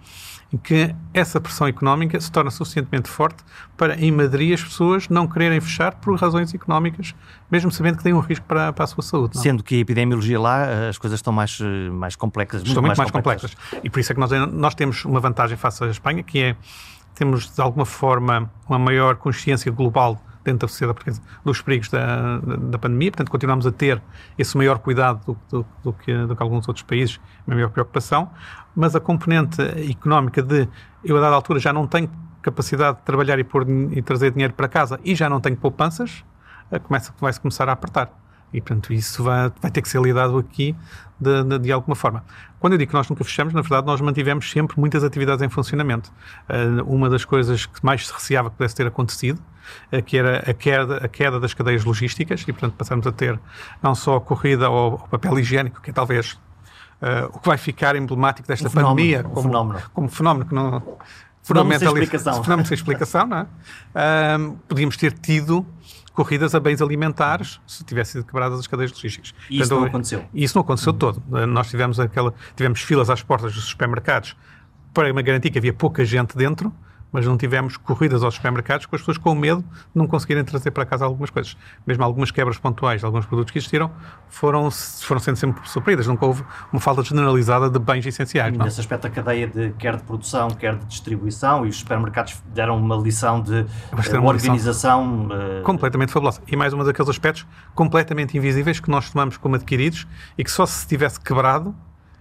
em 0.52 0.58
que 0.58 0.96
essa 1.14 1.42
pressão 1.42 1.68
económica 1.68 2.20
se 2.20 2.32
torna 2.32 2.50
suficientemente 2.50 3.10
forte 3.10 3.44
para, 3.76 3.96
em 4.00 4.12
Madrid, 4.12 4.54
as 4.54 4.64
pessoas 4.64 5.10
não 5.10 5.28
quererem 5.28 5.60
fechar 5.60 5.96
por 5.96 6.18
razões 6.18 6.54
económicas, 6.54 7.14
mesmo 7.52 7.70
sabendo 7.70 7.98
que 7.98 8.04
tem 8.04 8.14
um 8.14 8.20
risco 8.20 8.46
para, 8.46 8.72
para 8.72 8.86
a 8.86 8.88
sua 8.88 9.04
saúde. 9.04 9.36
Não? 9.36 9.42
Sendo 9.42 9.64
que 9.64 9.76
a 9.76 9.80
epidemiologia 9.80 10.40
lá, 10.40 10.88
as 10.88 10.98
coisas 10.98 11.20
estão 11.20 11.34
mais, 11.34 11.60
eh, 11.62 11.90
mais 11.90 12.16
complexas. 12.16 12.62
Estão 12.62 12.82
muito, 12.82 12.98
mais, 12.98 13.12
complexas. 13.12 13.54
complexas. 13.54 13.82
E 13.84 13.90
por 13.90 14.00
isso 14.00 14.12
é 14.12 14.16
que 14.16 14.22
nós, 14.22 14.32
nós 14.54 14.74
temos 14.74 15.04
uma 15.04 15.20
vantagem 15.20 15.58
face 15.58 15.84
à 15.84 15.88
Espanha, 15.88 16.24
que 16.24 16.40
é 16.40 16.56
temos, 17.18 17.52
de 17.52 17.62
alguma 17.62 17.86
forma, 17.86 18.50
uma 18.70 18.78
maior 18.78 19.16
consciência 19.16 19.72
global 19.72 20.22
dentro 20.52 20.68
da 20.68 20.72
sociedade 20.72 20.96
portuguesa 20.96 21.22
dos 21.44 21.62
perigos 21.62 21.90
da, 21.90 22.40
da 22.40 22.78
pandemia, 22.78 23.12
portanto 23.12 23.30
continuamos 23.30 23.66
a 23.68 23.72
ter 23.72 24.02
esse 24.38 24.56
maior 24.58 24.80
cuidado 24.80 25.24
do, 25.26 25.38
do, 25.50 25.66
do, 25.84 25.94
que, 25.94 26.14
do 26.26 26.36
que 26.36 26.44
alguns 26.44 26.68
outros 26.68 26.84
países, 26.84 27.20
uma 27.46 27.56
maior 27.56 27.70
preocupação, 27.70 28.32
mas 28.76 28.96
a 28.96 29.00
componente 29.00 29.62
económica 29.90 30.42
de 30.42 30.68
eu 31.04 31.18
a 31.18 31.22
dada 31.22 31.36
altura 31.36 31.60
já 31.60 31.72
não 31.72 31.88
tenho 31.88 32.10
capacidade 32.42 32.98
de 32.98 33.04
trabalhar 33.04 33.38
e, 33.40 33.44
pôr, 33.44 33.66
e 33.70 34.02
trazer 34.02 34.32
dinheiro 34.32 34.54
para 34.54 34.68
casa 34.68 35.00
e 35.04 35.14
já 35.16 35.30
não 35.30 35.42
tenho 35.42 35.58
poupanças, 35.58 36.24
eh, 36.72 36.80
começa, 36.80 37.14
vai-se 37.20 37.40
começar 37.40 37.68
a 37.68 37.74
apertar. 37.74 38.10
E, 38.54 38.62
portanto, 38.62 38.94
isso 38.94 39.24
vai, 39.24 39.52
vai 39.62 39.72
ter 39.72 39.82
que 39.82 39.90
ser 39.90 40.02
lidado 40.02 40.38
aqui 40.38 40.76
de, 41.20 41.44
de, 41.44 41.60
de, 41.60 41.72
alguma 41.72 41.96
forma. 41.96 42.24
Quando 42.60 42.74
eu 42.74 42.80
digo 42.80 42.90
que 42.90 42.96
nós 42.96 43.10
nunca 43.10 43.24
fechamos, 43.24 43.54
na 43.54 43.62
verdade, 43.62 43.86
nós 43.86 44.00
mantivemos 44.00 44.50
sempre 44.50 44.80
muitas 44.80 45.04
atividades 45.04 45.42
em 45.42 45.50
funcionamento. 45.50 46.12
Uh, 46.50 46.84
uma 46.84 47.10
das 47.10 47.26
coisas 47.26 47.66
que 47.66 47.84
mais 47.84 48.08
se 48.08 48.14
receava 48.14 48.50
que 48.50 48.56
pudesse 48.56 48.76
ter 48.76 48.88
acontecido, 48.88 49.42
uh, 49.92 50.02
que 50.02 50.18
era 50.18 50.40
a 50.50 50.54
queda, 50.54 50.98
a 50.98 51.08
queda 51.08 51.40
das 51.40 51.54
cadeias 51.54 51.84
logísticas, 51.84 52.42
e, 52.42 52.46
portanto, 52.46 52.74
passarmos 52.74 53.06
a 53.06 53.12
ter 53.12 53.40
não 53.82 53.94
só 53.94 54.16
a 54.16 54.22
corrida 54.22 54.68
ao, 54.68 54.76
ao 54.94 55.08
papel 55.08 55.40
higiênico, 55.40 55.82
que 55.82 55.90
é 55.90 55.94
talvez 55.94 56.34
uh, 57.02 57.28
o 57.34 57.40
que 57.40 57.48
vai 57.48 57.58
ficar 57.58 57.96
emblemático 57.96 58.48
desta 58.48 58.70
um 58.70 58.72
pandemia, 58.72 59.24
como, 59.24 59.36
como, 59.36 59.48
fenómeno. 59.48 59.82
como 59.94 60.10
fenómeno 60.10 60.46
que 60.46 60.56
não. 60.56 60.98
Fenómeno 61.44 61.80
sem 61.80 61.88
explicação. 61.88 62.44
Fenómeno 62.44 62.68
sem 62.68 62.76
explicação, 62.76 63.28
não 63.28 63.38
é? 63.38 63.48
podíamos 64.68 64.98
ter 64.98 65.14
tido 65.14 65.66
corridas 66.18 66.56
a 66.56 66.60
bens 66.60 66.82
alimentares 66.82 67.62
se 67.68 67.84
tivessem 67.84 68.14
sido 68.14 68.26
quebradas 68.26 68.60
as 68.60 68.66
cadeias 68.66 68.92
logísticas. 68.92 69.36
E 69.52 69.60
isso 69.60 69.70
Portanto, 69.70 69.80
não 69.80 69.88
aconteceu? 69.88 70.26
Isso 70.34 70.58
não 70.58 70.64
aconteceu 70.64 70.92
uhum. 70.92 70.98
todo. 70.98 71.24
Nós 71.46 71.70
tivemos, 71.70 72.00
aquela, 72.00 72.34
tivemos 72.56 72.82
filas 72.82 73.12
às 73.12 73.22
portas 73.22 73.54
dos 73.54 73.66
supermercados 73.66 74.36
para 74.96 75.12
garantir 75.22 75.52
que 75.52 75.60
havia 75.60 75.74
pouca 75.74 76.04
gente 76.04 76.36
dentro 76.36 76.74
mas 77.12 77.26
não 77.26 77.38
tivemos 77.38 77.78
corridas 77.78 78.24
aos 78.24 78.36
supermercados 78.36 78.86
com 78.86 78.96
as 78.96 79.02
pessoas 79.02 79.18
com 79.18 79.34
medo 79.34 79.62
de 79.62 79.68
não 79.96 80.08
conseguirem 80.08 80.44
trazer 80.44 80.72
para 80.72 80.86
casa 80.86 81.06
algumas 81.06 81.30
coisas. 81.30 81.58
Mesmo 81.86 82.04
algumas 82.04 82.32
quebras 82.32 82.58
pontuais 82.58 83.00
de 83.00 83.06
alguns 83.06 83.26
produtos 83.26 83.52
que 83.52 83.60
existiram 83.60 83.92
foram, 84.28 84.70
foram 84.70 85.20
sendo 85.20 85.36
sempre 85.38 85.68
supridas. 85.68 86.08
Nunca 86.08 86.26
houve 86.26 86.44
uma 86.72 86.80
falta 86.80 87.04
generalizada 87.04 87.70
de 87.70 87.80
bens 87.80 88.06
essenciais. 88.06 88.54
E 88.54 88.58
nesse 88.58 88.80
aspecto, 88.80 89.08
a 89.08 89.10
cadeia 89.10 89.48
de, 89.48 89.72
quer 89.74 89.96
de 89.96 90.04
produção, 90.04 90.50
quer 90.50 90.76
de 90.76 90.86
distribuição, 90.86 91.66
e 91.66 91.70
os 91.70 91.78
supermercados 91.78 92.42
deram 92.54 92.78
uma 92.78 92.96
lição 92.96 93.42
de 93.42 93.62
uh, 93.62 94.20
uma 94.20 94.30
organização... 94.30 95.28
Uh... 95.28 95.64
Completamente 95.64 96.12
fabulosa. 96.12 96.42
E 96.48 96.56
mais 96.56 96.74
um 96.74 96.84
daqueles 96.84 97.10
aspectos 97.10 97.46
completamente 97.74 98.38
invisíveis 98.38 98.80
que 98.80 98.90
nós 98.90 99.10
tomamos 99.10 99.38
como 99.38 99.56
adquiridos 99.56 100.06
e 100.38 100.44
que 100.44 100.52
só 100.52 100.66
se 100.66 100.86
tivesse 100.88 101.20
quebrado 101.20 101.76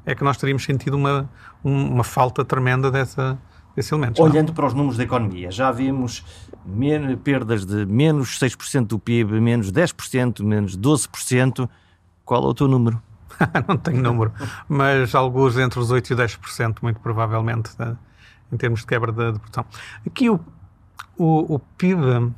é 0.05 0.15
que 0.15 0.23
nós 0.23 0.37
teríamos 0.37 0.65
sentido 0.65 0.97
uma, 0.97 1.29
uma 1.65 2.05
falta 2.05 2.45
tremenda 2.45 2.91
dessa 2.91 3.37
esse 3.77 3.93
elemento. 3.93 4.23
Olhando 4.23 4.49
não. 4.49 4.55
para 4.55 4.67
os 4.67 4.75
números 4.75 4.97
da 4.97 5.05
economia, 5.05 5.51
já 5.51 5.71
vimos 5.71 6.25
perdas 7.23 7.65
de 7.65 7.85
menos 7.87 8.39
6% 8.39 8.87
do 8.87 8.99
PIB, 8.99 9.41
menos 9.41 9.71
10%, 9.71 10.43
menos 10.43 10.77
12%. 10.77 11.69
Qual 12.25 12.43
é 12.43 12.47
o 12.47 12.55
teu 12.55 12.67
número? 12.67 13.01
não 13.69 13.77
tenho 13.77 14.03
número, 14.03 14.33
mas 14.69 15.15
alguns 15.15 15.59
entre 15.59 15.79
os 15.79 15.91
8% 15.93 16.11
e 16.11 16.15
10%, 16.15 16.79
muito 16.83 17.01
provavelmente, 17.01 17.71
né, 17.79 17.97
em 18.51 18.57
termos 18.57 18.81
de 18.81 18.87
quebra 18.87 19.13
de, 19.13 19.33
de 19.33 19.39
produção. 19.39 19.65
Aqui 20.07 20.31
o, 20.31 20.41
o, 21.17 21.55
o 21.55 21.59
PIB 21.59 22.33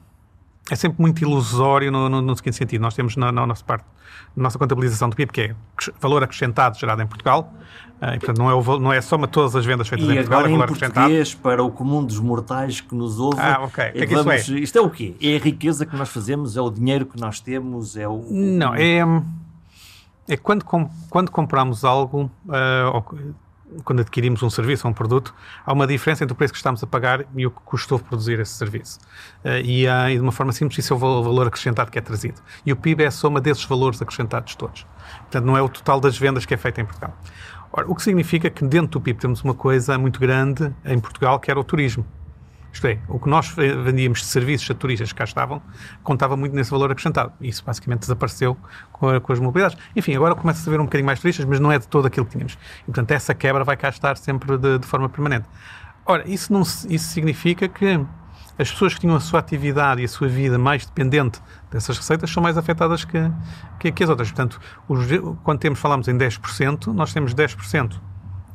é 0.70 0.76
sempre 0.76 1.00
muito 1.00 1.22
ilusório 1.22 1.90
no, 1.90 2.08
no, 2.08 2.20
no 2.20 2.36
seguinte 2.36 2.56
sentido. 2.56 2.82
Nós 2.82 2.94
temos 2.94 3.16
na, 3.16 3.32
na, 3.32 3.46
nossa 3.46 3.64
parte, 3.64 3.84
na 4.36 4.44
nossa 4.44 4.58
contabilização 4.58 5.08
do 5.08 5.16
PIB, 5.16 5.32
que 5.32 5.40
é 5.40 5.54
valor 6.00 6.22
acrescentado 6.22 6.78
gerado 6.78 7.02
em 7.02 7.06
Portugal, 7.06 7.52
uh, 8.00 8.14
e 8.14 8.18
portanto 8.18 8.38
não 8.38 8.50
é, 8.50 8.54
o, 8.54 8.78
não 8.78 8.92
é 8.92 9.00
soma 9.00 9.26
todas 9.26 9.56
as 9.56 9.64
vendas 9.64 9.88
feitas 9.88 10.08
e 10.08 10.12
em 10.12 10.14
Portugal, 10.16 10.40
é 10.40 10.48
valor 10.48 10.64
acrescentado. 10.64 11.12
para 11.42 11.62
o 11.62 11.70
comum 11.70 12.04
dos 12.04 12.18
mortais 12.18 12.80
que 12.80 12.94
nos 12.94 13.18
ouve. 13.18 13.40
Ah, 13.40 13.60
ok. 13.62 13.84
É, 13.84 14.06
que 14.06 14.14
vamos, 14.14 14.34
isso 14.34 14.54
é? 14.54 14.58
Isto 14.58 14.78
é 14.78 14.80
o 14.82 14.90
quê? 14.90 15.16
É 15.20 15.36
a 15.36 15.40
riqueza 15.40 15.86
que 15.86 15.96
nós 15.96 16.08
fazemos? 16.08 16.56
É 16.56 16.60
o 16.60 16.70
dinheiro 16.70 17.06
que 17.06 17.18
nós 17.18 17.40
temos? 17.40 17.96
É 17.96 18.06
o... 18.06 18.24
Não, 18.30 18.74
é... 18.74 19.02
É 20.30 20.36
quando, 20.36 20.62
quando 21.08 21.30
compramos 21.30 21.86
algo, 21.86 22.30
uh, 22.46 23.38
quando 23.84 24.00
adquirimos 24.00 24.42
um 24.42 24.50
serviço 24.50 24.86
ou 24.86 24.90
um 24.90 24.94
produto, 24.94 25.34
há 25.64 25.72
uma 25.72 25.86
diferença 25.86 26.24
entre 26.24 26.32
o 26.32 26.36
preço 26.36 26.52
que 26.52 26.58
estamos 26.58 26.82
a 26.82 26.86
pagar 26.86 27.24
e 27.36 27.46
o 27.46 27.50
que 27.50 27.60
custou 27.64 27.98
produzir 27.98 28.40
esse 28.40 28.52
serviço. 28.52 28.98
Uh, 29.44 29.60
e, 29.64 29.86
e, 29.86 30.14
de 30.14 30.20
uma 30.20 30.32
forma 30.32 30.52
simples, 30.52 30.78
isso 30.78 30.92
é 30.92 30.96
o 30.96 30.98
valor 30.98 31.46
acrescentado 31.46 31.90
que 31.90 31.98
é 31.98 32.02
trazido. 32.02 32.40
E 32.64 32.72
o 32.72 32.76
PIB 32.76 33.04
é 33.04 33.06
a 33.06 33.10
soma 33.10 33.40
desses 33.40 33.64
valores 33.64 34.00
acrescentados 34.00 34.54
todos. 34.54 34.86
Portanto, 35.20 35.44
não 35.44 35.56
é 35.56 35.62
o 35.62 35.68
total 35.68 36.00
das 36.00 36.18
vendas 36.18 36.44
que 36.46 36.54
é 36.54 36.56
feito 36.56 36.80
em 36.80 36.84
Portugal. 36.84 37.16
Ora, 37.72 37.86
o 37.90 37.94
que 37.94 38.02
significa 38.02 38.48
que 38.48 38.64
dentro 38.64 38.98
do 38.98 39.00
PIB 39.00 39.20
temos 39.20 39.42
uma 39.42 39.54
coisa 39.54 39.98
muito 39.98 40.18
grande 40.18 40.74
em 40.84 40.98
Portugal, 40.98 41.38
que 41.38 41.50
era 41.50 41.60
o 41.60 41.64
turismo. 41.64 42.04
Isto 42.72 42.86
é, 42.86 42.98
o 43.08 43.18
que 43.18 43.28
nós 43.28 43.48
vendíamos 43.48 44.20
de 44.20 44.26
serviços 44.26 44.70
a 44.70 44.74
turistas 44.74 45.12
que 45.12 45.18
cá 45.18 45.24
estavam, 45.24 45.62
contava 46.02 46.36
muito 46.36 46.54
nesse 46.54 46.70
valor 46.70 46.90
acrescentado. 46.90 47.32
Isso 47.40 47.64
basicamente 47.64 48.00
desapareceu 48.00 48.56
com, 48.92 49.20
com 49.20 49.32
as 49.32 49.40
mobilidades. 49.40 49.76
Enfim, 49.96 50.14
agora 50.14 50.34
começa 50.34 50.60
a 50.60 50.70
haver 50.70 50.80
um 50.80 50.84
bocadinho 50.84 51.06
mais 51.06 51.20
turistas, 51.20 51.44
mas 51.44 51.58
não 51.58 51.72
é 51.72 51.78
de 51.78 51.88
todo 51.88 52.06
aquilo 52.06 52.26
que 52.26 52.32
tínhamos. 52.32 52.58
E, 52.82 52.84
portanto, 52.86 53.10
essa 53.10 53.34
quebra 53.34 53.64
vai 53.64 53.76
cá 53.76 53.88
estar 53.88 54.16
sempre 54.16 54.56
de, 54.58 54.78
de 54.78 54.86
forma 54.86 55.08
permanente. 55.08 55.46
Ora, 56.04 56.28
isso, 56.28 56.52
não, 56.52 56.62
isso 56.62 57.08
significa 57.08 57.68
que 57.68 58.00
as 58.58 58.70
pessoas 58.70 58.94
que 58.94 59.00
tinham 59.00 59.14
a 59.14 59.20
sua 59.20 59.38
atividade 59.40 60.02
e 60.02 60.04
a 60.04 60.08
sua 60.08 60.26
vida 60.26 60.58
mais 60.58 60.84
dependente 60.84 61.40
dessas 61.70 61.96
receitas 61.96 62.30
são 62.30 62.42
mais 62.42 62.58
afetadas 62.58 63.04
que, 63.04 63.18
que, 63.78 63.92
que 63.92 64.04
as 64.04 64.10
outras. 64.10 64.28
Portanto, 64.30 64.60
os, 64.88 65.06
quando 65.44 65.60
temos, 65.60 65.78
falamos 65.78 66.08
em 66.08 66.16
10%, 66.16 66.88
nós 66.88 67.12
temos 67.12 67.34
10% 67.34 68.00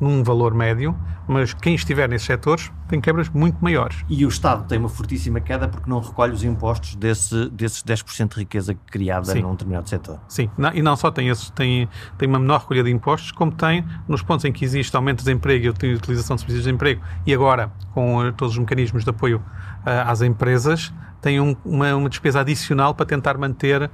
num 0.04 0.24
valor 0.24 0.54
médio, 0.54 0.96
mas 1.28 1.54
quem 1.54 1.74
estiver 1.74 2.08
nesses 2.10 2.28
setores 2.28 2.72
tem 2.88 3.00
quebras 3.00 3.30
muito 3.30 3.58
maiores. 3.62 4.04
E 4.10 4.26
o 4.26 4.30
Estado 4.30 4.68
tem 4.68 4.78
uma 4.78 4.90
fortíssima 4.90 5.40
queda 5.40 5.68
porque 5.68 5.90
não 5.90 6.00
recolhe 6.00 6.34
os 6.34 6.44
impostos 6.44 6.96
desse, 6.96 7.50
desses 7.50 7.82
10% 7.82 8.34
de 8.34 8.40
riqueza 8.42 8.76
criada 8.92 9.32
Sim. 9.32 9.42
num 9.42 9.52
determinado 9.52 9.88
setor. 9.88 10.20
Sim, 10.28 10.50
não, 10.58 10.72
e 10.74 10.82
não 10.82 10.96
só 10.96 11.10
tem, 11.10 11.30
esse, 11.30 11.52
tem, 11.54 11.88
tem 12.18 12.28
uma 12.28 12.40
menor 12.40 12.60
recolha 12.60 12.84
de 12.84 12.92
impostos, 12.92 13.32
como 13.32 13.52
tem 13.52 13.86
nos 14.08 14.22
pontos 14.22 14.46
em 14.46 14.52
que 14.52 14.66
existe 14.66 14.96
aumento 14.96 15.20
de 15.20 15.26
desemprego 15.26 15.66
e 15.66 15.94
utilização 15.96 16.36
de 16.36 16.42
serviços 16.42 16.66
de 16.66 16.72
emprego, 16.72 17.02
e 17.26 17.34
agora 17.34 17.72
com 17.94 18.26
eh, 18.26 18.32
todos 18.32 18.54
os 18.54 18.60
mecanismos 18.60 19.04
de 19.04 19.10
apoio 19.10 19.38
uh, 19.38 20.10
às 20.10 20.22
empresas, 20.22 20.94
tem 21.22 21.40
um, 21.40 21.56
uma, 21.64 21.96
uma 21.96 22.10
despesa 22.10 22.42
adicional 22.42 22.94
para 22.94 23.06
tentar 23.06 23.38
manter 23.38 23.84
uh, 23.84 23.90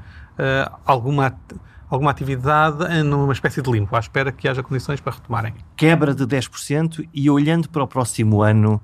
alguma 0.86 1.36
alguma 1.90 2.12
atividade 2.12 3.04
numa 3.04 3.34
espécie 3.34 3.62
de 3.62 3.72
limpo, 3.72 3.96
à 3.96 4.00
espera 4.00 4.32
que 4.32 4.48
haja 4.48 4.62
condições 4.62 5.02
para 5.02 5.14
retomarem. 5.14 5.54
Quebra 5.76 6.14
de 6.14 6.26
10% 6.26 7.08
e 7.14 7.30
olhando 7.30 7.70
para 7.70 7.84
o 7.84 7.88
próximo 7.88 8.42
ano, 8.42 8.82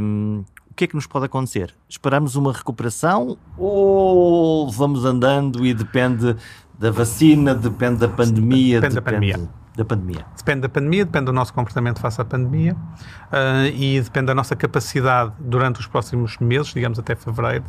hum, 0.00 0.44
o 0.70 0.74
que 0.74 0.84
é 0.84 0.86
que 0.86 0.94
nos 0.94 1.06
pode 1.06 1.26
acontecer? 1.26 1.74
Esperamos 1.88 2.36
uma 2.36 2.52
recuperação 2.52 3.36
ou 3.56 4.70
vamos 4.70 5.04
andando 5.04 5.66
e 5.66 5.74
depende 5.74 6.36
da 6.78 6.90
vacina, 6.90 7.54
depende 7.54 7.96
da 8.00 8.08
pandemia? 8.08 8.80
Depende, 8.80 8.94
depende... 8.94 8.94
da 8.94 9.02
pandemia 9.02 9.57
da 9.78 9.84
pandemia? 9.84 10.26
Depende 10.36 10.62
da 10.62 10.68
pandemia, 10.68 11.04
depende 11.04 11.26
do 11.26 11.32
nosso 11.32 11.54
comportamento 11.54 12.00
face 12.00 12.20
à 12.20 12.24
pandemia 12.24 12.74
uh, 12.74 13.66
e 13.72 14.00
depende 14.00 14.26
da 14.26 14.34
nossa 14.34 14.56
capacidade 14.56 15.32
durante 15.38 15.80
os 15.80 15.86
próximos 15.86 16.36
meses, 16.38 16.74
digamos 16.74 16.98
até 16.98 17.14
fevereiro, 17.14 17.64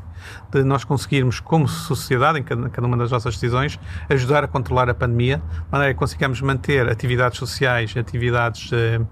de 0.51 0.63
nós 0.63 0.83
conseguirmos, 0.83 1.39
como 1.39 1.67
sociedade, 1.67 2.39
em 2.39 2.43
cada, 2.43 2.67
cada 2.69 2.87
uma 2.87 2.97
das 2.97 3.11
nossas 3.11 3.35
decisões, 3.35 3.79
ajudar 4.09 4.43
a 4.43 4.47
controlar 4.47 4.89
a 4.89 4.93
pandemia, 4.93 5.37
de 5.37 5.71
maneira 5.71 5.93
que 5.93 5.99
consigamos 5.99 6.41
manter 6.41 6.89
atividades 6.89 7.37
sociais, 7.37 7.95
atividades 7.95 8.71
uh, 8.71 9.07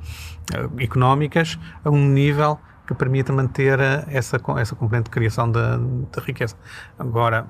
económicas 0.80 1.60
a 1.86 1.90
um 1.90 2.08
nível 2.08 2.60
que 2.88 2.96
permita 2.96 3.32
manter 3.32 3.80
essa, 4.08 4.40
essa 4.58 4.76
componente 4.76 5.06
de 5.06 5.12
criação 5.12 5.52
de 5.52 6.20
riqueza. 6.22 6.56
Agora, 6.98 7.46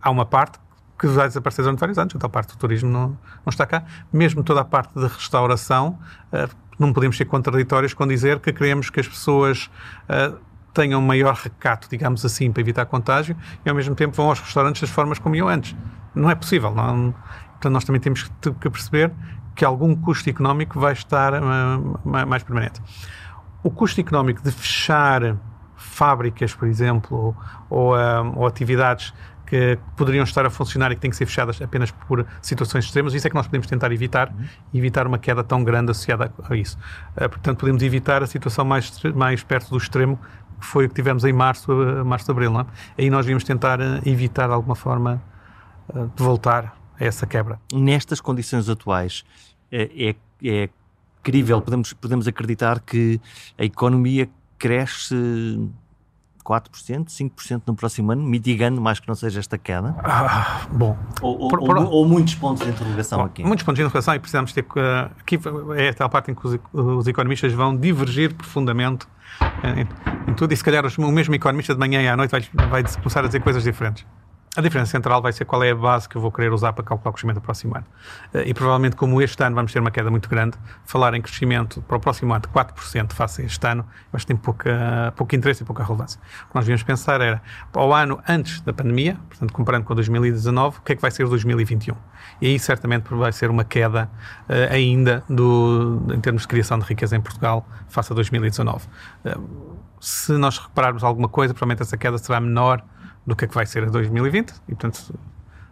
há 0.00 0.10
uma 0.10 0.26
parte 0.26 0.58
que 1.02 1.08
vai 1.08 1.26
desaparecer 1.26 1.64
durante 1.64 1.80
vários 1.80 1.98
anos, 1.98 2.14
então 2.14 2.28
a 2.28 2.30
parte 2.30 2.52
do 2.52 2.56
turismo 2.56 2.88
não, 2.88 3.08
não 3.08 3.50
está 3.50 3.66
cá. 3.66 3.82
Mesmo 4.12 4.44
toda 4.44 4.60
a 4.60 4.64
parte 4.64 4.94
de 4.94 5.04
restauração, 5.04 5.98
uh, 6.32 6.48
não 6.78 6.92
podemos 6.92 7.16
ser 7.16 7.24
contraditórios 7.24 7.92
com 7.92 8.06
dizer 8.06 8.38
que 8.38 8.52
queremos 8.52 8.88
que 8.88 9.00
as 9.00 9.08
pessoas 9.08 9.68
uh, 10.08 10.38
tenham 10.72 11.02
maior 11.02 11.34
recato, 11.34 11.88
digamos 11.90 12.24
assim, 12.24 12.52
para 12.52 12.60
evitar 12.60 12.86
contágio 12.86 13.36
e 13.66 13.68
ao 13.68 13.74
mesmo 13.74 13.96
tempo 13.96 14.14
vão 14.14 14.28
aos 14.28 14.38
restaurantes 14.38 14.80
das 14.80 14.90
formas 14.90 15.18
como 15.18 15.34
iam 15.34 15.48
antes. 15.48 15.74
Não 16.14 16.30
é 16.30 16.36
possível. 16.36 16.72
Não, 16.72 17.12
nós 17.64 17.82
também 17.82 18.00
temos 18.00 18.30
que 18.40 18.70
perceber 18.70 19.10
que 19.56 19.64
algum 19.64 19.96
custo 19.96 20.30
económico 20.30 20.78
vai 20.78 20.92
estar 20.92 21.34
uh, 21.34 22.00
mais 22.04 22.44
permanente. 22.44 22.80
O 23.60 23.72
custo 23.72 24.00
económico 24.00 24.40
de 24.40 24.52
fechar 24.52 25.36
fábricas, 25.74 26.54
por 26.54 26.68
exemplo, 26.68 27.34
ou, 27.68 27.92
ou, 27.92 27.96
ou 28.36 28.46
atividades 28.46 29.12
que 29.52 29.78
poderiam 29.98 30.24
estar 30.24 30.46
a 30.46 30.48
funcionar 30.48 30.92
e 30.92 30.94
que 30.94 31.02
têm 31.02 31.10
que 31.10 31.16
ser 31.16 31.26
fechadas 31.26 31.60
apenas 31.60 31.90
por 31.90 32.26
situações 32.40 32.86
extremas. 32.86 33.12
Isso 33.12 33.26
é 33.26 33.28
que 33.28 33.36
nós 33.36 33.44
podemos 33.44 33.66
tentar 33.66 33.92
evitar, 33.92 34.30
uhum. 34.30 34.46
evitar 34.72 35.06
uma 35.06 35.18
queda 35.18 35.44
tão 35.44 35.62
grande 35.62 35.90
associada 35.90 36.32
a 36.48 36.56
isso. 36.56 36.78
Uh, 37.14 37.28
portanto, 37.28 37.58
podemos 37.58 37.82
evitar 37.82 38.22
a 38.22 38.26
situação 38.26 38.64
mais, 38.64 38.90
mais 39.14 39.42
perto 39.42 39.68
do 39.68 39.76
extremo, 39.76 40.18
que 40.58 40.64
foi 40.64 40.86
o 40.86 40.88
que 40.88 40.94
tivemos 40.94 41.22
em 41.26 41.34
março, 41.34 41.70
uh, 41.70 42.02
março 42.02 42.24
de 42.24 42.30
abril. 42.30 42.50
Não 42.50 42.60
é? 42.60 42.66
Aí 42.96 43.10
nós 43.10 43.26
devíamos 43.26 43.44
tentar 43.44 43.78
uh, 43.78 44.00
evitar 44.06 44.46
de 44.46 44.54
alguma 44.54 44.74
forma 44.74 45.22
de 46.16 46.22
voltar 46.22 46.74
a 46.98 47.04
essa 47.04 47.26
quebra. 47.26 47.60
Nestas 47.74 48.22
condições 48.22 48.70
atuais, 48.70 49.22
é, 49.70 50.16
é 50.42 50.70
crível, 51.22 51.60
podemos, 51.60 51.92
podemos 51.92 52.26
acreditar 52.26 52.80
que 52.80 53.20
a 53.58 53.64
economia 53.64 54.30
cresce 54.58 55.14
4%, 56.44 57.06
5% 57.06 57.62
no 57.66 57.74
próximo 57.74 58.12
ano, 58.12 58.22
mitigando 58.22 58.80
mais 58.80 59.00
que 59.00 59.08
não 59.08 59.14
seja 59.14 59.40
esta 59.40 59.56
queda? 59.56 59.94
Ah, 60.02 60.66
bom. 60.70 60.96
Ou, 61.20 61.42
ou, 61.42 61.48
por, 61.48 61.60
por, 61.60 61.76
ou, 61.76 61.90
ou, 61.90 62.06
muitos 62.06 62.34
pontos 62.34 62.64
de 62.64 62.70
interrogação 62.70 63.20
bom, 63.20 63.24
aqui? 63.24 63.44
Muitos 63.44 63.64
pontos 63.64 63.76
de 63.76 63.82
interrogação 63.82 64.14
e 64.14 64.18
precisamos 64.18 64.52
ter. 64.52 64.62
Uh, 64.62 65.10
aqui 65.20 65.38
é 65.76 65.88
a 65.88 65.94
tal 65.94 66.10
parte 66.10 66.30
em 66.30 66.34
que 66.34 66.46
os, 66.46 66.58
os 66.72 67.06
economistas 67.06 67.52
vão 67.52 67.76
divergir 67.76 68.34
profundamente 68.34 69.06
em, 69.62 70.30
em, 70.30 70.34
tudo 70.34 70.52
e 70.52 70.56
se 70.56 70.64
calhar 70.64 70.84
o 70.84 71.12
mesmo 71.12 71.34
economista 71.34 71.74
de 71.74 71.80
manhã 71.80 72.02
e 72.02 72.08
à 72.08 72.16
noite 72.16 72.30
vai, 72.30 72.68
vai 72.68 72.82
começar 72.82 73.20
a 73.20 73.26
dizer 73.26 73.40
coisas 73.40 73.62
diferentes. 73.62 74.04
A 74.54 74.60
diferença 74.60 74.90
central 74.90 75.22
vai 75.22 75.32
ser 75.32 75.46
qual 75.46 75.64
é 75.64 75.70
a 75.70 75.74
base 75.74 76.06
que 76.06 76.14
eu 76.14 76.20
vou 76.20 76.30
querer 76.30 76.52
usar 76.52 76.74
para 76.74 76.84
calcular 76.84 77.08
o 77.08 77.12
crescimento 77.14 77.36
do 77.36 77.40
próximo 77.40 77.74
ano. 77.74 77.86
Eh, 78.34 78.48
e 78.48 78.52
provavelmente, 78.52 78.94
como 78.94 79.22
este 79.22 79.42
ano 79.42 79.56
vamos 79.56 79.72
ter 79.72 79.78
uma 79.78 79.90
queda 79.90 80.10
muito 80.10 80.28
grande, 80.28 80.58
falar 80.84 81.14
em 81.14 81.22
crescimento 81.22 81.80
para 81.80 81.96
o 81.96 82.00
próximo 82.00 82.34
ano 82.34 82.42
de 82.42 82.48
4% 82.48 83.14
face 83.14 83.40
a 83.40 83.44
este 83.46 83.66
ano, 83.66 83.82
eu 83.82 84.10
acho 84.12 84.26
que 84.26 84.34
tem 84.34 84.36
pouca, 84.36 85.14
pouco 85.16 85.34
interesse 85.34 85.62
e 85.62 85.66
pouca 85.66 85.82
relevância. 85.82 86.20
O 86.44 86.48
que 86.50 86.54
nós 86.54 86.66
devíamos 86.66 86.82
pensar 86.82 87.22
era, 87.22 87.40
para 87.72 87.82
o 87.82 87.94
ano 87.94 88.20
antes 88.28 88.60
da 88.60 88.74
pandemia, 88.74 89.16
portanto, 89.26 89.54
comparando 89.54 89.86
com 89.86 89.94
2019, 89.94 90.80
o 90.80 90.82
que 90.82 90.92
é 90.92 90.96
que 90.96 91.00
vai 91.00 91.10
ser 91.10 91.26
2021? 91.26 91.94
E 92.42 92.48
aí, 92.48 92.58
certamente, 92.58 93.08
vai 93.08 93.32
ser 93.32 93.48
uma 93.48 93.64
queda 93.64 94.10
uh, 94.50 94.70
ainda 94.70 95.24
do, 95.30 96.04
em 96.12 96.20
termos 96.20 96.42
de 96.42 96.48
criação 96.48 96.78
de 96.78 96.84
riqueza 96.84 97.16
em 97.16 97.22
Portugal 97.22 97.66
face 97.88 98.12
a 98.12 98.14
2019. 98.14 98.86
Uh, 99.24 99.78
se 99.98 100.32
nós 100.32 100.58
repararmos 100.58 101.02
alguma 101.02 101.28
coisa, 101.30 101.54
provavelmente 101.54 101.80
essa 101.80 101.96
queda 101.96 102.18
será 102.18 102.38
menor 102.38 102.84
do 103.26 103.36
que 103.36 103.44
é 103.44 103.48
que 103.48 103.54
vai 103.54 103.66
ser 103.66 103.84
a 103.84 103.86
2020 103.86 104.50
e, 104.68 104.74
portanto, 104.74 105.18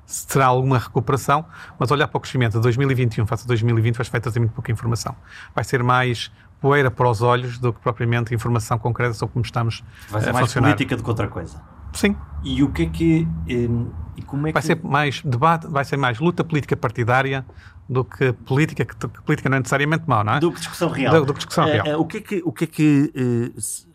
se 0.06 0.26
terá 0.26 0.46
alguma 0.46 0.78
recuperação, 0.78 1.44
mas 1.78 1.90
olhar 1.90 2.08
para 2.08 2.18
o 2.18 2.20
crescimento 2.20 2.54
de 2.54 2.60
2021 2.60 3.26
face 3.26 3.44
a 3.44 3.46
2020 3.46 3.96
vai 3.96 4.20
trazer 4.20 4.40
muito 4.40 4.52
pouca 4.52 4.72
informação. 4.72 5.14
Vai 5.54 5.64
ser 5.64 5.82
mais 5.82 6.32
poeira 6.60 6.90
para 6.90 7.08
os 7.08 7.22
olhos 7.22 7.58
do 7.58 7.72
que 7.72 7.80
propriamente 7.80 8.34
informação 8.34 8.78
concreta 8.78 9.14
sobre 9.14 9.32
como 9.32 9.44
estamos 9.44 9.82
vai 10.08 10.20
ser 10.20 10.30
a 10.30 10.32
mais 10.32 10.46
funcionar. 10.46 10.68
política 10.68 10.96
do 10.96 11.02
que 11.02 11.08
outra 11.08 11.28
coisa. 11.28 11.62
Sim. 11.92 12.16
E 12.44 12.62
o 12.62 12.70
que 12.70 12.82
é 12.82 12.86
que 12.86 13.28
hum, 13.48 13.90
e 14.16 14.22
como 14.22 14.46
é 14.46 14.52
vai 14.52 14.60
que... 14.60 14.66
ser 14.66 14.80
mais 14.82 15.22
debate, 15.22 15.66
vai 15.66 15.84
ser 15.84 15.96
mais 15.96 16.18
luta 16.18 16.44
política 16.44 16.76
partidária 16.76 17.44
do 17.88 18.04
que 18.04 18.32
política, 18.32 18.84
que, 18.84 18.94
política 19.24 19.48
não 19.48 19.56
é 19.56 19.60
necessariamente 19.60 20.04
mau, 20.06 20.22
não 20.22 20.34
é? 20.34 20.40
Do 20.40 20.52
que 20.52 20.58
discussão 20.58 20.90
real. 20.90 21.12
Do, 21.14 21.26
do 21.26 21.32
que 21.32 21.38
discussão 21.38 21.64
é, 21.64 21.80
real. 21.80 22.00
O 22.00 22.04
que 22.04 22.18
é 22.18 22.20
que, 22.20 22.42
o 22.44 22.52
que, 22.52 22.64
é 22.64 22.66
que 22.66 23.12
uh, 23.16 23.89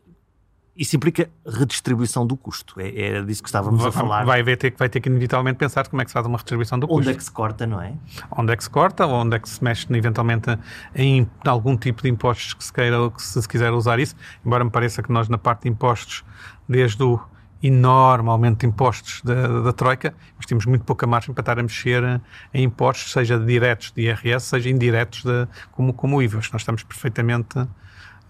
isso 0.76 0.96
implica 0.96 1.30
redistribuição 1.46 2.28
do 2.28 2.36
custo. 2.36 2.80
É, 2.80 3.02
era 3.02 3.26
disso 3.26 3.42
que 3.42 3.48
estávamos 3.48 3.80
vai, 3.80 3.90
a 3.90 3.92
falar. 3.92 4.26
Vai, 4.26 4.44
ter, 4.58 4.74
vai 4.78 4.90
ter 4.90 5.00
que 5.00 5.08
inevitavelmente 5.08 5.58
pensar 5.58 5.88
como 5.88 6.02
é 6.02 6.06
que 6.06 6.12
se 6.12 6.14
faz 6.14 6.26
uma 6.26 6.38
redistribuição 6.38 6.78
do 6.78 6.86
onde 6.86 6.94
custo. 6.94 7.10
Onde 7.10 7.12
é 7.12 7.18
que 7.18 7.24
se 7.24 7.32
corta, 7.32 7.66
não 7.66 7.82
é? 7.82 7.94
Onde 8.32 8.54
é 8.54 8.58
que 8.58 8.64
se 8.64 8.70
corta, 8.70 9.06
ou 9.06 9.14
onde 9.14 9.36
é 9.38 9.40
que 9.40 9.48
se 9.48 9.64
mexe 9.64 9.88
eventualmente 9.96 10.58
em 10.94 11.30
algum 11.46 11.78
tipo 11.78 12.02
de 12.02 12.10
impostos 12.10 12.54
que 12.54 12.64
se 12.64 12.74
queira, 12.74 13.10
que 13.10 13.22
se, 13.22 13.42
se 13.42 13.48
quiser 13.48 13.72
usar 13.72 14.00
isso. 14.00 14.16
Embora 14.46 14.64
me 14.64 14.70
pareça 14.70 15.02
que 15.02 15.12
nós 15.12 15.30
na 15.30 15.38
parte 15.38 15.64
de 15.64 15.70
impostos, 15.70 16.26
desde 16.68 17.02
o 17.04 17.20
enorme 17.64 18.30
aumento 18.30 18.60
de 18.60 18.68
impostos 18.68 19.22
da, 19.24 19.62
da 19.62 19.74
Troika, 19.74 20.14
mas 20.36 20.46
temos 20.46 20.66
muito 20.66 20.84
pouca 20.84 21.08
margem 21.08 21.34
para 21.34 21.42
estar 21.42 21.60
a 21.60 21.64
mexer 21.64 22.22
em 22.54 22.64
impostos, 22.64 23.12
seja 23.12 23.40
diretos 23.40 23.92
de 23.92 24.04
IRS, 24.04 24.46
seja 24.46 24.70
indiretos 24.70 25.24
de, 25.24 25.48
como, 25.72 25.94
como 25.94 26.18
o 26.18 26.22
IVA. 26.22 26.38
Nós 26.52 26.62
estamos 26.62 26.84
perfeitamente 26.84 27.66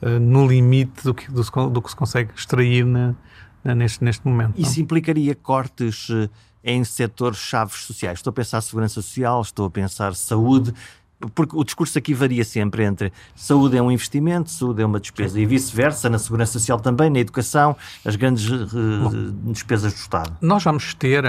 eh, 0.02 0.20
no 0.20 0.46
limite 0.46 1.04
do 1.04 1.14
que, 1.14 1.32
do, 1.32 1.70
do, 1.70 1.82
que 1.82 1.89
se 1.89 1.96
consegue 1.96 2.32
extrair 2.36 2.86
na, 2.86 3.16
na, 3.64 3.74
neste, 3.74 4.04
neste 4.04 4.28
momento. 4.28 4.54
Isso 4.58 4.76
não? 4.76 4.84
implicaria 4.84 5.34
cortes 5.36 6.10
uh, 6.10 6.30
em 6.64 6.84
setores 6.84 7.39
chaves 7.39 7.84
sociais? 7.86 8.20
Estou 8.20 8.32
a 8.32 8.34
pensar 8.34 8.62
segurança 8.62 8.96
social, 8.96 9.41
estou 9.41 9.66
a 9.66 9.70
pensar 9.70 10.14
saúde, 10.14 10.74
porque 11.34 11.56
o 11.56 11.64
discurso 11.64 11.98
aqui 11.98 12.14
varia 12.14 12.43
sempre 12.43 12.84
entre 12.84 13.12
saúde 13.34 13.78
é 13.78 13.82
um 13.82 13.89
investimento, 13.89 14.52
saúde 14.52 14.82
é 14.82 14.86
uma 14.86 15.00
despesa, 15.00 15.39
e 15.39 15.46
vice-versa, 15.46 16.10
na 16.10 16.20
segurança 16.20 16.54
social 16.54 16.80
também, 16.80 17.10
na 17.10 17.20
educação, 17.20 17.76
as 18.04 18.16
grandes 18.16 18.50
uh, 18.50 18.68
Bom, 19.04 19.52
despesas 19.54 19.93
do 19.93 19.98
Estado. 19.98 20.38
Nós 20.41 20.64
vamos 20.64 20.93
ter 20.93 21.24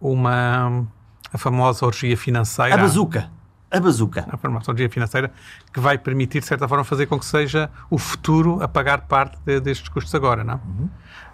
uma 0.00 0.86
a 1.32 1.38
famosa 1.38 1.84
orgia 1.84 2.16
financeira. 2.16 2.74
A 2.74 2.78
bazuca 2.78 3.28
a 3.76 3.80
bazuca. 3.80 4.26
A 4.30 4.36
farmacologia 4.36 4.88
financeira, 4.88 5.32
que 5.72 5.80
vai 5.80 5.98
permitir, 5.98 6.40
de 6.40 6.46
certa 6.46 6.66
forma, 6.68 6.84
fazer 6.84 7.06
com 7.06 7.18
que 7.18 7.26
seja 7.26 7.70
o 7.90 7.98
futuro 7.98 8.62
a 8.62 8.68
pagar 8.68 9.02
parte 9.02 9.38
de, 9.44 9.60
destes 9.60 9.88
custos 9.88 10.14
agora, 10.14 10.44
não? 10.44 10.60
Uhum. 10.64 10.88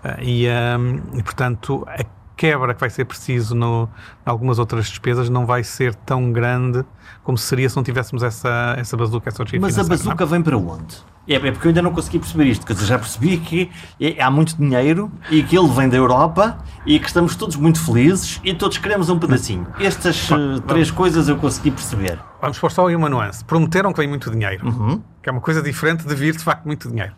Uh, 0.04 0.22
e, 0.22 0.46
um, 0.48 1.18
e, 1.18 1.22
portanto, 1.22 1.84
a 1.86 2.04
quebra 2.36 2.72
que 2.72 2.80
vai 2.80 2.88
ser 2.88 3.04
preciso 3.04 3.54
no, 3.54 3.86
em 4.26 4.30
algumas 4.30 4.58
outras 4.58 4.88
despesas 4.88 5.28
não 5.28 5.44
vai 5.44 5.62
ser 5.62 5.94
tão 5.94 6.32
grande 6.32 6.82
como 7.22 7.36
seria 7.36 7.68
se 7.68 7.76
não 7.76 7.82
tivéssemos 7.82 8.22
essa, 8.22 8.74
essa 8.78 8.96
bazuca, 8.96 9.28
essa 9.28 9.42
Mas 9.42 9.50
financeira. 9.50 9.82
Mas 9.86 10.00
a 10.00 10.04
bazuca 10.04 10.24
não? 10.24 10.30
vem 10.30 10.42
para 10.42 10.56
onde? 10.56 10.96
É, 11.30 11.34
é, 11.36 11.52
porque 11.52 11.68
eu 11.68 11.70
ainda 11.70 11.80
não 11.80 11.92
consegui 11.92 12.18
perceber 12.18 12.46
isto, 12.46 12.66
porque 12.66 12.82
eu 12.82 12.86
já 12.86 12.98
percebi 12.98 13.36
que 13.38 13.70
é, 14.00 14.20
há 14.20 14.28
muito 14.28 14.56
dinheiro 14.56 15.12
e 15.30 15.44
que 15.44 15.56
ele 15.56 15.68
vem 15.68 15.88
da 15.88 15.96
Europa 15.96 16.58
e 16.84 16.98
que 16.98 17.06
estamos 17.06 17.36
todos 17.36 17.54
muito 17.54 17.80
felizes 17.84 18.40
e 18.42 18.52
todos 18.52 18.78
queremos 18.78 19.08
um 19.08 19.16
pedacinho. 19.16 19.64
Estas 19.78 20.28
uh, 20.28 20.60
três 20.66 20.90
coisas 20.90 21.28
eu 21.28 21.36
consegui 21.36 21.70
perceber. 21.70 22.18
Vamos 22.40 22.58
pôr 22.58 22.72
só 22.72 22.88
aí 22.88 22.96
uma 22.96 23.08
nuance. 23.08 23.44
Prometeram 23.44 23.92
que 23.92 23.98
vem 23.98 24.08
muito 24.08 24.28
dinheiro, 24.28 24.66
uhum. 24.66 25.00
que 25.22 25.28
é 25.28 25.32
uma 25.32 25.40
coisa 25.40 25.62
diferente 25.62 26.04
de 26.04 26.14
vir 26.16 26.36
de 26.36 26.42
facto 26.42 26.66
muito 26.66 26.88
dinheiro. 26.88 27.12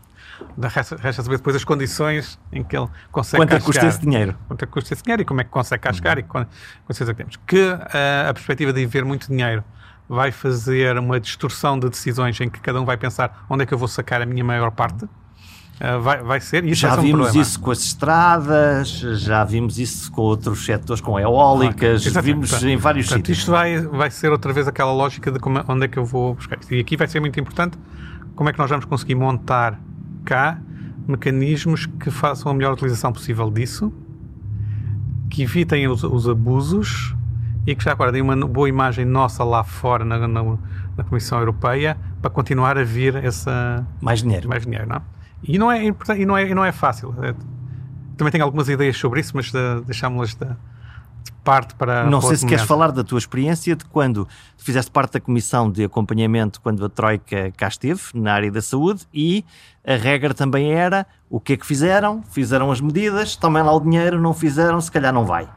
Resta, 0.60 0.96
resta 0.96 1.22
saber 1.22 1.38
depois 1.38 1.56
as 1.56 1.64
condições 1.64 2.38
em 2.52 2.62
que 2.62 2.76
ele 2.76 2.88
consegue 3.10 3.40
Quanto 3.40 3.54
é 3.54 3.58
que 3.60 3.64
custa 3.64 3.86
esse 3.86 4.00
dinheiro? 4.00 4.36
Quanto 4.46 4.66
que 4.66 4.72
custa 4.72 4.92
esse 4.92 5.02
dinheiro 5.02 5.22
e 5.22 5.24
como 5.24 5.40
é 5.40 5.44
que 5.44 5.50
consegue 5.50 5.90
chegar 5.94 6.18
uhum. 6.18 6.24
e 6.24 6.28
quando, 6.28 6.48
quando 6.84 6.98
que 6.98 7.14
temos. 7.14 7.36
Que 7.46 7.62
uh, 7.62 8.28
a 8.28 8.34
perspectiva 8.34 8.74
de 8.74 8.84
ver 8.84 9.06
muito 9.06 9.28
dinheiro 9.28 9.64
vai 10.08 10.30
fazer 10.30 10.98
uma 10.98 11.18
distorção 11.18 11.78
de 11.78 11.88
decisões 11.88 12.40
em 12.40 12.48
que 12.48 12.60
cada 12.60 12.80
um 12.80 12.84
vai 12.84 12.96
pensar 12.96 13.44
onde 13.48 13.62
é 13.62 13.66
que 13.66 13.72
eu 13.72 13.78
vou 13.78 13.88
sacar 13.88 14.20
a 14.20 14.26
minha 14.26 14.44
maior 14.44 14.70
parte. 14.70 15.04
Uh, 15.04 16.00
vai, 16.00 16.22
vai 16.22 16.40
ser. 16.40 16.64
Isso 16.64 16.82
já 16.82 16.94
vai 16.94 17.06
vimos 17.06 17.34
um 17.34 17.40
isso 17.40 17.58
com 17.58 17.70
as 17.70 17.80
estradas, 17.80 18.88
já 18.88 19.42
vimos 19.42 19.78
isso 19.78 20.12
com 20.12 20.20
outros 20.22 20.64
setores, 20.64 21.00
com 21.00 21.18
eólicas, 21.18 22.16
ah, 22.16 22.20
vimos 22.20 22.50
portanto, 22.50 22.68
em 22.68 22.76
vários 22.76 23.06
portanto, 23.06 23.26
sítios. 23.26 23.38
Isto 23.38 23.50
vai, 23.50 23.80
vai 23.80 24.10
ser 24.10 24.30
outra 24.30 24.52
vez 24.52 24.68
aquela 24.68 24.92
lógica 24.92 25.32
de 25.32 25.40
como, 25.40 25.64
onde 25.66 25.86
é 25.86 25.88
que 25.88 25.98
eu 25.98 26.04
vou 26.04 26.34
buscar 26.34 26.58
isto. 26.60 26.72
E 26.74 26.80
aqui 26.80 26.96
vai 26.96 27.08
ser 27.08 27.20
muito 27.20 27.40
importante 27.40 27.78
como 28.36 28.48
é 28.48 28.52
que 28.52 28.58
nós 28.58 28.70
vamos 28.70 28.84
conseguir 28.84 29.14
montar 29.14 29.80
cá 30.24 30.60
mecanismos 31.08 31.86
que 31.86 32.10
façam 32.10 32.52
a 32.52 32.54
melhor 32.54 32.74
utilização 32.74 33.12
possível 33.12 33.50
disso, 33.50 33.92
que 35.28 35.42
evitem 35.42 35.88
os, 35.88 36.04
os 36.04 36.28
abusos 36.28 37.14
e 37.66 37.74
que 37.74 37.84
já 37.84 37.92
agora 37.92 38.10
deem 38.10 38.22
uma 38.22 38.36
boa 38.46 38.68
imagem 38.68 39.04
nossa 39.04 39.44
lá 39.44 39.62
fora 39.62 40.04
na, 40.04 40.26
na, 40.26 40.42
na, 40.96 41.04
Comissão 41.04 41.38
Europeia 41.38 41.96
para 42.20 42.30
continuar 42.30 42.76
a 42.76 42.84
vir 42.84 43.14
essa 43.16 43.86
mais 44.00 44.22
dinheiro, 44.22 44.48
mais 44.48 44.64
dinheiro, 44.64 44.88
não? 44.88 45.02
E 45.42 45.58
não 45.58 45.70
é 45.70 45.84
e 45.84 46.26
não 46.26 46.36
é 46.36 46.48
e 46.48 46.54
não 46.54 46.64
é 46.64 46.72
fácil. 46.72 47.14
É, 47.22 47.34
também 48.16 48.30
tenho 48.30 48.44
algumas 48.44 48.68
ideias 48.68 48.96
sobre 48.96 49.20
isso, 49.20 49.32
mas 49.34 49.50
de, 49.50 49.80
deixámos-las 49.84 50.34
de, 50.34 50.44
de, 50.44 51.32
parte 51.44 51.74
para. 51.74 52.04
Não 52.04 52.20
sei 52.20 52.36
se 52.36 52.44
momento. 52.44 52.48
queres 52.50 52.64
falar 52.64 52.92
da 52.92 53.02
tua 53.02 53.18
experiência 53.18 53.74
de 53.74 53.84
quando 53.84 54.28
fizeste 54.56 54.90
parte 54.90 55.14
da 55.14 55.20
comissão 55.20 55.70
de 55.70 55.84
acompanhamento 55.84 56.60
quando 56.60 56.84
a 56.84 56.88
Troika 56.88 57.52
cá 57.56 57.68
esteve 57.68 58.02
na 58.14 58.32
área 58.32 58.50
da 58.50 58.62
saúde 58.62 59.06
e 59.12 59.44
a 59.84 59.94
regra 59.94 60.34
também 60.34 60.72
era 60.72 61.06
o 61.28 61.40
que 61.40 61.54
é 61.54 61.56
que 61.56 61.66
fizeram, 61.66 62.22
fizeram 62.30 62.70
as 62.70 62.80
medidas, 62.80 63.34
tomem 63.34 63.62
lá 63.62 63.72
o 63.72 63.80
dinheiro, 63.80 64.20
não 64.20 64.32
fizeram, 64.32 64.80
se 64.80 64.90
calhar 64.90 65.12
não 65.12 65.24
vai. 65.24 65.48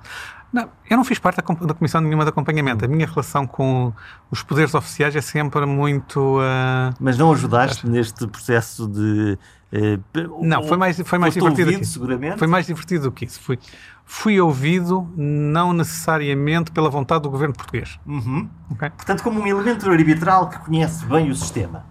Não, 0.55 0.69
eu 0.89 0.95
não 0.95 1.03
fiz 1.03 1.19
parte 1.19 1.35
da, 1.35 1.53
da, 1.65 1.73
comissão 1.73 1.99
nenhuma 1.99 2.23
de 2.23 2.29
acompanhamento. 2.29 2.85
A 2.85 2.87
minha 2.87 3.05
relação 3.05 3.45
com 3.45 3.91
os 4.31 4.41
poderes 4.41 4.73
oficiais 4.73 5.13
é 5.13 5.19
sempre 5.19 5.65
muito. 5.65 6.39
Uh, 6.39 6.95
Mas 6.97 7.17
não 7.17 7.29
ajudaste 7.33 7.85
neste 7.85 8.25
processo 8.25 8.87
de. 8.87 9.37
Uh, 9.73 10.45
não, 10.45 10.63
foi 10.63 10.77
mais, 10.77 10.97
foi 11.01 11.19
mais 11.19 11.33
divertido. 11.33 11.71
Ouvido, 11.71 11.85
seguramente? 11.85 12.37
Foi 12.37 12.47
mais 12.47 12.67
divertido 12.67 13.03
do 13.03 13.11
que 13.11 13.25
isso. 13.25 13.41
Fui, 13.41 13.59
fui 14.05 14.39
ouvido 14.39 15.11
não 15.17 15.73
necessariamente 15.73 16.71
pela 16.71 16.89
vontade 16.89 17.23
do 17.23 17.29
governo 17.29 17.53
português. 17.53 17.99
Uhum. 18.05 18.47
Okay? 18.71 18.91
Portanto, 18.91 19.23
como 19.23 19.41
um 19.41 19.47
elemento 19.47 19.91
arbitral 19.91 20.47
que 20.47 20.59
conhece 20.59 21.05
bem 21.05 21.29
o 21.29 21.35
sistema. 21.35 21.85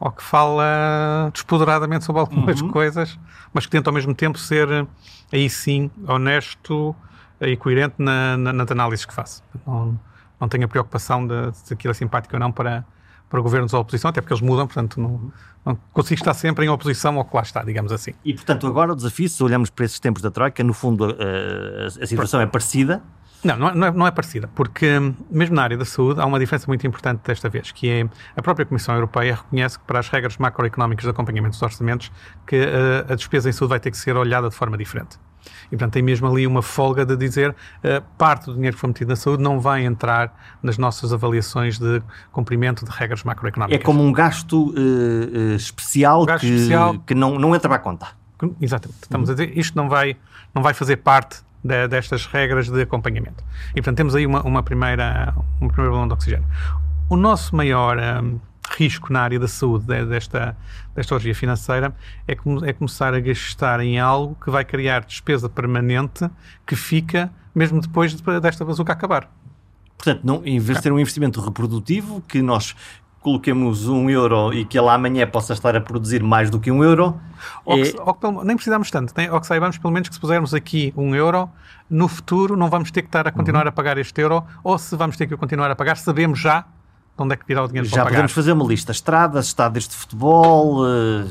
Ou 0.00 0.10
que 0.10 0.24
fala 0.24 1.30
despoderadamente 1.32 2.04
sobre 2.04 2.18
algumas 2.18 2.60
uhum. 2.60 2.70
coisas, 2.70 3.16
mas 3.54 3.66
que 3.66 3.70
tenta 3.70 3.88
ao 3.88 3.94
mesmo 3.94 4.16
tempo 4.16 4.36
ser, 4.36 4.88
aí 5.32 5.48
sim, 5.48 5.88
honesto 6.08 6.96
e 7.40 7.56
coerente 7.56 7.94
na, 7.98 8.36
na, 8.36 8.52
nas 8.52 8.70
análises 8.70 9.04
que 9.04 9.14
faço. 9.14 9.42
Não, 9.66 9.98
não 10.40 10.48
tenho 10.48 10.64
a 10.64 10.68
preocupação 10.68 11.26
de, 11.26 11.52
se 11.52 11.74
aquilo 11.74 11.90
é 11.90 11.94
simpático 11.94 12.34
ou 12.34 12.40
não 12.40 12.50
para, 12.50 12.84
para 13.28 13.40
governos 13.40 13.72
ou 13.72 13.80
oposição, 13.80 14.08
até 14.08 14.20
porque 14.20 14.32
eles 14.32 14.42
mudam, 14.42 14.66
portanto 14.66 15.00
não, 15.00 15.32
não 15.64 15.78
consigo 15.92 16.20
estar 16.20 16.34
sempre 16.34 16.64
em 16.64 16.68
oposição 16.68 17.16
ao 17.16 17.24
que 17.24 17.36
lá 17.36 17.42
está, 17.42 17.62
digamos 17.62 17.92
assim. 17.92 18.12
E 18.24 18.34
portanto 18.34 18.66
agora 18.66 18.92
o 18.92 18.96
desafio, 18.96 19.28
se 19.28 19.42
olhamos 19.42 19.70
para 19.70 19.84
esses 19.84 20.00
tempos 20.00 20.22
da 20.22 20.30
Troika, 20.30 20.64
no 20.64 20.72
fundo 20.72 21.04
a, 21.04 21.08
a, 21.08 21.86
a 22.02 22.06
situação 22.06 22.40
é 22.40 22.46
parecida, 22.46 23.02
não, 23.42 23.56
não 23.56 23.86
é, 23.86 23.90
não 23.90 24.06
é, 24.06 24.10
parecida, 24.10 24.48
porque 24.48 24.86
mesmo 25.30 25.56
na 25.56 25.62
área 25.62 25.76
da 25.76 25.84
saúde 25.86 26.20
há 26.20 26.26
uma 26.26 26.38
diferença 26.38 26.66
muito 26.66 26.86
importante 26.86 27.22
desta 27.24 27.48
vez, 27.48 27.72
que 27.72 27.88
é 27.88 28.08
a 28.36 28.42
própria 28.42 28.66
Comissão 28.66 28.94
Europeia 28.94 29.36
reconhece 29.36 29.78
que 29.78 29.84
para 29.86 29.98
as 29.98 30.08
regras 30.08 30.36
macroeconómicas 30.36 31.04
de 31.04 31.10
acompanhamento 31.10 31.52
dos 31.52 31.62
orçamentos 31.62 32.12
que 32.46 32.56
a, 32.56 32.58
eh, 32.58 33.06
a 33.08 33.14
despesa 33.14 33.48
em 33.48 33.52
saúde 33.52 33.70
vai 33.70 33.80
ter 33.80 33.90
que 33.90 33.96
ser 33.96 34.14
olhada 34.14 34.50
de 34.50 34.54
forma 34.54 34.76
diferente. 34.76 35.18
E, 35.66 35.70
portanto, 35.70 35.92
tem 35.92 36.02
mesmo 36.02 36.26
ali 36.26 36.46
uma 36.46 36.62
folga 36.62 37.04
de 37.04 37.16
dizer 37.16 37.50
uh, 37.50 38.02
parte 38.16 38.46
do 38.46 38.54
dinheiro 38.54 38.76
que 38.76 38.80
foi 38.80 38.88
metido 38.88 39.08
na 39.08 39.16
saúde 39.16 39.42
não 39.42 39.60
vai 39.60 39.84
entrar 39.84 40.32
nas 40.62 40.78
nossas 40.78 41.12
avaliações 41.12 41.78
de 41.78 42.02
cumprimento 42.32 42.84
de 42.84 42.90
regras 42.90 43.22
macroeconómicas. 43.22 43.80
É 43.80 43.84
como 43.84 44.02
um 44.02 44.12
gasto 44.12 44.70
uh, 44.70 45.54
especial, 45.54 46.22
um 46.22 46.26
gasto 46.26 46.40
que, 46.40 46.52
especial 46.52 46.98
que 47.00 47.14
não, 47.14 47.38
não 47.38 47.54
entra 47.54 47.68
para 47.68 47.76
a 47.76 47.80
conta. 47.80 48.08
Exatamente. 48.60 49.02
Estamos 49.02 49.28
uhum. 49.28 49.34
a 49.34 49.36
dizer, 49.36 49.58
isto 49.58 49.76
não 49.76 49.88
vai, 49.88 50.16
não 50.54 50.62
vai 50.62 50.72
fazer 50.72 50.96
parte 50.96 51.42
de, 51.62 51.88
destas 51.88 52.26
regras 52.26 52.68
de 52.68 52.82
acompanhamento. 52.82 53.44
E, 53.70 53.74
portanto, 53.74 53.96
temos 53.96 54.14
aí 54.14 54.26
uma, 54.26 54.42
uma 54.42 54.62
primeira, 54.62 55.34
um 55.60 55.68
primeiro 55.68 55.92
balão 55.92 56.08
de 56.08 56.14
oxigênio. 56.14 56.46
O 57.08 57.16
nosso 57.16 57.54
maior 57.54 57.98
um, 57.98 58.38
risco 58.68 59.12
na 59.12 59.20
área 59.20 59.38
da 59.38 59.48
saúde 59.48 59.86
desta, 60.06 60.56
desta 60.94 61.14
orgia 61.14 61.34
financeira 61.34 61.94
é, 62.28 62.32
é 62.32 62.72
começar 62.72 63.14
a 63.14 63.20
gastar 63.20 63.80
em 63.80 63.98
algo 63.98 64.36
que 64.42 64.50
vai 64.50 64.64
criar 64.64 65.04
despesa 65.04 65.48
permanente 65.48 66.28
que 66.66 66.76
fica 66.76 67.30
mesmo 67.54 67.80
depois 67.80 68.14
desta 68.40 68.64
bazuca 68.64 68.92
acabar. 68.92 69.28
Portanto, 69.96 70.20
não, 70.24 70.42
em 70.44 70.58
vez 70.58 70.78
de 70.78 70.84
ser 70.84 70.92
um 70.92 70.98
investimento 70.98 71.40
reprodutivo, 71.40 72.22
que 72.26 72.40
nós 72.40 72.74
coloquemos 73.20 73.86
um 73.86 74.08
euro 74.08 74.52
e 74.52 74.64
que 74.64 74.78
ele 74.78 74.88
amanhã 74.88 75.26
possa 75.26 75.52
estar 75.52 75.76
a 75.76 75.80
produzir 75.80 76.22
mais 76.22 76.48
do 76.48 76.58
que 76.58 76.70
um 76.70 76.82
euro. 76.82 77.20
Ou 77.64 77.76
que, 77.76 77.96
é... 77.96 78.00
ou 78.00 78.14
que, 78.14 78.44
nem 78.44 78.56
precisamos 78.56 78.90
tanto, 78.90 79.12
nem, 79.14 79.30
ou 79.30 79.38
que 79.40 79.46
saibamos 79.46 79.76
pelo 79.76 79.92
menos 79.92 80.08
que 80.08 80.14
se 80.14 80.20
pusermos 80.20 80.54
aqui 80.54 80.92
um 80.96 81.14
euro, 81.14 81.50
no 81.88 82.08
futuro 82.08 82.56
não 82.56 82.70
vamos 82.70 82.90
ter 82.90 83.02
que 83.02 83.08
estar 83.08 83.26
a 83.28 83.30
continuar 83.30 83.64
uhum. 83.64 83.68
a 83.68 83.72
pagar 83.72 83.98
este 83.98 84.18
euro, 84.22 84.42
ou 84.64 84.78
se 84.78 84.96
vamos 84.96 85.16
ter 85.16 85.26
que 85.26 85.36
continuar 85.36 85.70
a 85.70 85.76
pagar, 85.76 85.98
sabemos 85.98 86.38
já 86.38 86.64
de 87.20 87.24
onde 87.24 87.34
é 87.34 87.36
que 87.36 87.46
virá 87.46 87.62
o 87.62 87.68
dinheiro 87.68 87.86
Já 87.86 88.02
para 88.02 88.10
podemos 88.10 88.32
fazer 88.32 88.52
uma 88.52 88.64
lista. 88.64 88.92
Estradas, 88.92 89.46
estádios 89.46 89.86
de 89.86 89.94
futebol... 89.94 90.82
Uh... 90.82 91.28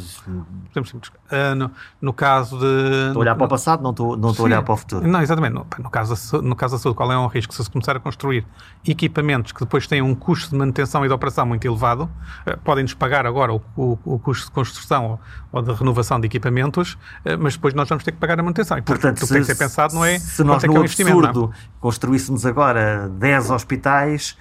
Podemos, 0.68 0.92
uh, 0.92 1.56
no, 1.56 1.72
no, 2.00 2.14
caso 2.14 2.60
de... 2.60 2.66
Estou 3.08 3.22
a 3.22 3.22
olhar 3.22 3.36
para 3.36 3.46
o 3.46 3.50
passado, 3.50 3.82
não 3.82 3.90
estou, 3.90 4.16
não 4.16 4.30
estou 4.30 4.44
a 4.44 4.48
olhar 4.48 4.62
para 4.62 4.74
o 4.74 4.78
futuro. 4.78 5.08
Não, 5.08 5.22
exatamente. 5.22 5.54
No, 5.54 5.66
no, 5.80 5.90
caso 5.90 6.42
no 6.42 6.56
caso 6.56 6.76
da 6.76 6.80
saúde, 6.80 6.96
qual 6.96 7.12
é 7.12 7.18
o 7.18 7.26
risco? 7.28 7.54
Se 7.54 7.64
se 7.64 7.70
começar 7.70 7.96
a 7.96 8.00
construir 8.00 8.46
equipamentos 8.88 9.52
que 9.52 9.60
depois 9.60 9.88
têm 9.88 10.02
um 10.02 10.14
custo 10.14 10.52
de 10.52 10.58
manutenção 10.58 11.04
e 11.04 11.08
de 11.08 11.14
operação 11.14 11.46
muito 11.46 11.66
elevado, 11.66 12.04
uh, 12.04 12.58
podem-nos 12.64 12.94
pagar 12.94 13.26
agora 13.26 13.54
o, 13.54 13.62
o, 13.76 13.98
o, 14.06 14.20
custo 14.20 14.46
de 14.46 14.52
construção 14.52 15.06
ou, 15.06 15.20
ou 15.52 15.62
de 15.64 15.74
renovação 15.74 16.20
de 16.20 16.28
equipamentos, 16.28 16.94
uh, 16.94 17.38
mas 17.40 17.56
depois 17.56 17.74
nós 17.74 17.90
vamos 17.90 18.04
ter 18.04 18.12
que 18.12 18.20
pagar 18.20 18.40
a 18.40 18.44
manutenção. 18.44 18.78
E, 18.78 18.82
portanto, 18.84 19.20
portanto 19.20 19.28
se, 19.28 19.34
tem 19.34 19.42
que 19.42 19.48
ser 19.48 19.56
pensado 19.56 19.96
não 19.96 20.06
é... 20.06 20.20
Se 20.20 20.44
nós, 20.44 20.64
é 20.64 20.68
no 20.68 20.76
é 20.76 20.80
um 20.80 20.84
absurdo, 20.84 21.52
construíssemos 21.80 22.46
agora 22.46 23.10
10 23.10 23.50
hospitais 23.50 24.38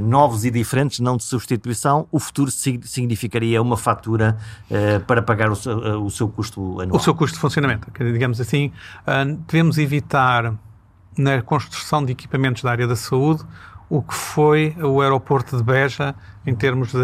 novos 0.00 0.45
e 0.46 0.50
diferentes, 0.50 1.00
não 1.00 1.16
de 1.16 1.24
substituição, 1.24 2.06
o 2.10 2.18
futuro 2.18 2.50
significaria 2.50 3.60
uma 3.60 3.76
fatura 3.76 4.36
uh, 4.70 5.04
para 5.04 5.20
pagar 5.22 5.50
o 5.50 5.56
seu, 5.56 5.76
uh, 5.76 6.04
o 6.04 6.10
seu, 6.10 6.28
custo 6.28 6.80
anual. 6.80 6.96
O 6.96 7.00
seu 7.00 7.14
custo 7.14 7.34
de 7.34 7.40
funcionamento. 7.40 7.90
Digamos 7.98 8.40
assim, 8.40 8.72
uh, 9.02 9.36
devemos 9.46 9.78
evitar 9.78 10.54
na 11.16 11.42
construção 11.42 12.04
de 12.04 12.12
equipamentos 12.12 12.62
da 12.62 12.70
área 12.70 12.86
da 12.86 12.96
saúde 12.96 13.42
o 13.88 14.02
que 14.02 14.14
foi 14.14 14.76
o 14.78 15.00
aeroporto 15.00 15.56
de 15.56 15.62
Beja 15.62 16.14
em 16.44 16.54
termos 16.54 16.92
de, 16.92 16.98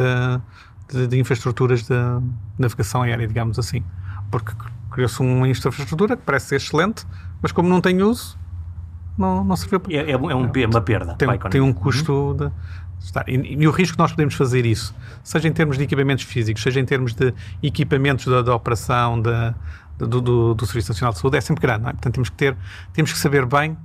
de, 0.92 1.06
de 1.06 1.18
infraestruturas 1.18 1.82
de 1.82 1.94
navegação 2.58 3.02
aérea, 3.02 3.26
digamos 3.26 3.58
assim. 3.58 3.82
Porque 4.30 4.52
criou-se 4.90 5.20
uma 5.20 5.48
infraestrutura 5.48 6.16
que 6.16 6.22
parece 6.24 6.48
ser 6.48 6.56
excelente, 6.56 7.06
mas 7.40 7.52
como 7.52 7.68
não 7.68 7.80
tem 7.80 8.02
uso, 8.02 8.38
não, 9.16 9.44
não 9.44 9.56
serviu 9.56 9.80
para... 9.80 9.92
É, 9.92 10.10
é, 10.10 10.16
um, 10.16 10.30
é 10.30 10.34
uma 10.34 10.48
perda. 10.80 11.14
Tem, 11.14 11.28
tem 11.50 11.60
um 11.60 11.72
custo 11.72 12.12
uhum. 12.12 12.50
Estar. 13.04 13.28
E, 13.28 13.34
e, 13.34 13.66
o 13.66 13.70
risco 13.70 13.96
que 13.96 14.02
nós 14.02 14.10
podemos 14.10 14.34
fazer 14.34 14.66
isso, 14.66 14.94
seja 15.22 15.48
em 15.48 15.52
termos 15.52 15.78
de 15.78 15.84
equipamentos 15.84 16.24
físicos, 16.24 16.62
seja 16.62 16.80
em 16.80 16.84
termos 16.84 17.14
de 17.14 17.32
equipamentos 17.62 18.26
da, 18.26 18.42
da 18.42 18.54
operação 18.54 19.20
da, 19.20 19.54
do, 19.98 20.20
do, 20.20 20.54
do, 20.54 20.66
Serviço 20.66 20.90
Nacional 20.90 21.12
de 21.12 21.18
Saúde, 21.18 21.36
é 21.36 21.40
sempre 21.40 21.62
grande. 21.62 21.88
É? 21.88 21.92
Portanto, 21.92 22.14
temos 22.14 22.28
que 22.28 22.36
ter, 22.36 22.56
temos 22.92 23.12
que 23.12 23.18
saber 23.18 23.46
bem 23.46 23.76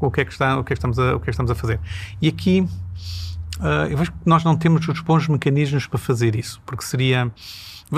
o 0.00 0.10
que 0.10 0.20
é 0.20 0.24
que, 0.24 0.32
está, 0.32 0.58
o 0.58 0.64
que, 0.64 0.72
é 0.72 0.74
que, 0.74 0.78
estamos, 0.78 0.98
a, 0.98 1.16
o 1.16 1.20
que, 1.20 1.24
é 1.24 1.26
que 1.26 1.30
estamos 1.30 1.50
a 1.50 1.54
fazer. 1.54 1.80
E 2.20 2.28
aqui, 2.28 2.66
uh, 3.60 3.86
eu 3.90 3.96
vejo 3.96 4.12
que 4.12 4.18
nós 4.26 4.42
não 4.44 4.56
temos 4.56 4.86
os 4.88 5.00
bons 5.00 5.28
mecanismos 5.28 5.86
para 5.86 5.98
fazer 5.98 6.34
isso, 6.34 6.60
porque 6.66 6.84
seria 6.84 7.30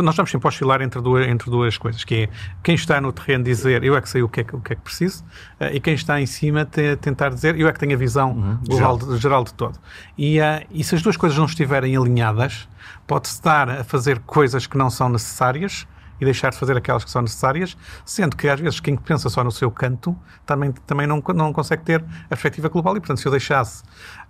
nós 0.02 0.14
estamos 0.14 0.30
sempre 0.30 0.48
oscilar 0.48 0.82
entre 0.82 1.00
duas, 1.00 1.26
entre 1.28 1.50
duas 1.50 1.78
coisas, 1.78 2.02
que 2.04 2.14
é 2.14 2.28
quem 2.62 2.74
está 2.74 3.00
no 3.00 3.12
terreno 3.12 3.44
dizer 3.44 3.84
eu 3.84 3.96
é 3.96 4.00
que 4.00 4.08
sei 4.08 4.22
o 4.22 4.28
que 4.28 4.40
é 4.40 4.44
que, 4.44 4.56
o 4.56 4.60
que, 4.60 4.72
é 4.72 4.76
que 4.76 4.82
preciso 4.82 5.24
uh, 5.60 5.66
e 5.72 5.80
quem 5.80 5.94
está 5.94 6.20
em 6.20 6.26
cima 6.26 6.64
te, 6.64 6.96
tentar 6.96 7.30
dizer 7.30 7.58
eu 7.58 7.68
é 7.68 7.72
que 7.72 7.78
tenho 7.78 7.94
a 7.94 7.96
visão 7.96 8.32
uhum, 8.32 8.58
global, 8.66 8.98
geral. 8.98 8.98
De, 8.98 9.16
geral 9.18 9.44
de 9.44 9.54
todo. 9.54 9.78
E, 10.18 10.40
uh, 10.40 10.66
e 10.70 10.82
se 10.82 10.94
as 10.94 11.02
duas 11.02 11.16
coisas 11.16 11.38
não 11.38 11.46
estiverem 11.46 11.96
alinhadas, 11.96 12.68
pode-se 13.06 13.34
estar 13.34 13.68
a 13.68 13.84
fazer 13.84 14.18
coisas 14.20 14.66
que 14.66 14.76
não 14.76 14.90
são 14.90 15.08
necessárias 15.08 15.86
e 16.20 16.24
deixar 16.24 16.50
de 16.50 16.58
fazer 16.58 16.76
aquelas 16.76 17.04
que 17.04 17.10
são 17.10 17.22
necessárias, 17.22 17.76
sendo 18.04 18.36
que 18.36 18.48
às 18.48 18.60
vezes 18.60 18.80
quem 18.80 18.96
pensa 18.96 19.28
só 19.28 19.42
no 19.42 19.50
seu 19.50 19.70
canto 19.70 20.16
também, 20.46 20.72
também 20.86 21.06
não, 21.06 21.22
não 21.34 21.52
consegue 21.52 21.82
ter 21.82 22.04
a 22.24 22.28
perspectiva 22.28 22.68
global 22.68 22.96
e, 22.96 23.00
portanto, 23.00 23.18
se 23.18 23.26
eu 23.26 23.32
deixasse 23.32 23.82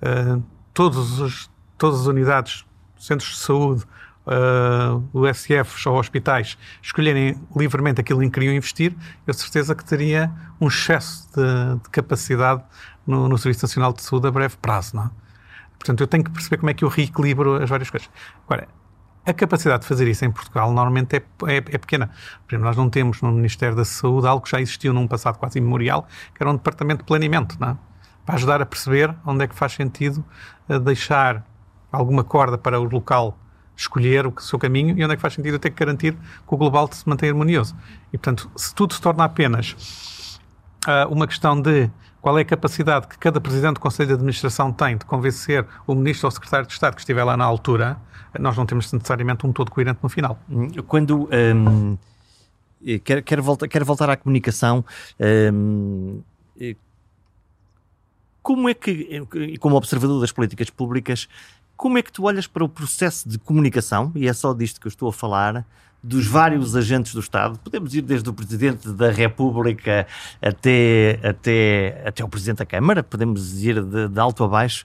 uh, 0.02 0.42
todos 0.72 1.20
os, 1.20 1.50
todas 1.76 2.00
as 2.00 2.06
unidades, 2.06 2.64
centros 2.98 3.30
de 3.30 3.36
saúde, 3.38 3.84
uh, 4.26 5.02
o 5.12 5.32
SF 5.32 5.88
ou 5.88 5.98
hospitais 5.98 6.58
escolherem 6.82 7.36
livremente 7.54 8.00
aquilo 8.00 8.22
em 8.22 8.28
que 8.28 8.34
queriam 8.34 8.54
investir, 8.54 8.94
eu 9.26 9.34
certeza 9.34 9.74
que 9.74 9.84
teria 9.84 10.32
um 10.60 10.68
excesso 10.68 11.28
de, 11.34 11.82
de 11.82 11.90
capacidade 11.90 12.62
no, 13.06 13.28
no, 13.28 13.38
Serviço 13.38 13.64
Nacional 13.64 13.92
de 13.92 14.02
Saúde 14.02 14.28
a 14.28 14.30
breve 14.30 14.56
prazo. 14.56 14.96
Não 14.96 15.04
é? 15.04 15.10
Portanto, 15.78 16.00
eu 16.00 16.06
tenho 16.06 16.24
que 16.24 16.30
perceber 16.30 16.56
como 16.56 16.70
é 16.70 16.74
que 16.74 16.84
eu 16.84 16.88
reequilibro 16.88 17.62
as 17.62 17.68
várias 17.68 17.90
coisas. 17.90 18.08
Agora, 18.46 18.68
a 19.26 19.32
capacidade 19.32 19.82
de 19.82 19.88
fazer 19.88 20.06
isso 20.06 20.24
em 20.24 20.30
Portugal 20.30 20.70
normalmente 20.70 21.16
é, 21.16 21.22
é, 21.46 21.56
é, 21.56 21.78
pequena. 21.78 22.10
Por 22.46 22.54
exemplo, 22.54 22.66
nós 22.66 22.76
não 22.76 22.90
temos 22.90 23.22
no 23.22 23.32
Ministério 23.32 23.74
da 23.74 23.84
Saúde 23.84 24.26
algo 24.26 24.44
que 24.44 24.50
já 24.50 24.60
existiu 24.60 24.92
num 24.92 25.06
passado 25.06 25.38
quase 25.38 25.58
imemorial, 25.58 26.06
que 26.34 26.42
era 26.42 26.50
um 26.50 26.54
departamento 26.54 26.98
de 26.98 27.06
planeamento, 27.06 27.56
não 27.58 27.70
é? 27.70 27.76
para 28.24 28.36
ajudar 28.36 28.62
a 28.62 28.66
perceber 28.66 29.14
onde 29.24 29.44
é 29.44 29.48
que 29.48 29.54
faz 29.54 29.72
sentido 29.72 30.24
eh, 30.68 30.78
deixar 30.78 31.44
alguma 31.92 32.24
corda 32.24 32.56
para 32.56 32.80
o 32.80 32.84
local 32.84 33.38
escolher 33.76 34.26
o 34.26 34.34
seu 34.40 34.58
caminho 34.58 34.96
e 34.96 35.04
onde 35.04 35.12
é 35.12 35.16
que 35.16 35.22
faz 35.22 35.34
sentido 35.34 35.58
ter 35.58 35.70
que 35.70 35.76
garantir 35.84 36.12
que 36.12 36.54
o 36.54 36.56
global 36.56 36.88
se 36.92 37.08
mantém 37.08 37.28
harmonioso. 37.28 37.74
E, 38.12 38.18
portanto, 38.18 38.50
se 38.56 38.74
tudo 38.74 38.94
se 38.94 39.00
torna 39.00 39.24
apenas 39.24 40.38
uh, 40.86 41.12
uma 41.12 41.26
questão 41.26 41.60
de 41.60 41.90
qual 42.20 42.38
é 42.38 42.42
a 42.42 42.44
capacidade 42.44 43.06
que 43.06 43.18
cada 43.18 43.40
Presidente 43.40 43.74
do 43.74 43.80
Conselho 43.80 44.08
de 44.08 44.14
Administração 44.14 44.72
tem 44.72 44.96
de 44.96 45.04
convencer 45.04 45.66
o 45.86 45.94
Ministro 45.94 46.26
ou 46.26 46.28
o 46.30 46.32
Secretário 46.32 46.66
de 46.66 46.72
Estado 46.72 46.94
que 46.94 47.00
estiver 47.00 47.22
lá 47.22 47.36
na 47.36 47.44
altura, 47.44 47.98
nós 48.38 48.56
não 48.56 48.64
temos 48.64 48.90
necessariamente 48.90 49.46
um 49.46 49.52
todo 49.52 49.70
coerente 49.70 49.98
no 50.02 50.08
final. 50.08 50.38
Quando... 50.86 51.28
Um, 51.30 51.98
quero, 53.04 53.22
quero, 53.22 53.42
voltar, 53.42 53.68
quero 53.68 53.84
voltar 53.84 54.08
à 54.08 54.16
comunicação. 54.16 54.84
Um, 55.52 56.22
como 58.42 58.68
é 58.68 58.74
que, 58.74 59.22
como 59.58 59.76
observador 59.76 60.20
das 60.20 60.30
políticas 60.30 60.68
públicas, 60.68 61.28
como 61.76 61.98
é 61.98 62.02
que 62.02 62.12
tu 62.12 62.24
olhas 62.24 62.46
para 62.46 62.64
o 62.64 62.68
processo 62.68 63.28
de 63.28 63.38
comunicação, 63.38 64.12
e 64.14 64.28
é 64.28 64.32
só 64.32 64.52
disto 64.52 64.80
que 64.80 64.86
eu 64.86 64.90
estou 64.90 65.08
a 65.08 65.12
falar, 65.12 65.66
dos 66.02 66.26
vários 66.26 66.76
agentes 66.76 67.14
do 67.14 67.20
Estado? 67.20 67.58
Podemos 67.58 67.94
ir 67.94 68.02
desde 68.02 68.28
o 68.28 68.32
Presidente 68.32 68.90
da 68.90 69.10
República 69.10 70.06
até, 70.40 71.18
até, 71.22 72.02
até 72.06 72.24
o 72.24 72.28
Presidente 72.28 72.58
da 72.58 72.66
Câmara, 72.66 73.02
podemos 73.02 73.62
ir 73.62 73.82
de, 73.82 74.08
de 74.08 74.20
alto 74.20 74.44
a 74.44 74.48
baixo 74.48 74.84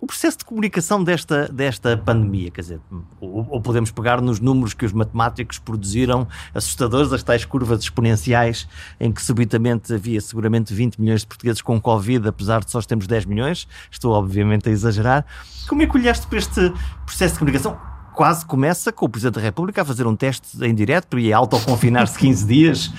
o 0.00 0.06
processo 0.06 0.38
de 0.38 0.44
comunicação 0.46 1.04
desta, 1.04 1.46
desta 1.48 1.96
pandemia, 1.96 2.50
quer 2.50 2.62
dizer, 2.62 2.80
ou, 3.20 3.46
ou, 3.50 3.60
podemos 3.60 3.90
pegar 3.90 4.20
nos 4.20 4.40
números 4.40 4.72
que 4.72 4.86
os 4.86 4.92
matemáticos 4.92 5.58
produziram, 5.58 6.26
assustadores, 6.54 7.12
as 7.12 7.22
tais 7.22 7.44
curvas 7.44 7.82
exponenciais, 7.82 8.66
em 8.98 9.12
que 9.12 9.22
subitamente 9.22 9.92
havia 9.92 10.20
seguramente 10.20 10.72
20 10.72 10.98
milhões 11.00 11.20
de 11.20 11.26
portugueses 11.26 11.60
com 11.60 11.78
Covid, 11.78 12.26
apesar 12.26 12.64
de 12.64 12.70
só 12.70 12.80
termos 12.80 13.06
10 13.06 13.26
milhões, 13.26 13.68
estou 13.90 14.12
obviamente 14.12 14.68
a 14.68 14.72
exagerar. 14.72 15.26
Como 15.68 15.82
é 15.82 15.86
que 15.86 15.96
olhaste 15.96 16.26
para 16.26 16.38
este 16.38 16.72
processo 17.04 17.34
de 17.34 17.38
comunicação? 17.40 17.99
Quase 18.20 18.44
começa 18.44 18.92
com 18.92 19.06
o 19.06 19.08
Presidente 19.08 19.36
da 19.36 19.40
República 19.40 19.80
a 19.80 19.84
fazer 19.84 20.06
um 20.06 20.14
teste 20.14 20.62
em 20.62 20.74
direto 20.74 21.18
e 21.18 21.32
a 21.32 21.38
autoconfinar-se 21.38 22.18
15 22.18 22.46
dias. 22.46 22.92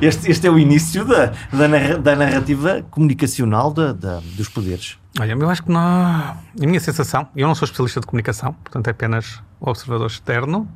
Este, 0.00 0.30
este, 0.30 0.46
é 0.46 0.50
o 0.50 0.56
início 0.56 1.04
da, 1.04 1.32
da, 1.96 2.14
narrativa 2.14 2.80
comunicacional 2.88 3.72
da, 3.72 3.92
da, 3.92 4.20
dos 4.20 4.48
poderes. 4.48 4.96
Olha, 5.18 5.32
eu 5.32 5.50
acho 5.50 5.64
que 5.64 5.72
não. 5.72 5.80
A 5.82 6.38
minha 6.60 6.78
sensação, 6.78 7.26
eu 7.34 7.48
não 7.48 7.54
sou 7.56 7.66
especialista 7.66 7.98
de 7.98 8.06
comunicação, 8.06 8.52
portanto 8.52 8.86
é 8.86 8.90
apenas 8.92 9.42
observador 9.58 10.06
externo. 10.06 10.68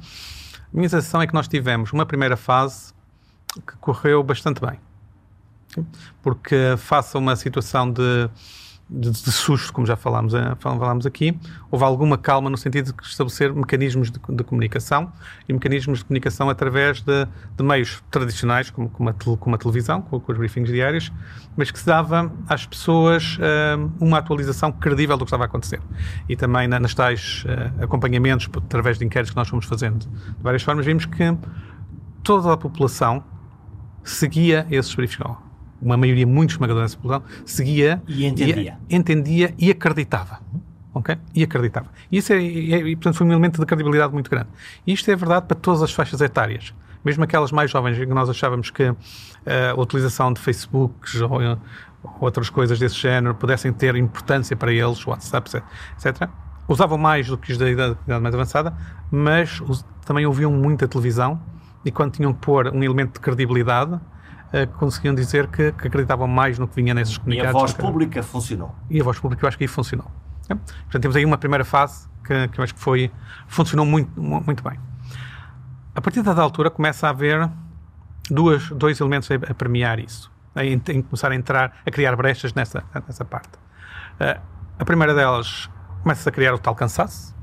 A 0.74 0.76
minha 0.76 0.89
sensação 0.89 1.22
é 1.22 1.29
que 1.29 1.35
nós 1.35 1.47
tivemos 1.47 1.93
uma 1.93 2.05
primeira 2.05 2.37
fase 2.37 2.93
que 3.64 3.76
correu 3.81 4.24
bastante 4.24 4.61
bem. 4.61 4.81
Porque, 6.20 6.74
face 6.79 7.16
a 7.16 7.20
uma 7.20 7.37
situação 7.37 7.89
de 7.89 8.29
de, 8.91 9.11
de, 9.11 9.32
susto, 9.32 9.72
como 9.72 9.86
já 9.86 9.97
falámos, 9.97 10.32
eh, 10.32 10.57
falámos 10.59 11.05
aqui, 11.05 11.39
houve 11.70 11.84
alguma 11.84 12.16
calma 12.16 12.49
no 12.49 12.57
sentido 12.57 12.93
de 12.93 13.07
estabelecer 13.07 13.53
mecanismos 13.53 14.11
de, 14.11 14.18
de 14.18 14.45
comunicação 14.45 15.12
e 15.47 15.53
mecanismos 15.53 15.99
de 15.99 16.07
comunicação 16.07 16.49
através 16.49 17.03
de, 17.03 17.26
de 17.57 17.62
meios 17.62 18.03
tradicionais, 18.11 18.70
como, 18.70 18.89
como, 18.89 19.11
a, 19.11 19.12
como 19.12 19.55
a 19.55 19.59
televisão, 19.59 20.01
com, 20.01 20.18
com, 20.18 20.32
os 20.32 20.39
briefings 20.39 20.70
diários, 20.70 21.12
mas 21.57 21.70
que 21.70 21.78
se 21.78 21.86
dava 21.86 22.32
às 22.49 22.64
pessoas 22.64 23.36
uh, 23.36 23.93
uma 24.01 24.18
atualização 24.18 24.72
credível 24.72 25.16
do 25.18 25.24
que 25.24 25.28
estava 25.28 25.45
a 25.45 25.47
acontecer. 25.47 25.80
E 26.28 26.34
também 26.34 26.66
na, 26.66 26.80
nas 26.80 26.95
tais 26.95 27.45
uh, 27.45 27.84
acompanhamentos, 27.84 28.49
através 28.57 28.99
de 28.99 29.05
inquéritos 29.05 29.30
que 29.30 29.36
nós 29.36 29.49
fomos 29.49 29.66
fazendo 29.66 29.99
de 29.99 30.43
várias 30.43 30.62
formas, 30.62 30.86
vimos 30.86 31.05
que 31.05 31.36
toda 32.22 32.55
a 32.55 32.57
população 32.57 33.22
seguia 34.03 34.66
esses 34.70 34.95
briefings 34.95 35.47
uma 35.81 35.97
maioria 35.97 36.26
muito 36.26 36.51
esmagadora 36.51 36.87
dessa 36.87 36.97
população, 36.97 37.26
seguia 37.45 38.03
e 38.07 38.26
entendia, 38.26 38.79
e, 38.89 38.97
entendia 38.97 39.55
e 39.59 39.70
acreditava. 39.70 40.41
Ok? 40.95 41.16
E 41.35 41.43
acreditava. 41.45 41.89
E 42.11 42.18
isso 42.18 42.33
é, 42.33 42.37
é, 42.37 42.41
e, 42.41 42.97
portanto, 42.97 43.16
foi 43.16 43.26
um 43.26 43.31
elemento 43.31 43.61
de 43.61 43.66
credibilidade 43.66 44.12
muito 44.12 44.31
grande. 44.31 44.49
E 44.87 44.93
isto 44.93 45.09
é 45.11 45.14
verdade 45.14 45.47
para 45.47 45.57
todas 45.57 45.83
as 45.83 45.93
faixas 45.93 46.20
etárias. 46.20 46.74
Mesmo 47.05 47.22
aquelas 47.22 47.53
mais 47.53 47.70
jovens, 47.70 47.99
em 47.99 48.07
que 48.07 48.14
nós 48.14 48.29
achávamos 48.29 48.70
que 48.70 48.89
uh, 48.89 48.97
a 49.76 49.81
utilização 49.81 50.33
de 50.33 50.41
Facebooks 50.41 51.20
ou, 51.20 51.41
ou, 51.41 51.59
outras 52.20 52.51
coisas 52.51 52.79
desse 52.79 52.97
género 52.97 53.35
pudessem 53.35 53.72
ter 53.72 53.95
importância 53.95 54.57
para 54.57 54.72
eles, 54.72 55.07
WhatsApp, 55.07 55.62
etc. 55.97 56.29
Usavam 56.66 56.99
mais 56.99 57.29
do 57.29 57.39
que 57.39 57.53
os 57.53 57.59
da 57.59 57.70
idade, 57.70 57.97
idade 58.05 58.22
mais 58.22 58.35
avançada, 58.35 58.74
mas 59.11 59.61
os, 59.61 59.85
também 60.05 60.26
ouviam 60.26 60.51
muita 60.53 60.89
televisão 60.89 61.41
e 61.85 61.91
quando 61.91 62.12
tinham 62.12 62.33
que 62.33 62.41
pôr 62.41 62.68
um 62.68 62.83
elemento 62.83 63.14
de 63.14 63.20
credibilidade, 63.20 63.99
uh, 64.53 64.66
conseguiam 64.78 65.14
dizer 65.14 65.46
que, 65.49 65.72
que, 65.72 65.86
acreditavam 65.88 66.26
mais 66.26 66.59
no 66.59 66.66
que 66.68 66.76
vinha 66.76 66.94
nesses 66.94 67.18
comunicados. 67.18 67.55
E 67.55 67.57
a 67.57 67.61
voz 67.61 67.72
pública 67.72 68.22
funcionou. 68.22 68.74
E 68.90 69.01
a 69.01 69.05
voz 69.05 69.18
pública 69.18 69.44
eu 69.44 69.49
acho 69.49 69.59
que 69.59 69.64
aí 69.64 69.68
funcionou. 69.68 70.11
É? 70.49 70.55
Portanto, 70.55 71.03
temos 71.03 71.16
aí 71.16 71.24
uma 71.24 71.38
primeira 71.38 71.64
fase 71.64 72.09
que, 72.24 72.49
que 72.49 72.61
eu 72.61 72.64
acho 72.64 72.74
que 72.74 72.80
foi, 72.80 73.11
funcionou 73.46 73.84
muito, 73.86 74.20
muito 74.20 74.62
bem. 74.62 74.78
A 75.94 76.01
partir 76.01 76.22
da 76.22 76.40
altura 76.40 76.70
começa 76.70 77.07
a 77.07 77.11
haver 77.11 77.51
duas, 78.30 78.68
dois 78.70 79.01
elementos 79.01 79.30
a, 79.30 79.34
a 79.34 79.55
premiar 79.55 79.99
isso, 79.99 80.30
a, 80.55 80.64
em, 80.64 80.80
em, 80.88 81.03
começar 81.03 81.32
a 81.32 81.34
entrar, 81.34 81.76
a 81.84 81.90
criar 81.90 82.14
brechas 82.16 82.55
nessa, 82.55 82.84
nessa 83.07 83.24
parte. 83.24 83.51
Uh, 84.20 84.40
a 84.78 84.84
primeira 84.84 85.14
delas 85.14 85.68
começa 86.03 86.28
a 86.28 86.32
criar 86.32 86.55
o 86.55 86.59
tal 86.59 86.74
cansaço, 86.74 87.34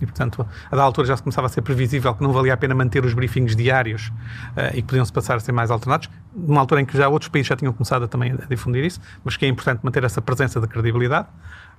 e, 0.00 0.06
portanto, 0.06 0.46
a 0.70 0.76
da 0.76 0.82
altura 0.82 1.06
já 1.06 1.16
se 1.16 1.22
começava 1.22 1.46
a 1.46 1.50
ser 1.50 1.62
previsível 1.62 2.14
que 2.14 2.22
não 2.22 2.32
valia 2.32 2.54
a 2.54 2.56
pena 2.56 2.74
manter 2.74 3.04
os 3.04 3.14
briefings 3.14 3.54
diários 3.54 4.08
uh, 4.08 4.70
e 4.72 4.76
que 4.76 4.82
podiam-se 4.82 5.12
passar 5.12 5.36
a 5.36 5.40
ser 5.40 5.52
mais 5.52 5.70
alternados, 5.70 6.08
numa 6.34 6.60
altura 6.60 6.80
em 6.80 6.84
que 6.84 6.96
já 6.96 7.08
outros 7.08 7.28
países 7.28 7.48
já 7.48 7.56
tinham 7.56 7.72
começado 7.72 8.04
a, 8.04 8.08
também 8.08 8.32
a 8.32 8.46
difundir 8.46 8.84
isso, 8.84 9.00
mas 9.24 9.36
que 9.36 9.44
é 9.44 9.48
importante 9.48 9.80
manter 9.82 10.04
essa 10.04 10.20
presença 10.20 10.60
de 10.60 10.66
credibilidade, 10.66 11.28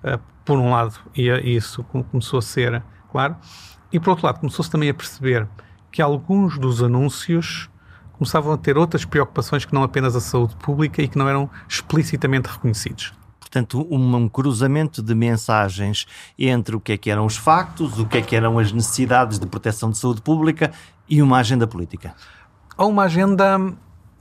uh, 0.03 0.19
por 0.45 0.57
um 0.57 0.71
lado, 0.71 0.95
e, 1.15 1.29
e 1.29 1.55
isso 1.55 1.83
começou 1.83 2.39
a 2.39 2.41
ser 2.41 2.81
claro, 3.11 3.35
e 3.91 3.99
por 3.99 4.11
outro 4.11 4.25
lado, 4.25 4.39
começou-se 4.39 4.71
também 4.71 4.89
a 4.89 4.93
perceber 4.93 5.47
que 5.91 6.01
alguns 6.01 6.57
dos 6.57 6.81
anúncios 6.81 7.69
começavam 8.13 8.53
a 8.53 8.57
ter 8.57 8.77
outras 8.77 9.03
preocupações 9.03 9.65
que 9.65 9.73
não 9.73 9.83
apenas 9.83 10.15
a 10.15 10.21
saúde 10.21 10.55
pública 10.55 11.01
e 11.01 11.07
que 11.07 11.17
não 11.17 11.27
eram 11.27 11.49
explicitamente 11.67 12.47
reconhecidos 12.47 13.13
portanto, 13.51 13.85
um, 13.91 14.29
cruzamento 14.29 15.03
de 15.03 15.13
mensagens 15.13 16.07
entre 16.39 16.73
o 16.73 16.79
que 16.79 16.93
é 16.93 16.97
que 16.97 17.11
eram 17.11 17.25
os 17.25 17.35
factos, 17.35 17.99
o 17.99 18.05
que 18.05 18.19
é 18.19 18.21
que 18.21 18.33
eram 18.33 18.57
as 18.57 18.71
necessidades 18.71 19.37
de 19.37 19.45
proteção 19.45 19.91
de 19.91 19.97
saúde 19.97 20.21
pública 20.21 20.71
e 21.09 21.21
uma 21.21 21.37
agenda 21.37 21.67
política. 21.67 22.15
Ou 22.77 22.89
uma 22.89 23.03
agenda 23.03 23.59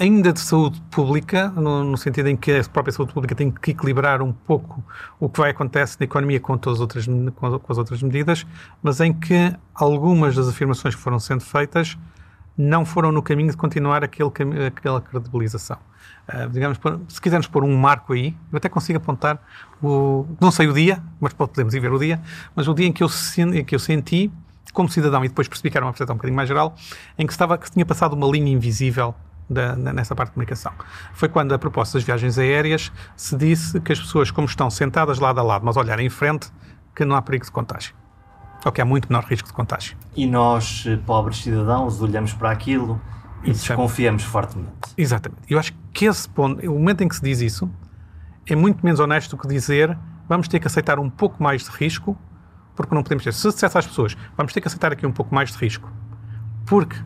ainda 0.00 0.32
de 0.32 0.40
saúde 0.40 0.82
pública, 0.90 1.48
no, 1.50 1.84
no, 1.84 1.96
sentido 1.96 2.28
em 2.28 2.36
que 2.36 2.50
a 2.50 2.64
própria 2.64 2.92
saúde 2.92 3.12
pública 3.12 3.34
tem 3.36 3.52
que 3.52 3.70
equilibrar 3.70 4.20
um 4.20 4.32
pouco 4.32 4.82
o 5.20 5.28
que 5.28 5.38
vai 5.38 5.50
acontecer 5.50 5.98
na 6.00 6.04
economia 6.04 6.40
com, 6.40 6.58
todas 6.58 6.78
as 6.78 6.80
outras, 6.80 7.06
com, 7.06 7.58
com 7.58 7.72
as 7.72 7.78
outras 7.78 8.02
medidas, 8.02 8.44
mas 8.82 9.00
em 9.00 9.12
que 9.12 9.54
algumas 9.74 10.34
das 10.34 10.48
afirmações 10.48 10.96
que 10.96 11.00
foram 11.00 11.20
sendo 11.20 11.42
feitas 11.42 11.96
não 12.60 12.84
foram 12.84 13.10
no 13.10 13.22
caminho 13.22 13.50
de 13.50 13.56
continuar 13.56 14.04
aquele, 14.04 14.30
aquela 14.66 15.00
credibilização. 15.00 15.78
Uh, 16.28 16.48
digamos, 16.50 16.78
se 17.08 17.20
quisermos 17.20 17.48
pôr 17.48 17.64
um 17.64 17.76
marco 17.76 18.12
aí, 18.12 18.36
eu 18.52 18.58
até 18.58 18.68
consigo 18.68 18.98
apontar, 18.98 19.42
o, 19.82 20.26
não 20.40 20.50
sei 20.50 20.68
o 20.68 20.72
dia, 20.72 21.02
mas 21.18 21.32
podemos 21.32 21.74
ir 21.74 21.80
ver 21.80 21.92
o 21.92 21.98
dia, 21.98 22.20
mas 22.54 22.68
o 22.68 22.74
dia 22.74 22.86
em 22.86 22.92
que 22.92 23.02
eu, 23.02 23.08
em 23.52 23.64
que 23.64 23.74
eu 23.74 23.78
senti, 23.78 24.30
como 24.72 24.88
cidadão, 24.88 25.24
e 25.24 25.28
depois 25.28 25.48
percebi 25.48 25.70
que 25.70 25.76
era 25.76 25.84
uma 25.84 25.92
percepção 25.92 26.14
um 26.14 26.18
bocadinho 26.18 26.36
mais 26.36 26.48
geral, 26.48 26.74
em 27.18 27.26
que, 27.26 27.32
estava, 27.32 27.58
que 27.58 27.70
tinha 27.70 27.84
passado 27.84 28.12
uma 28.12 28.28
linha 28.28 28.52
invisível 28.52 29.14
da, 29.48 29.74
nessa 29.74 30.14
parte 30.14 30.30
de 30.30 30.34
comunicação. 30.34 30.72
Foi 31.14 31.28
quando, 31.28 31.52
a 31.52 31.58
propósito 31.58 31.94
das 31.94 32.04
viagens 32.04 32.38
aéreas, 32.38 32.92
se 33.16 33.36
disse 33.36 33.80
que 33.80 33.92
as 33.92 33.98
pessoas, 33.98 34.30
como 34.30 34.46
estão 34.46 34.70
sentadas 34.70 35.18
lado 35.18 35.40
a 35.40 35.42
lado, 35.42 35.64
mas 35.64 35.76
olharem 35.76 36.06
em 36.06 36.10
frente, 36.10 36.52
que 36.94 37.04
não 37.04 37.16
há 37.16 37.22
perigo 37.22 37.44
de 37.44 37.50
contágio. 37.50 37.94
Ou 38.64 38.72
que 38.72 38.80
há 38.80 38.84
muito 38.84 39.08
menor 39.08 39.24
risco 39.24 39.48
de 39.48 39.54
contágio. 39.54 39.96
E 40.14 40.26
nós, 40.26 40.84
eh, 40.86 40.98
pobres 41.06 41.38
cidadãos, 41.38 42.00
olhamos 42.02 42.32
para 42.32 42.50
aquilo 42.50 43.00
e 43.42 43.52
desconfiamos 43.52 44.22
fortemente. 44.22 44.70
Exatamente. 44.96 45.42
Eu 45.48 45.58
acho 45.58 45.72
que 45.92 46.04
esse 46.04 46.28
ponto, 46.28 46.64
o 46.66 46.74
momento 46.74 47.02
em 47.02 47.08
que 47.08 47.16
se 47.16 47.22
diz 47.22 47.40
isso, 47.40 47.70
é 48.46 48.54
muito 48.54 48.84
menos 48.84 49.00
honesto 49.00 49.36
do 49.36 49.40
que 49.40 49.48
dizer 49.48 49.96
vamos 50.28 50.46
ter 50.46 50.60
que 50.60 50.66
aceitar 50.66 50.98
um 50.98 51.10
pouco 51.10 51.42
mais 51.42 51.64
de 51.64 51.70
risco, 51.70 52.16
porque 52.76 52.94
não 52.94 53.02
podemos 53.02 53.24
ter. 53.24 53.32
Se 53.32 53.48
dissesse 53.48 53.76
às 53.76 53.86
pessoas 53.86 54.16
vamos 54.36 54.52
ter 54.52 54.60
que 54.60 54.68
aceitar 54.68 54.92
aqui 54.92 55.06
um 55.06 55.12
pouco 55.12 55.34
mais 55.34 55.50
de 55.50 55.58
risco, 55.58 55.90
porque 56.66 56.96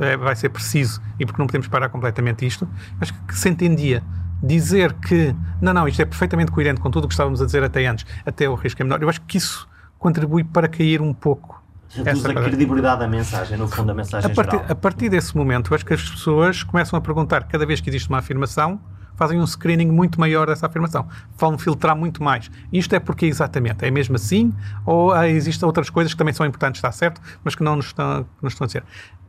é, 0.00 0.16
vai 0.16 0.34
ser 0.34 0.48
preciso 0.48 1.00
e 1.18 1.24
porque 1.24 1.40
não 1.40 1.46
podemos 1.46 1.68
parar 1.68 1.88
completamente 1.88 2.44
isto, 2.46 2.68
acho 3.00 3.14
que 3.24 3.36
se 3.36 3.48
entendia 3.48 4.02
dizer 4.42 4.92
que 4.94 5.34
não, 5.60 5.72
não, 5.72 5.88
isto 5.88 6.02
é 6.02 6.04
perfeitamente 6.04 6.52
coerente 6.52 6.80
com 6.80 6.90
tudo 6.90 7.04
o 7.04 7.08
que 7.08 7.14
estávamos 7.14 7.40
a 7.40 7.46
dizer 7.46 7.62
até 7.62 7.86
antes, 7.86 8.04
até 8.26 8.48
o 8.48 8.54
risco 8.54 8.82
é 8.82 8.84
menor. 8.84 9.02
Eu 9.02 9.08
acho 9.08 9.20
que 9.22 9.38
isso 9.38 9.66
contribui 10.04 10.44
para 10.44 10.68
cair 10.68 11.00
um 11.00 11.14
pouco. 11.14 11.64
Reduz 11.88 12.26
a 12.26 12.34
credibilidade 12.34 13.00
da 13.00 13.08
mensagem, 13.08 13.56
no 13.56 13.66
fundo, 13.66 13.86
da 13.86 13.94
mensagem 13.94 14.30
a 14.30 14.34
partir, 14.34 14.56
geral. 14.58 14.66
A 14.70 14.74
partir 14.74 15.08
desse 15.08 15.34
momento, 15.34 15.72
eu 15.72 15.74
acho 15.76 15.86
que 15.86 15.94
as 15.94 16.10
pessoas 16.10 16.62
começam 16.62 16.98
a 16.98 17.00
perguntar, 17.00 17.44
cada 17.44 17.64
vez 17.64 17.80
que 17.80 17.88
existe 17.88 18.10
uma 18.10 18.18
afirmação, 18.18 18.78
fazem 19.16 19.40
um 19.40 19.46
screening 19.46 19.90
muito 19.90 20.20
maior 20.20 20.48
dessa 20.48 20.66
afirmação. 20.66 21.08
Vão 21.38 21.56
filtrar 21.56 21.96
muito 21.96 22.22
mais. 22.22 22.50
Isto 22.70 22.94
é 22.94 23.00
porque 23.00 23.24
exatamente? 23.24 23.82
É 23.82 23.90
mesmo 23.90 24.16
assim? 24.16 24.52
Ou 24.84 25.10
ah, 25.10 25.26
existem 25.26 25.64
outras 25.66 25.88
coisas 25.88 26.12
que 26.12 26.18
também 26.18 26.34
são 26.34 26.44
importantes, 26.44 26.80
está 26.80 26.92
certo, 26.92 27.18
mas 27.42 27.54
que 27.54 27.62
não 27.62 27.76
nos 27.76 27.86
estão, 27.86 28.26
nos 28.42 28.52
estão 28.52 28.66
a 28.66 28.68
dizer? 28.68 28.84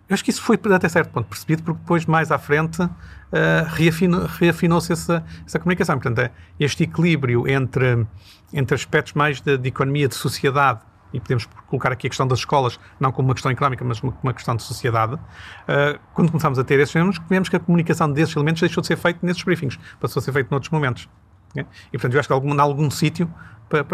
Eu 0.09 0.13
acho 0.13 0.25
que 0.25 0.29
isso 0.29 0.41
foi 0.41 0.59
até 0.73 0.89
certo 0.89 1.09
ponto 1.09 1.27
percebido, 1.29 1.63
porque 1.63 1.79
depois, 1.79 2.05
mais 2.05 2.31
à 2.31 2.37
frente, 2.37 2.81
uh, 2.81 2.89
reafinou-se 4.39 4.91
essa, 4.91 5.23
essa 5.45 5.57
comunicação. 5.57 5.97
Portanto, 5.97 6.29
este 6.59 6.83
equilíbrio 6.83 7.47
entre, 7.47 8.05
entre 8.53 8.75
aspectos 8.75 9.13
mais 9.13 9.41
de, 9.41 9.57
de, 9.57 9.67
economia, 9.67 10.07
de 10.07 10.15
sociedade, 10.15 10.79
e 11.13 11.19
podemos 11.19 11.47
colocar 11.67 11.91
aqui 11.91 12.07
a 12.07 12.09
questão 12.09 12.27
das 12.27 12.39
escolas, 12.39 12.79
não 12.99 13.11
como 13.11 13.29
uma 13.29 13.33
questão 13.33 13.51
económica, 13.51 13.85
mas 13.85 13.99
como 13.99 14.13
uma 14.21 14.33
questão 14.33 14.55
de 14.55 14.63
sociedade. 14.63 15.15
Uh, 15.15 15.99
quando 16.13 16.29
começámos 16.29 16.59
a 16.59 16.63
ter 16.63 16.79
esses 16.79 16.93
elementos, 16.93 17.21
vemos 17.29 17.47
que 17.47 17.55
a 17.55 17.59
comunicação 17.59 18.11
desses 18.11 18.35
elementos 18.35 18.59
deixou 18.59 18.81
de 18.81 18.87
ser 18.87 18.97
feita 18.97 19.19
nesses 19.21 19.41
briefings, 19.43 19.79
passou 19.99 20.19
a 20.19 20.23
ser 20.23 20.33
feita 20.33 20.49
noutros 20.51 20.71
momentos. 20.71 21.07
Okay? 21.51 21.65
E, 21.87 21.91
portanto, 21.91 22.13
eu 22.13 22.19
acho 22.19 22.27
que 22.27 22.33
algum, 22.33 22.53
em 22.53 22.59
algum 22.59 22.91
sítio 22.91 23.31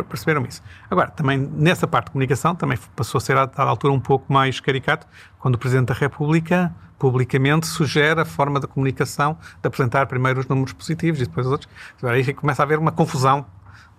perceberam 0.10 0.46
isso. 0.46 0.62
Agora, 0.90 1.10
também 1.10 1.38
nessa 1.38 1.88
parte 1.88 2.06
de 2.06 2.12
comunicação, 2.12 2.56
também 2.56 2.78
passou 2.96 3.18
a 3.20 3.22
ser 3.22 3.38
a 3.38 3.46
dada 3.46 3.70
altura 3.70 3.94
um 3.94 4.00
pouco 4.00 4.32
mais 4.32 4.60
caricato, 4.60 5.08
quando 5.40 5.56
o 5.56 5.58
Presidente 5.58 5.88
da 5.88 5.94
República 5.94 6.74
publicamente 7.00 7.66
sugere 7.66 8.22
a 8.22 8.26
forma 8.26 8.60
da 8.60 8.68
comunicação 8.68 9.38
de 9.62 9.68
apresentar 9.68 10.06
primeiro 10.06 10.40
os 10.40 10.48
números 10.48 10.74
positivos 10.74 11.20
e 11.20 11.26
depois 11.26 11.48
os 11.48 11.52
outros. 11.52 11.70
Aí 12.04 12.34
começa 12.34 12.62
a 12.62 12.66
haver 12.66 12.78
uma 12.78 12.92
confusão 12.92 13.46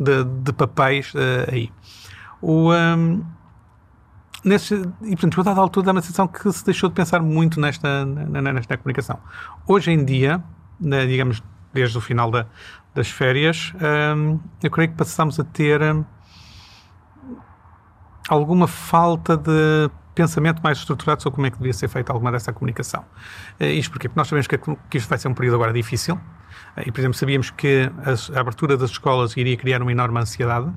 de, 0.02 0.24
de 0.24 0.52
papéis 0.52 1.12
uh, 1.14 1.50
aí. 1.50 1.70
O, 2.40 2.72
um, 2.72 3.24
nesse, 4.44 4.74
e, 5.02 5.10
portanto, 5.10 5.40
a 5.40 5.44
dada 5.44 5.60
altura 5.60 5.86
dá 5.86 5.92
uma 5.92 6.02
sensação 6.02 6.26
que 6.26 6.50
se 6.52 6.64
deixou 6.64 6.88
de 6.88 6.94
pensar 6.94 7.20
muito 7.20 7.60
nesta, 7.60 8.04
nesta 8.04 8.76
comunicação. 8.76 9.18
Hoje 9.66 9.92
em 9.92 10.04
dia, 10.04 10.42
né, 10.80 11.06
digamos, 11.06 11.42
desde 11.72 11.96
o 11.96 12.00
final 12.00 12.30
da, 12.30 12.46
das 12.94 13.08
férias, 13.08 13.72
hum, 14.16 14.38
eu 14.62 14.70
creio 14.70 14.90
que 14.90 14.96
passamos 14.96 15.38
a 15.38 15.44
ter 15.44 15.80
hum, 15.80 16.04
alguma 18.28 18.66
falta 18.66 19.36
de 19.36 19.90
pensamento 20.14 20.60
mais 20.62 20.78
estruturado 20.78 21.22
sobre 21.22 21.36
como 21.36 21.46
é 21.46 21.50
que 21.50 21.58
devia 21.58 21.72
ser 21.72 21.88
feita 21.88 22.12
alguma 22.12 22.32
dessa 22.32 22.52
comunicação. 22.52 23.04
Uh, 23.60 23.64
isto 23.64 23.90
porquê? 23.90 24.08
Porque 24.08 24.18
nós 24.18 24.28
sabemos 24.28 24.46
que, 24.46 24.58
que 24.58 24.98
isto 24.98 25.08
vai 25.08 25.18
ser 25.18 25.28
um 25.28 25.34
período 25.34 25.54
agora 25.54 25.72
difícil, 25.72 26.18
e, 26.86 26.90
por 26.90 27.00
exemplo, 27.00 27.16
sabíamos 27.16 27.50
que 27.50 27.90
a, 28.34 28.40
abertura 28.40 28.76
das 28.76 28.90
escolas 28.90 29.36
iria 29.36 29.56
criar 29.56 29.82
uma 29.82 29.92
enorme 29.92 30.18
ansiedade 30.18 30.70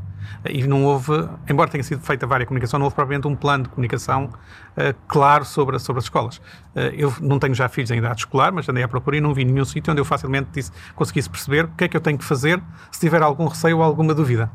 e 0.50 0.66
não 0.68 0.84
houve, 0.84 1.12
embora 1.50 1.70
tenha 1.70 1.84
sido 1.84 2.02
feita 2.02 2.28
várias 2.28 2.48
comunicação, 2.48 2.78
não 2.80 2.86
houve 2.86 2.96
propriamente 2.96 3.28
um 3.28 3.36
plano 3.36 3.64
de 3.64 3.70
comunicação 3.70 4.26
uh, 4.26 4.96
claro 5.08 5.46
sobre, 5.46 5.80
sobre 5.80 6.00
as 6.00 6.06
escolas. 6.06 6.38
Uh, 6.38 6.92
eu 6.94 7.14
não 7.22 7.40
tenho 7.40 7.54
já 7.54 7.70
filhos 7.70 7.92
em 7.92 7.98
idade 7.98 8.22
escolar, 8.22 8.52
mas 8.52 8.68
andei 8.68 8.84
à 8.84 8.88
procura 8.88 9.18
e 9.18 9.22
não 9.22 9.34
vi 9.34 9.46
nenhum 9.46 9.64
sítio 9.64 9.92
onde 9.92 10.02
eu 10.02 10.06
facilmente 10.06 10.50
disse, 10.54 10.72
conseguisse 10.96 11.30
perceber 11.30 11.66
o 11.66 11.70
que 11.70 11.86
é 11.86 11.88
que 11.88 11.96
eu 11.96 12.02
tenho 12.02 12.18
que 12.18 12.26
fazer 12.26 12.62
se 12.92 13.00
tiver 13.00 13.22
algum 13.22 13.48
receio 13.48 13.78
ou 13.78 13.84
alguma 13.84 14.14
dúvida. 14.14 14.52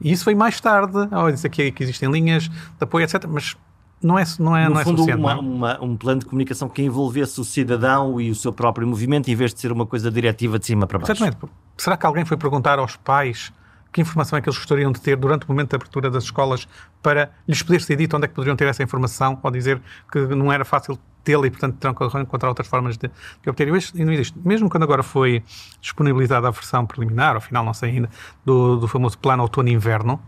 E 0.00 0.12
isso 0.12 0.24
foi 0.24 0.34
mais 0.34 0.60
tarde, 0.60 0.96
oh, 1.12 1.30
disse 1.30 1.46
aqui 1.46 1.70
que 1.70 1.82
existem 1.82 2.10
linhas 2.10 2.48
de 2.48 2.52
apoio, 2.80 3.04
etc. 3.04 3.24
Mas 3.28 3.56
não 4.02 4.18
é, 4.18 4.24
não 4.38 4.56
é, 4.56 4.64
no 4.68 4.74
não 4.74 4.80
é 4.80 4.84
fundo, 4.84 5.04
uma, 5.04 5.38
uma, 5.38 5.82
um 5.82 5.96
plano 5.96 6.20
de 6.20 6.26
comunicação 6.26 6.68
que 6.68 6.82
envolvesse 6.82 7.40
o 7.40 7.44
cidadão 7.44 8.20
e 8.20 8.30
o 8.30 8.34
seu 8.34 8.52
próprio 8.52 8.86
movimento, 8.86 9.30
em 9.30 9.34
vez 9.34 9.54
de 9.54 9.60
ser 9.60 9.72
uma 9.72 9.86
coisa 9.86 10.10
diretiva 10.10 10.58
de 10.58 10.66
cima 10.66 10.86
para 10.86 10.98
baixo. 10.98 11.12
Exatamente. 11.12 11.38
Será 11.76 11.96
que 11.96 12.06
alguém 12.06 12.24
foi 12.24 12.36
perguntar 12.36 12.78
aos 12.78 12.96
pais 12.96 13.52
que 13.92 14.00
informação 14.00 14.38
é 14.38 14.42
que 14.42 14.48
eles 14.48 14.56
gostariam 14.56 14.90
de 14.90 15.00
ter 15.00 15.16
durante 15.16 15.44
o 15.44 15.48
momento 15.48 15.70
da 15.70 15.76
abertura 15.76 16.10
das 16.10 16.24
escolas 16.24 16.66
para 17.02 17.30
lhes 17.46 17.62
poder 17.62 17.82
ser 17.82 17.94
dito 17.96 18.16
onde 18.16 18.24
é 18.24 18.28
que 18.28 18.34
poderiam 18.34 18.56
ter 18.56 18.66
essa 18.66 18.82
informação 18.82 19.38
ou 19.42 19.50
dizer 19.50 19.80
que 20.10 20.18
não 20.34 20.50
era 20.50 20.64
fácil 20.64 20.98
tê-la 21.22 21.46
e, 21.46 21.50
portanto, 21.50 21.76
terão 21.76 21.94
que 21.94 22.04
encontrar 22.18 22.48
outras 22.48 22.66
formas 22.66 22.96
de, 22.96 23.08
de 23.08 23.50
obter. 23.50 23.68
E 23.68 24.04
não 24.04 24.12
existe. 24.12 24.36
Mesmo 24.42 24.70
quando 24.70 24.82
agora 24.82 25.02
foi 25.02 25.42
disponibilizada 25.80 26.48
a 26.48 26.50
versão 26.50 26.86
preliminar, 26.86 27.34
ao 27.34 27.40
final, 27.40 27.64
não 27.64 27.74
sei 27.74 27.90
ainda, 27.90 28.10
do, 28.44 28.76
do 28.76 28.88
famoso 28.88 29.18
plano 29.18 29.42
outono-inverno, 29.42 30.20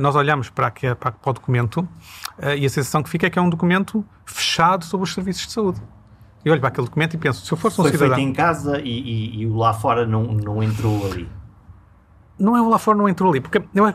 nós 0.00 0.14
olhamos 0.16 0.50
para, 0.50 0.66
aqui, 0.66 0.94
para, 0.94 1.12
para 1.12 1.30
o 1.30 1.32
documento 1.32 1.88
eh, 2.38 2.58
e 2.58 2.66
a 2.66 2.68
sensação 2.68 3.02
que 3.02 3.08
fica 3.08 3.26
é 3.26 3.30
que 3.30 3.38
é 3.38 3.42
um 3.42 3.50
documento 3.50 4.04
fechado 4.24 4.84
sobre 4.84 5.04
os 5.04 5.14
serviços 5.14 5.46
de 5.46 5.52
saúde. 5.52 5.80
Eu 6.44 6.52
olho 6.52 6.60
para 6.60 6.68
aquele 6.68 6.86
documento 6.86 7.14
e 7.14 7.18
penso, 7.18 7.44
se 7.44 7.52
eu 7.52 7.58
fosse 7.58 7.80
um 7.80 7.84
Foi 7.84 7.92
cidadão... 7.92 8.14
Foi 8.14 8.16
feito 8.16 8.30
em 8.30 8.32
casa 8.32 8.80
e, 8.80 8.88
e, 8.88 9.40
e, 9.40 9.46
o 9.46 9.56
lá 9.56 9.72
fora 9.72 10.06
não, 10.06 10.22
não 10.24 10.62
entrou 10.62 11.04
ali. 11.06 11.28
Não 12.38 12.56
é 12.56 12.62
o 12.62 12.68
lá 12.68 12.78
fora 12.78 12.96
não 12.96 13.08
entrou 13.08 13.30
ali, 13.30 13.40
porque 13.40 13.62
eu, 13.74 13.86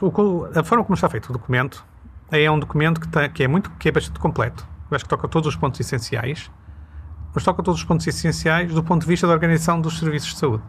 a 0.56 0.64
forma 0.64 0.84
como 0.84 0.96
está 0.96 1.08
feito 1.08 1.30
o 1.30 1.34
documento 1.34 1.86
é 2.32 2.50
um 2.50 2.60
documento 2.60 3.00
que, 3.00 3.08
tem, 3.08 3.30
que 3.30 3.44
é 3.44 3.48
muito 3.48 3.70
que 3.72 3.88
é 3.88 3.92
bastante 3.92 4.20
completo. 4.20 4.68
Eu 4.90 4.96
acho 4.96 5.06
que 5.06 5.10
toca 5.10 5.28
todos 5.28 5.48
os 5.48 5.56
pontos 5.56 5.80
essenciais, 5.80 6.52
mas 7.34 7.44
toca 7.44 7.64
todos 7.64 7.80
os 7.80 7.86
pontos 7.86 8.06
essenciais 8.08 8.74
do 8.74 8.84
ponto 8.84 9.02
de 9.02 9.08
vista 9.08 9.28
da 9.28 9.34
organização 9.34 9.80
dos 9.80 10.00
serviços 10.00 10.34
de 10.34 10.40
saúde. 10.40 10.64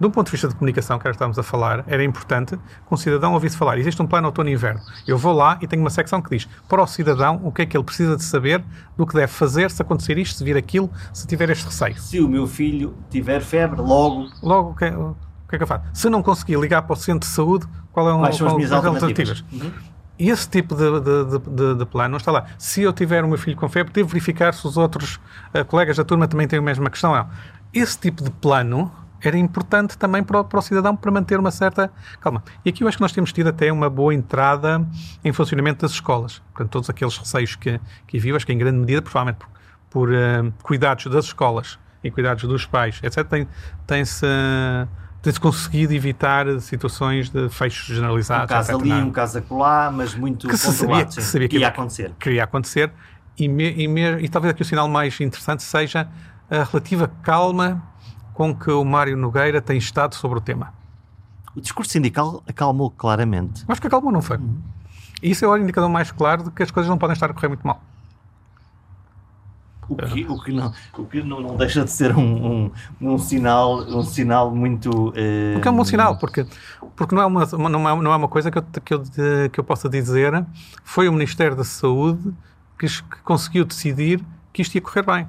De 0.00 0.06
um 0.06 0.10
ponto 0.10 0.26
de 0.26 0.32
vista 0.32 0.48
de 0.48 0.54
comunicação, 0.54 0.98
que 0.98 1.06
era 1.06 1.12
estávamos 1.12 1.38
a 1.38 1.42
falar, 1.42 1.84
era 1.86 2.04
importante 2.04 2.56
que 2.56 2.94
um 2.94 2.96
cidadão 2.96 3.32
ouvisse 3.34 3.56
falar. 3.56 3.78
Existe 3.78 4.00
um 4.00 4.06
plano 4.06 4.28
outono 4.28 4.48
e 4.48 4.52
inverno. 4.52 4.80
Eu 5.06 5.18
vou 5.18 5.32
lá 5.32 5.58
e 5.60 5.66
tenho 5.66 5.82
uma 5.82 5.90
secção 5.90 6.22
que 6.22 6.30
diz 6.30 6.48
para 6.68 6.82
o 6.82 6.86
cidadão 6.86 7.40
o 7.42 7.50
que 7.50 7.62
é 7.62 7.66
que 7.66 7.76
ele 7.76 7.84
precisa 7.84 8.16
de 8.16 8.22
saber, 8.22 8.64
do 8.96 9.06
que 9.06 9.14
deve 9.14 9.32
fazer, 9.32 9.70
se 9.70 9.82
acontecer 9.82 10.16
isto, 10.16 10.38
se 10.38 10.44
vir 10.44 10.56
aquilo, 10.56 10.90
se 11.12 11.26
tiver 11.26 11.50
este 11.50 11.64
receio. 11.64 11.98
Se 11.98 12.20
o 12.20 12.28
meu 12.28 12.46
filho 12.46 12.94
tiver 13.10 13.40
febre, 13.40 13.80
logo. 13.80 14.28
Logo, 14.42 14.70
o 14.70 14.74
que, 14.76 14.84
é, 14.84 14.96
o 14.96 15.16
que 15.48 15.56
é 15.56 15.58
que 15.58 15.64
eu 15.64 15.66
faço? 15.66 15.84
Se 15.92 16.08
não 16.08 16.22
conseguir 16.22 16.58
ligar 16.60 16.82
para 16.82 16.92
o 16.92 16.96
centro 16.96 17.28
de 17.28 17.34
saúde, 17.34 17.66
qual 17.92 18.08
é 18.08 18.14
um, 18.14 18.20
Quais 18.20 18.36
são 18.36 18.46
as 18.46 18.54
minhas 18.54 18.72
alternativas? 18.72 19.44
alternativas? 19.50 19.88
E 20.18 20.30
esse 20.30 20.48
tipo 20.48 20.74
de, 20.74 21.00
de, 21.00 21.38
de, 21.38 21.74
de, 21.76 21.86
plano 21.86 22.10
não 22.10 22.16
está 22.16 22.32
lá. 22.32 22.46
Se 22.58 22.82
eu 22.82 22.92
tiver 22.92 23.24
o 23.24 23.28
meu 23.28 23.38
filho 23.38 23.56
com 23.56 23.68
febre, 23.68 23.92
devo 23.92 24.08
verificar 24.08 24.52
se 24.52 24.66
os 24.66 24.76
outros 24.76 25.20
uh, 25.54 25.64
colegas 25.64 25.96
da 25.96 26.04
turma 26.04 26.26
também 26.26 26.48
têm 26.48 26.58
a 26.58 26.62
mesma 26.62 26.90
questão. 26.90 27.14
Não. 27.14 27.28
Esse 27.72 27.96
tipo 27.98 28.24
de 28.24 28.30
plano 28.30 28.90
era 29.22 29.36
importante 29.36 29.96
também 29.98 30.22
para 30.22 30.40
o, 30.40 30.44
para 30.44 30.58
o, 30.58 30.62
cidadão 30.62 30.94
para 30.94 31.10
manter 31.10 31.38
uma 31.38 31.50
certa 31.50 31.90
calma. 32.20 32.42
E 32.64 32.70
aqui 32.70 32.84
eu 32.84 32.88
acho 32.88 32.96
que 32.96 33.02
nós 33.02 33.12
temos 33.12 33.32
tido 33.32 33.48
até 33.48 33.72
uma 33.72 33.90
boa 33.90 34.14
entrada 34.14 34.86
em 35.24 35.32
funcionamento 35.32 35.82
das 35.82 35.92
escolas. 35.92 36.40
Portanto, 36.52 36.70
todos 36.70 36.90
aqueles 36.90 37.16
receios 37.16 37.56
que, 37.56 37.80
que 38.06 38.18
havia, 38.18 38.36
acho 38.36 38.46
que 38.46 38.52
em 38.52 38.58
grande 38.58 38.78
medida, 38.78 39.02
provavelmente 39.02 39.38
por, 39.38 39.48
por 39.90 40.10
uh, 40.10 40.52
cuidados 40.62 41.06
das 41.06 41.26
escolas 41.26 41.78
e 42.02 42.10
cuidados 42.10 42.44
dos 42.44 42.66
pais, 42.66 43.00
etc., 43.02 43.46
tem-se. 43.86 44.20
Tem 44.20 44.88
tem-se 45.20 45.40
conseguido 45.40 45.92
evitar 45.92 46.46
situações 46.60 47.28
de 47.28 47.48
fechos 47.48 47.94
generalizados. 47.94 48.44
Um 48.44 48.48
caso 48.48 48.76
ali, 48.76 48.92
um 48.92 49.10
caso 49.10 49.38
acolá, 49.38 49.90
mas 49.90 50.14
muito 50.14 50.46
que 50.46 50.56
se 50.56 50.72
sabia, 50.72 51.04
que, 51.04 51.20
sabia 51.20 51.48
que, 51.48 51.58
ia 51.58 51.68
acontecer. 51.68 52.12
Que 52.18 52.30
ia 52.30 52.44
acontecer. 52.44 52.92
E, 53.36 53.48
me, 53.48 53.70
e, 53.72 53.88
me, 53.88 54.22
e 54.22 54.28
talvez 54.28 54.52
aqui 54.52 54.62
o 54.62 54.64
sinal 54.64 54.88
mais 54.88 55.20
interessante 55.20 55.62
seja 55.62 56.08
a 56.50 56.62
relativa 56.64 57.10
calma 57.22 57.82
com 58.38 58.54
que 58.54 58.70
o 58.70 58.84
Mário 58.84 59.16
Nogueira 59.16 59.60
tem 59.60 59.76
estado 59.76 60.14
sobre 60.14 60.38
o 60.38 60.40
tema. 60.40 60.72
O 61.56 61.60
discurso 61.60 61.90
sindical 61.90 62.40
acalmou 62.46 62.88
claramente. 62.88 63.64
Acho 63.66 63.80
que 63.80 63.88
acalmou, 63.88 64.12
não 64.12 64.22
foi? 64.22 64.36
Uhum. 64.36 64.62
Isso 65.20 65.44
é 65.44 65.48
o 65.48 65.56
indicador 65.56 65.90
mais 65.90 66.12
claro 66.12 66.44
de 66.44 66.52
que 66.52 66.62
as 66.62 66.70
coisas 66.70 66.88
não 66.88 66.96
podem 66.96 67.14
estar 67.14 67.28
a 67.28 67.34
correr 67.34 67.48
muito 67.48 67.66
mal. 67.66 67.82
O 69.88 69.96
que, 69.96 70.24
o 70.24 70.40
que, 70.40 70.52
não, 70.52 70.72
o 70.96 71.04
que 71.04 71.20
não, 71.20 71.40
não 71.40 71.56
deixa 71.56 71.82
de 71.82 71.90
ser 71.90 72.16
um, 72.16 72.68
um, 72.68 72.72
um 73.00 73.18
sinal, 73.18 73.80
um 73.80 74.04
sinal 74.04 74.54
muito. 74.54 75.12
Eh... 75.16 75.54
Porque 75.54 75.66
é 75.66 75.70
um 75.72 75.76
bom 75.76 75.84
sinal, 75.84 76.16
porque, 76.16 76.46
porque 76.94 77.14
não, 77.16 77.22
é 77.22 77.26
uma, 77.26 77.44
não, 77.44 77.88
é, 77.88 78.02
não 78.02 78.12
é 78.12 78.16
uma 78.16 78.28
coisa 78.28 78.52
que 78.52 78.58
eu, 78.58 78.62
que, 78.62 78.94
eu, 78.94 79.02
que 79.50 79.58
eu 79.58 79.64
possa 79.64 79.88
dizer. 79.88 80.46
Foi 80.84 81.08
o 81.08 81.12
Ministério 81.12 81.56
da 81.56 81.64
Saúde 81.64 82.32
que, 82.78 82.86
que 82.86 83.22
conseguiu 83.24 83.64
decidir 83.64 84.24
que 84.52 84.62
isto 84.62 84.76
ia 84.76 84.80
correr 84.80 85.02
bem. 85.02 85.28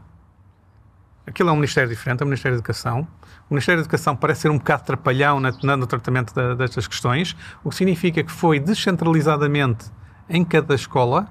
Aquilo 1.30 1.50
é 1.50 1.52
um 1.52 1.56
Ministério 1.56 1.88
diferente, 1.88 2.22
é 2.22 2.24
o 2.24 2.28
Ministério 2.28 2.58
da 2.58 2.60
Educação. 2.60 3.08
O 3.48 3.54
Ministério 3.54 3.80
da 3.80 3.86
Educação 3.86 4.16
parece 4.16 4.42
ser 4.42 4.50
um 4.50 4.58
bocado 4.58 4.84
trapalhão 4.84 5.40
na, 5.40 5.78
no 5.78 5.86
tratamento 5.86 6.34
da, 6.34 6.56
destas 6.56 6.88
questões, 6.88 7.36
o 7.64 7.70
que 7.70 7.76
significa 7.76 8.24
que 8.24 8.32
foi 8.32 8.60
descentralizadamente 8.60 9.86
em 10.28 10.44
cada 10.44 10.74
escola 10.74 11.28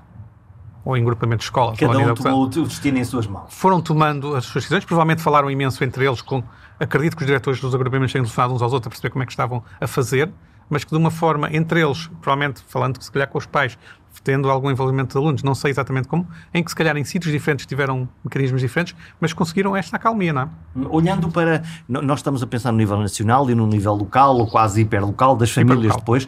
ou 0.84 0.96
em 0.96 1.04
grupamento 1.04 1.40
de 1.40 1.44
escolas. 1.44 1.76
Cada 1.76 1.98
um 1.98 2.14
tomou 2.14 2.44
o 2.44 2.48
destino 2.48 2.96
em 2.96 3.04
suas 3.04 3.26
mãos. 3.26 3.52
Foram 3.52 3.80
tomando 3.80 4.36
as 4.36 4.44
suas 4.44 4.64
decisões, 4.64 4.84
provavelmente 4.84 5.20
falaram 5.20 5.50
imenso 5.50 5.82
entre 5.82 6.06
eles, 6.06 6.22
com, 6.22 6.44
acredito 6.78 7.16
que 7.16 7.22
os 7.24 7.26
diretores 7.26 7.60
dos 7.60 7.74
agrupamentos 7.74 8.12
têm 8.12 8.22
telefonado 8.22 8.54
uns 8.54 8.62
aos 8.62 8.72
outros 8.72 8.86
a 8.86 8.90
perceber 8.90 9.10
como 9.10 9.24
é 9.24 9.26
que 9.26 9.32
estavam 9.32 9.64
a 9.80 9.86
fazer, 9.88 10.30
mas 10.70 10.84
que 10.84 10.90
de 10.90 10.96
uma 10.96 11.10
forma, 11.10 11.48
entre 11.52 11.82
eles, 11.82 12.06
provavelmente 12.20 12.62
falando 12.68 13.02
se 13.02 13.10
calhar 13.10 13.28
com 13.28 13.38
os 13.38 13.46
pais, 13.46 13.76
tendo 14.22 14.50
algum 14.50 14.70
envolvimento 14.70 15.12
de 15.12 15.18
alunos, 15.18 15.42
não 15.42 15.54
sei 15.54 15.70
exatamente 15.70 16.08
como, 16.08 16.26
em 16.52 16.62
que 16.62 16.70
se 16.70 16.76
calhar 16.76 16.96
em 16.96 17.04
sítios 17.04 17.32
diferentes 17.32 17.66
tiveram 17.66 18.08
mecanismos 18.24 18.60
diferentes, 18.60 18.94
mas 19.20 19.32
conseguiram 19.32 19.76
esta 19.76 19.96
acalmia, 19.96 20.32
não 20.32 20.42
é? 20.42 20.48
Olhando 20.90 21.28
para. 21.30 21.62
Nós 21.88 22.20
estamos 22.20 22.42
a 22.42 22.46
pensar 22.46 22.72
no 22.72 22.78
nível 22.78 22.98
nacional 22.98 23.50
e 23.50 23.54
no 23.54 23.66
nível 23.66 23.94
local, 23.94 24.36
ou 24.36 24.46
quase 24.46 24.80
hiperlocal, 24.82 25.36
das 25.36 25.50
famílias 25.50 25.94
depois. 25.96 26.26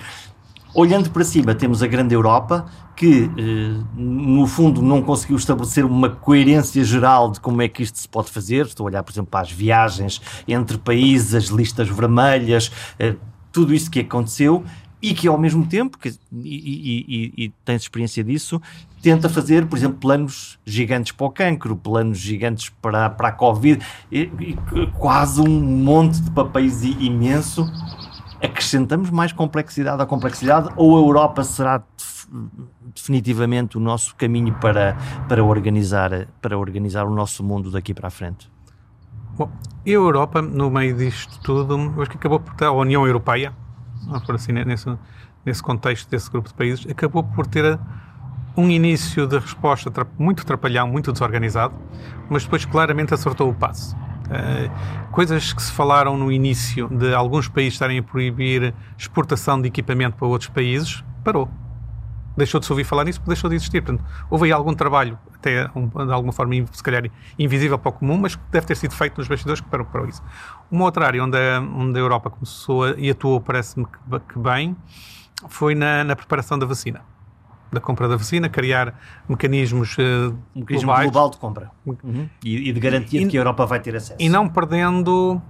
Olhando 0.73 1.11
para 1.11 1.25
cima, 1.25 1.53
temos 1.53 1.83
a 1.83 1.87
grande 1.89 2.15
Europa, 2.15 2.65
que 2.95 3.29
eh, 3.37 3.83
no 3.97 4.47
fundo 4.47 4.81
não 4.81 5.03
conseguiu 5.03 5.37
estabelecer 5.37 5.85
uma 5.85 6.09
coerência 6.09 6.85
geral 6.85 7.33
de 7.33 7.41
como 7.41 7.61
é 7.61 7.67
que 7.67 7.83
isto 7.83 7.99
se 7.99 8.09
pode 8.09 8.31
fazer. 8.31 8.67
Estou 8.67 8.87
a 8.87 8.91
olhar, 8.91 9.03
por 9.03 9.11
exemplo, 9.11 9.31
para 9.31 9.41
as 9.41 9.51
viagens 9.51 10.21
entre 10.47 10.79
países, 10.79 11.35
as 11.35 11.45
listas 11.47 11.89
vermelhas, 11.89 12.71
eh, 13.01 13.17
tudo 13.51 13.75
isso 13.75 13.91
que 13.91 14.01
aconteceu 14.01 14.65
e 15.03 15.15
que 15.15 15.27
ao 15.27 15.39
mesmo 15.39 15.67
tempo, 15.67 15.99
que, 15.99 16.09
e, 16.09 16.15
e, 16.35 17.45
e, 17.45 17.49
tens 17.65 17.83
experiência 17.83 18.23
disso, 18.23 18.61
tenta 19.03 19.29
fazer, 19.29 19.67
por 19.67 19.77
exemplo, 19.79 19.99
planos 19.99 20.59
gigantes 20.65 21.13
para 21.13 21.27
o 21.27 21.31
cancro, 21.31 21.77
planos 21.77 22.19
gigantes 22.19 22.69
para, 22.83 23.09
para 23.11 23.29
a 23.29 23.33
Covid, 23.33 23.85
e, 24.13 24.31
quase 24.99 25.41
um 25.41 25.61
monte 25.61 26.21
de 26.21 26.31
papéis 26.31 26.83
imenso 26.83 27.67
acrescentamos 28.43 29.11
mais 29.11 29.33
complexidade 29.33 30.03
à 30.03 30.07
complexidade 30.07 30.71
ou 30.77 30.97
a 30.97 31.01
Europa 31.01 31.45
será 31.45 31.83
definitivamente 32.95 33.77
o 33.77 33.81
nosso 33.81 34.15
caminho 34.17 34.55
para, 34.55 34.97
para, 35.29 35.45
organizar, 35.45 36.29
para 36.41 36.57
organizar 36.57 37.05
o 37.05 37.15
nosso 37.15 37.45
mundo 37.45 37.71
daqui 37.71 37.93
para 37.93 38.09
a 38.09 38.11
frente? 38.11 38.51
Bom, 39.37 39.51
e 39.85 39.91
a 39.91 39.95
Europa, 39.95 40.43
no 40.43 40.71
meio 40.71 40.97
disto 40.97 41.41
tudo, 41.41 41.77
acho 42.01 42.11
que 42.11 42.17
acabou 42.17 42.41
por 42.41 42.55
ter 42.55 42.67
a 42.67 42.73
União 42.73 43.07
Europeia, 43.07 43.53
por 44.27 44.35
assim, 44.35 44.53
nesse, 44.53 44.87
nesse 45.45 45.63
contexto 45.63 46.09
desse 46.09 46.31
grupo 46.31 46.49
de 46.49 46.55
países, 46.55 46.87
acabou 46.91 47.23
por 47.23 47.47
ter 47.47 47.79
um 48.57 48.69
início 48.69 49.27
de 49.27 49.39
resposta 49.39 49.91
muito 50.19 50.45
trapalhão, 50.45 50.89
muito 50.89 51.13
desorganizado, 51.13 51.75
mas 52.29 52.45
depois 52.45 52.65
claramente 52.65 53.15
acertou 53.15 53.49
o 53.49 53.55
passo. 53.55 53.97
Uh, 53.97 55.11
coisas 55.11 55.53
que 55.53 55.63
se 55.63 55.73
falaram 55.73 56.17
no 56.17 56.31
início 56.31 56.89
de 56.89 57.13
alguns 57.15 57.49
países 57.49 57.75
estarem 57.75 57.99
a 57.99 58.03
proibir 58.03 58.75
exportação 58.97 59.61
de 59.61 59.69
equipamento 59.69 60.17
para 60.17 60.27
outros 60.27 60.51
países, 60.51 61.03
parou. 61.25 61.49
Deixou 62.37 62.61
de 62.61 62.67
se 62.67 62.73
ouvir 62.73 62.85
falar 62.85 63.05
nisso 63.05 63.21
porque 63.21 63.31
deixou 63.31 63.51
de 63.51 63.57
existir. 63.57 63.83
Portanto, 63.83 64.05
houve 64.31 64.47
aí 64.47 64.53
algum 64.53 64.73
trabalho, 64.73 65.19
até 65.41 65.65
de 65.67 66.13
alguma 66.13 66.33
forma, 66.33 66.55
se 66.71 66.83
calhar 66.83 67.11
invisível 67.39 67.79
para 67.79 67.89
o 67.89 67.93
comum, 67.93 68.19
mas 68.19 68.37
que 68.37 68.43
deve 68.51 68.67
ter 68.67 68.77
sido 68.77 68.95
feito 68.95 69.19
nos 69.19 69.27
bastidores 69.27 69.61
que 69.61 69.69
isso. 70.09 70.23
Uma 70.71 70.85
outra 70.85 71.07
área 71.07 71.25
onde 71.25 71.37
a, 71.37 71.61
onde 71.61 71.99
a 71.99 72.03
Europa 72.03 72.31
começou 72.31 72.91
e 72.97 73.11
atuou, 73.11 73.41
parece-me 73.41 73.87
que, 73.87 74.21
que, 74.33 74.39
bem, 74.39 74.77
foi 75.49 75.75
na, 75.75 76.05
na 76.05 76.15
preparação 76.15 76.59
da 76.59 76.67
vacina 76.67 77.03
da 77.73 77.81
compra 77.81 78.09
da 78.09 78.17
vacina, 78.17 78.49
criar 78.49 78.99
mecanismos 79.29 79.97
uh, 79.97 80.37
um 80.57 80.61
mecanismo 80.61 80.89
globais, 80.89 81.11
global 81.11 81.31
de 81.31 81.37
compra 81.37 81.71
uhum. 81.87 82.29
e, 82.45 82.69
e, 82.69 82.73
de 82.73 82.81
garantia 82.81 83.21
e, 83.21 83.25
de 83.25 83.31
que 83.31 83.37
a 83.37 83.41
Europa 83.41 83.65
vai 83.65 83.79
ter 83.79 83.95
acesso. 83.95 84.17
E 84.19 84.29
não 84.29 84.49
perdendo 84.49 85.41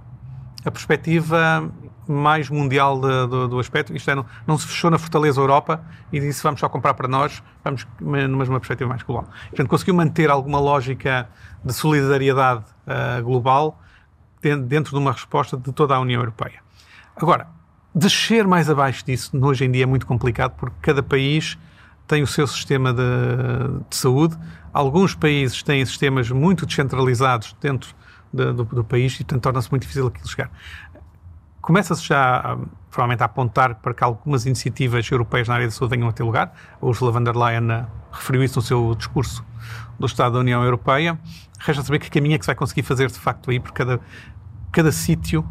a 0.63 0.69
perspectiva 0.69 1.67
mais 2.11 2.49
mundial 2.49 2.99
de, 2.99 3.27
de, 3.27 3.47
do 3.47 3.59
aspecto. 3.59 3.95
Isto 3.95 4.11
é, 4.11 4.15
não, 4.15 4.25
não, 4.45 4.57
se 4.57 4.67
fechou 4.67 4.91
na 4.91 4.97
Fortaleza 4.97 5.39
Europa 5.39 5.83
e 6.11 6.19
disse 6.19 6.43
vamos 6.43 6.59
só 6.59 6.67
comprar 6.69 6.93
para 6.93 7.07
nós, 7.07 7.41
vamos 7.63 7.87
numa, 7.99 8.27
numa 8.27 8.59
perspectiva 8.59 8.89
mais 8.89 9.03
global. 9.03 9.27
Portanto, 9.49 9.67
conseguiu 9.67 9.93
manter 9.95 10.29
alguma 10.29 10.59
lógica 10.59 11.29
de 11.63 11.73
solidariedade 11.73 12.63
uh, 12.85 13.23
global 13.23 13.79
dentro 14.41 14.91
de 14.91 14.97
uma 14.97 15.11
resposta 15.11 15.55
de 15.55 15.71
toda 15.71 15.95
a 15.95 15.99
União 15.99 16.19
Europeia. 16.19 16.61
Agora, 17.15 17.47
descer 17.93 18.47
mais 18.47 18.69
abaixo 18.69 19.05
disso 19.05 19.37
hoje 19.39 19.65
em 19.65 19.71
dia 19.71 19.83
é 19.83 19.85
muito 19.85 20.07
complicado 20.07 20.53
porque 20.57 20.75
cada 20.81 21.03
país 21.03 21.57
tem 22.07 22.23
o 22.23 22.27
seu 22.27 22.47
sistema 22.47 22.93
de, 22.93 23.03
de 23.89 23.95
saúde. 23.95 24.37
Alguns 24.73 25.15
países 25.15 25.61
têm 25.63 25.85
sistemas 25.85 26.29
muito 26.29 26.65
descentralizados 26.65 27.55
dentro 27.61 27.95
de, 28.33 28.51
do, 28.53 28.63
do, 28.63 28.83
país 28.83 29.13
e, 29.13 29.17
portanto, 29.17 29.43
torna-se 29.43 29.69
muito 29.71 29.83
difícil 29.83 30.07
aquilo 30.07 30.27
chegar. 30.27 30.51
Começa-se 31.61 32.03
já, 32.03 32.57
provavelmente, 32.89 33.21
a 33.21 33.25
apontar 33.25 33.75
para 33.75 33.93
que 33.93 34.03
algumas 34.03 34.45
iniciativas 34.45 35.09
europeias 35.09 35.47
na 35.47 35.53
área 35.55 35.67
da 35.67 35.71
saúde 35.71 35.95
venham 35.95 36.09
a 36.09 36.11
ter 36.11 36.23
lugar. 36.23 36.53
A 36.81 36.85
Ursula 36.85 37.11
von 37.11 37.23
der 37.23 37.35
Leyen 37.35 37.69
eh, 37.71 37.85
referiu 38.11 38.43
isso 38.43 38.59
no 38.59 38.63
seu 38.63 38.95
discurso 38.95 39.45
do 39.99 40.07
Estado 40.07 40.33
da 40.33 40.39
União 40.39 40.63
Europeia. 40.63 41.19
Resta 41.59 41.83
saber 41.83 41.99
que 41.99 42.09
caminho 42.09 42.35
é 42.35 42.37
que 42.39 42.45
se 42.45 42.47
vai 42.47 42.55
conseguir 42.55 42.81
fazer, 42.81 43.07
de 43.09 43.19
facto, 43.19 43.51
aí, 43.51 43.59
porque 43.59 43.77
cada, 43.77 43.99
cada 44.71 44.91
sítio 44.91 45.47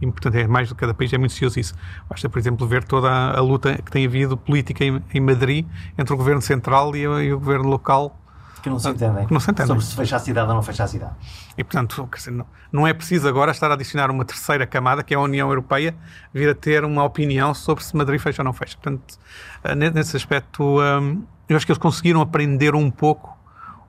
e, 0.00 0.06
portanto, 0.06 0.34
é 0.34 0.46
mais 0.46 0.68
do 0.68 0.74
que 0.74 0.80
cada 0.80 0.92
país, 0.92 1.12
é 1.12 1.18
muito 1.18 1.32
cioso 1.32 1.58
isso. 1.58 1.74
Basta, 2.08 2.28
por 2.28 2.38
exemplo, 2.38 2.66
ver 2.66 2.84
toda 2.84 3.10
a, 3.10 3.38
a 3.38 3.40
luta 3.40 3.80
que 3.82 3.90
tem 3.90 4.06
havido 4.06 4.36
política 4.36 4.84
em, 4.84 5.02
em, 5.12 5.20
Madrid 5.20 5.66
entre 5.96 6.12
o 6.12 6.16
governo 6.16 6.42
central 6.42 6.94
e, 6.94 7.00
e 7.00 7.32
o 7.32 7.38
governo 7.38 7.68
local. 7.68 8.18
Que 8.64 8.70
não 8.70 8.78
se 8.78 8.88
entendem. 8.88 9.26
Não 9.30 9.38
se 9.38 9.50
entendem. 9.50 9.66
Sobre 9.66 9.84
se 9.84 9.94
fecha 9.94 10.16
a 10.16 10.18
cidade 10.18 10.48
ou 10.48 10.54
não 10.54 10.62
fecha 10.62 10.84
a 10.84 10.86
cidade. 10.86 11.12
E, 11.58 11.62
portanto, 11.62 12.08
não, 12.72 12.86
é 12.86 12.94
preciso 12.94 13.28
agora 13.28 13.50
estar 13.50 13.70
a 13.70 13.74
adicionar 13.74 14.10
uma 14.10 14.24
terceira 14.24 14.66
camada, 14.66 15.02
que 15.02 15.12
é 15.12 15.18
a 15.18 15.20
União 15.20 15.50
Europeia, 15.50 15.94
vir 16.32 16.48
a 16.48 16.54
ter 16.54 16.82
uma 16.82 17.04
opinião 17.04 17.52
sobre 17.52 17.84
se 17.84 17.94
Madrid 17.94 18.18
fecha 18.18 18.40
ou 18.40 18.44
não 18.46 18.54
fecha. 18.54 18.78
Portanto, 18.78 19.18
eh, 19.64 19.74
nesse 19.74 20.16
aspecto, 20.16 20.80
hum, 20.80 21.24
eu 21.46 21.58
acho 21.58 21.66
que 21.66 21.72
eles 21.72 21.78
conseguiram 21.78 22.22
aprender 22.22 22.74
um 22.74 22.90
pouco 22.90 23.36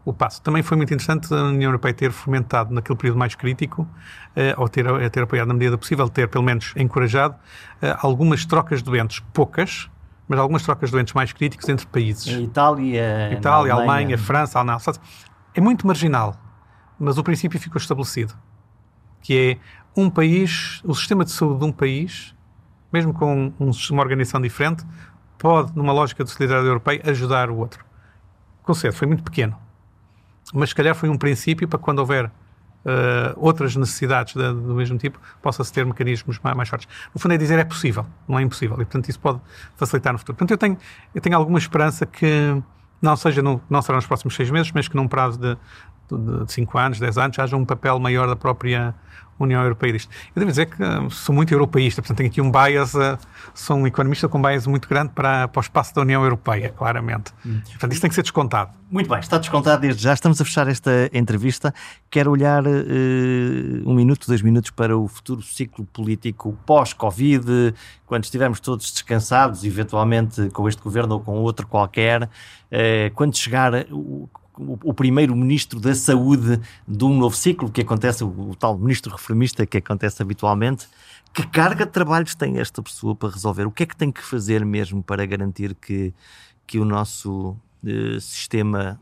o 0.03 0.11
passo. 0.11 0.41
Também 0.41 0.61
foi 0.61 0.75
muito 0.75 0.93
interessante 0.93 1.33
a 1.33 1.43
União 1.43 1.69
Europeia 1.69 1.93
ter 1.93 2.11
fomentado 2.11 2.73
naquele 2.73 2.97
período 2.97 3.17
mais 3.17 3.33
crítico, 3.33 3.87
eh, 4.35 4.53
ou 4.57 4.67
ter, 4.67 4.85
eh, 4.85 5.09
ter 5.09 5.23
apoiado 5.23 5.47
na 5.47 5.53
medida 5.53 5.77
possível, 5.77 6.09
ter 6.09 6.27
pelo 6.27 6.43
menos 6.43 6.73
encorajado 6.75 7.35
eh, 7.81 7.95
algumas 8.01 8.45
trocas 8.45 8.79
de 8.83 8.85
doentes, 8.91 9.21
poucas, 9.31 9.89
mas 10.27 10.39
algumas 10.39 10.63
trocas 10.63 10.89
de 10.89 10.95
doentes 10.95 11.13
mais 11.13 11.31
críticos 11.31 11.67
entre 11.69 11.85
países. 11.85 12.27
A 12.27 12.39
Itália, 12.39 13.33
Itália, 13.33 13.73
Alemanha, 13.73 13.91
Alemanha 13.91 14.17
França, 14.17 14.59
Alemanha. 14.59 14.79
É 15.53 15.61
muito 15.61 15.85
marginal, 15.85 16.35
mas 16.99 17.17
o 17.17 17.23
princípio 17.23 17.59
ficou 17.59 17.79
estabelecido, 17.79 18.33
que 19.21 19.59
é 19.61 19.99
um 19.99 20.09
país, 20.09 20.81
o 20.83 20.93
sistema 20.93 21.23
de 21.23 21.31
saúde 21.31 21.59
de 21.59 21.65
um 21.65 21.71
país, 21.71 22.35
mesmo 22.91 23.13
com 23.13 23.53
um, 23.59 23.71
uma 23.91 24.01
organização 24.01 24.41
diferente, 24.41 24.85
pode, 25.37 25.75
numa 25.75 25.93
lógica 25.93 26.23
de 26.23 26.29
solidariedade 26.29 26.67
europeia, 26.67 27.01
ajudar 27.05 27.49
o 27.49 27.57
outro. 27.57 27.85
Conceito 28.63 28.95
foi 28.95 29.07
muito 29.07 29.23
pequeno, 29.23 29.55
mas 30.53 30.69
se 30.69 30.75
calhar 30.75 30.95
foi 30.95 31.07
um 31.07 31.17
princípio 31.17 31.67
para 31.67 31.79
quando 31.79 31.99
houver 31.99 32.31
outras 33.35 33.75
necessidades 33.75 34.33
de, 34.33 34.41
do 34.41 34.75
mesmo 34.75 34.97
tipo, 34.97 35.19
possa-se 35.41 35.71
ter 35.73 35.85
mecanismos 35.85 36.39
mais, 36.43 36.55
mais, 36.55 36.69
fortes. 36.69 36.87
No 37.13 37.19
fundo 37.19 37.33
é 37.33 37.37
dizer 37.37 37.57
é 37.57 37.63
possível, 37.63 38.05
não 38.27 38.37
é 38.37 38.41
impossível, 38.41 38.75
e 38.75 38.85
portanto 38.85 39.09
isso 39.09 39.19
pode 39.19 39.39
facilitar 39.75 40.13
no 40.13 40.19
futuro. 40.19 40.37
Portanto 40.37 40.51
eu 40.51 40.57
tenho, 40.57 40.77
eu 41.13 41.21
tenho 41.21 41.35
alguma 41.35 41.57
esperança 41.57 42.05
que 42.05 42.61
não 43.01 43.15
seja 43.15 43.41
no, 43.41 43.61
não 43.69 43.81
será 43.81 43.97
nos 43.97 44.05
próximos 44.05 44.35
seis 44.35 44.49
meses, 44.49 44.71
mas 44.73 44.87
que 44.87 44.95
num 44.95 45.07
prazo 45.07 45.39
de, 45.39 45.57
de 46.09 46.51
5 46.51 46.77
anos, 46.77 46.99
10 46.99 47.17
anos, 47.17 47.39
haja 47.39 47.55
um 47.55 47.65
papel 47.65 47.99
maior 47.99 48.27
da 48.27 48.35
própria 48.35 48.93
União 49.37 49.61
Europeia 49.61 49.93
disto. 49.93 50.09
Eu 50.35 50.39
devo 50.39 50.51
dizer 50.51 50.67
que 50.67 50.81
uh, 50.81 51.09
sou 51.11 51.35
muito 51.35 51.53
europeísta, 51.53 52.01
portanto 52.01 52.17
tenho 52.17 52.29
aqui 52.29 52.41
um 52.41 52.49
bias, 52.49 52.93
uh, 52.93 53.17
sou 53.53 53.75
um 53.75 53.85
economista 53.85 54.29
com 54.29 54.37
um 54.37 54.41
bias 54.41 54.65
muito 54.65 54.87
grande 54.87 55.11
para, 55.13 55.47
para 55.47 55.59
o 55.59 55.61
espaço 55.61 55.93
da 55.93 56.01
União 56.01 56.23
Europeia, 56.23 56.69
claramente. 56.69 57.33
Hum. 57.45 57.59
Portanto, 57.71 57.91
isso 57.91 58.01
tem 58.01 58.09
que 58.09 58.15
ser 58.15 58.21
descontado. 58.21 58.71
Muito 58.89 59.09
bem, 59.09 59.19
está 59.19 59.37
descontado 59.37 59.81
desde 59.81 60.01
já. 60.01 60.13
Estamos 60.13 60.39
a 60.39 60.45
fechar 60.45 60.67
esta 60.67 61.09
entrevista. 61.11 61.73
Quero 62.09 62.31
olhar 62.31 62.65
uh, 62.65 62.69
um 63.85 63.93
minuto, 63.93 64.25
dois 64.27 64.41
minutos 64.41 64.71
para 64.71 64.97
o 64.97 65.07
futuro 65.07 65.41
ciclo 65.41 65.85
político 65.85 66.57
pós-Covid, 66.65 67.73
quando 68.05 68.23
estivermos 68.23 68.61
todos 68.61 68.89
descansados, 68.91 69.65
eventualmente 69.65 70.49
com 70.51 70.69
este 70.69 70.81
governo 70.81 71.15
ou 71.15 71.19
com 71.19 71.33
outro 71.39 71.67
qualquer, 71.67 72.23
uh, 72.23 72.29
quando 73.15 73.35
chegar 73.35 73.73
o, 74.57 74.93
primeiro-ministro 74.93 75.79
da 75.79 75.93
saúde 75.93 76.59
de 76.87 77.03
um 77.03 77.17
novo 77.17 77.35
ciclo, 77.35 77.69
que 77.69 77.81
acontece, 77.81 78.23
o, 78.23 78.55
tal 78.55 78.77
ministro 78.77 79.11
reformista 79.11 79.65
que 79.65 79.77
acontece 79.77 80.21
habitualmente. 80.21 80.87
Que 81.33 81.45
carga 81.45 81.85
de 81.85 81.91
trabalhos 81.91 82.33
tem 82.35 82.59
esta 82.59 82.81
pessoa 82.81 83.15
para 83.15 83.29
resolver? 83.29 83.65
O 83.65 83.71
que 83.71 83.83
é 83.83 83.85
que 83.85 83.95
tem 83.95 84.11
que 84.11 84.21
fazer 84.21 84.65
mesmo 84.65 85.03
para 85.03 85.25
garantir 85.25 85.75
que, 85.75 86.13
que 86.65 86.79
o 86.79 86.85
nosso 86.85 87.57
eh, 87.85 88.19
sistema 88.21 88.99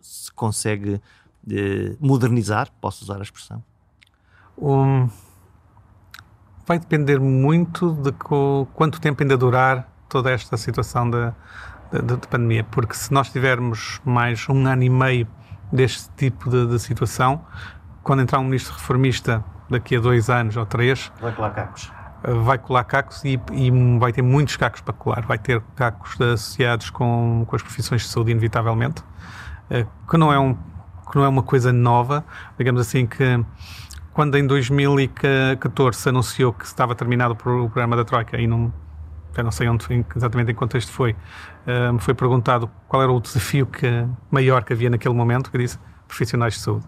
se 0.00 0.30
consegue 0.32 1.00
eh, 1.50 1.96
modernizar? 1.98 2.70
Posso 2.80 3.04
usar 3.04 3.18
a 3.18 3.22
expressão? 3.22 3.64
Um, 4.58 5.08
vai 6.66 6.78
depender 6.78 7.18
muito 7.18 7.92
de 7.94 8.12
quanto 8.74 9.00
tempo 9.00 9.22
ainda 9.22 9.36
durar 9.36 9.90
toda 10.08 10.30
esta 10.30 10.56
situação 10.56 11.08
da, 11.08 11.34
de, 12.02 12.16
de, 12.16 12.28
pandemia, 12.28 12.64
porque 12.64 12.94
se 12.94 13.12
nós 13.12 13.30
tivermos 13.30 14.00
mais 14.04 14.48
um 14.48 14.66
ano 14.66 14.82
e 14.82 14.90
meio 14.90 15.26
deste 15.72 16.08
tipo 16.16 16.50
de, 16.50 16.66
de 16.66 16.78
situação, 16.78 17.44
quando 18.02 18.22
entrar 18.22 18.38
um 18.38 18.44
ministro 18.44 18.74
reformista 18.74 19.44
daqui 19.68 19.96
a 19.96 20.00
dois 20.00 20.28
anos 20.28 20.56
ou 20.56 20.66
três, 20.66 21.12
vai 21.20 21.32
colar 21.32 21.50
cacos. 21.50 21.92
Vai 22.22 22.58
colar 22.58 22.84
cacos 22.84 23.24
e, 23.24 23.38
e 23.52 23.70
vai 23.98 24.12
ter 24.12 24.22
muitos 24.22 24.56
cacos 24.56 24.80
para 24.80 24.94
colar. 24.94 25.26
Vai 25.26 25.38
ter 25.38 25.60
cacos 25.76 26.18
associados 26.20 26.88
com, 26.88 27.44
com 27.46 27.54
as 27.54 27.62
profissões 27.62 28.02
de 28.02 28.08
saúde, 28.08 28.30
inevitavelmente, 28.30 29.04
eh, 29.68 29.84
que 30.08 30.16
não 30.16 30.32
é, 30.32 30.38
um, 30.38 30.54
que 30.54 31.16
não 31.16 31.24
é 31.24 31.28
uma 31.28 31.42
coisa 31.42 31.70
nova. 31.70 32.24
Digamos 32.56 32.80
assim 32.80 33.06
que 33.06 33.44
quando 34.14 34.38
em 34.38 34.46
2014 34.46 35.98
se 35.98 36.08
anunciou 36.08 36.52
que 36.52 36.64
estava 36.64 36.94
terminado 36.94 37.34
o 37.34 37.36
programa 37.36 37.96
da 37.96 38.04
Troika 38.04 38.40
e 38.40 38.46
não, 38.46 38.72
já 39.36 39.42
não 39.42 39.50
sei 39.50 39.68
onde, 39.68 39.86
exatamente 40.14 40.50
em 40.50 40.54
que 40.54 40.58
contexto 40.58 40.90
foi, 40.92 41.14
me 41.92 41.98
foi 42.00 42.14
perguntado 42.14 42.70
qual 42.88 43.02
era 43.02 43.12
o 43.12 43.20
desafio 43.20 43.66
que, 43.66 43.86
maior 44.30 44.64
que 44.64 44.72
havia 44.72 44.90
naquele 44.90 45.14
momento, 45.14 45.50
que 45.50 45.58
disse 45.58 45.78
profissionais 46.06 46.54
de 46.54 46.60
saúde. 46.60 46.86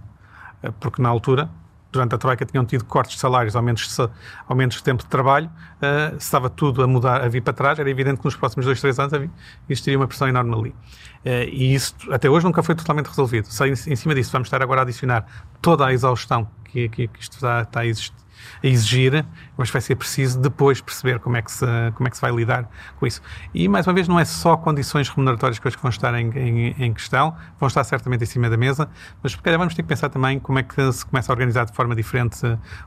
Uh, 0.62 0.72
porque 0.72 1.02
na 1.02 1.08
altura, 1.08 1.50
durante 1.92 2.14
a 2.14 2.18
Troika, 2.18 2.44
tinham 2.44 2.64
tido 2.64 2.84
cortes 2.84 3.16
de 3.16 3.20
salários, 3.20 3.56
aumentos 3.56 3.96
de, 3.96 4.10
aumentos 4.48 4.78
de 4.78 4.82
tempo 4.82 5.02
de 5.02 5.08
trabalho, 5.08 5.46
uh, 5.46 6.16
estava 6.16 6.48
tudo 6.48 6.82
a 6.82 6.86
mudar, 6.86 7.22
a 7.22 7.28
vir 7.28 7.42
para 7.42 7.52
trás, 7.52 7.78
era 7.78 7.90
evidente 7.90 8.18
que 8.18 8.24
nos 8.24 8.36
próximos 8.36 8.66
dois, 8.66 8.80
três 8.80 8.98
anos 8.98 9.12
havia, 9.12 9.30
existiria 9.68 9.98
uma 9.98 10.06
pressão 10.06 10.28
enorme 10.28 10.54
ali. 10.54 10.70
Uh, 10.70 11.48
e 11.50 11.74
isso, 11.74 11.94
até 12.10 12.30
hoje, 12.30 12.44
nunca 12.46 12.62
foi 12.62 12.74
totalmente 12.74 13.06
resolvido. 13.06 13.48
Em, 13.64 13.72
em, 13.72 13.96
cima 13.96 14.14
disso, 14.14 14.32
vamos 14.32 14.46
estar 14.46 14.62
agora 14.62 14.80
a 14.80 14.84
adicionar 14.84 15.26
toda 15.60 15.86
a 15.86 15.92
exaustão 15.92 16.48
que, 16.64 16.88
que, 16.88 17.08
que 17.08 17.20
isto 17.20 17.34
está, 17.34 17.62
está 17.62 17.80
a 17.80 17.86
existir 17.86 18.25
a 18.62 18.66
exigir, 18.66 19.24
mas 19.56 19.70
vai 19.70 19.80
ser 19.80 19.96
preciso 19.96 20.40
depois 20.40 20.80
perceber 20.80 21.18
como 21.18 21.36
é, 21.36 21.42
que 21.42 21.50
se, 21.50 21.66
como 21.94 22.06
é 22.06 22.10
que 22.10 22.16
se 22.16 22.22
vai 22.22 22.32
lidar 22.32 22.68
com 22.98 23.06
isso. 23.06 23.20
E, 23.54 23.68
mais 23.68 23.86
uma 23.86 23.94
vez, 23.94 24.08
não 24.08 24.18
é 24.18 24.24
só 24.24 24.56
condições 24.56 25.08
remuneratórias 25.08 25.58
que 25.58 25.82
vão 25.82 25.90
estar 25.90 26.14
em, 26.14 26.30
em, 26.30 26.74
em 26.78 26.92
questão, 26.92 27.34
vão 27.58 27.66
estar 27.66 27.84
certamente 27.84 28.22
em 28.22 28.26
cima 28.26 28.48
da 28.48 28.56
mesa, 28.56 28.88
mas 29.22 29.32
se 29.32 29.38
calhar 29.38 29.58
vamos 29.58 29.74
ter 29.74 29.82
que 29.82 29.88
pensar 29.88 30.08
também 30.08 30.38
como 30.38 30.58
é 30.58 30.62
que 30.62 30.92
se 30.92 31.04
começa 31.04 31.30
a 31.30 31.34
organizar 31.34 31.64
de 31.64 31.72
forma 31.72 31.94
diferente 31.94 32.38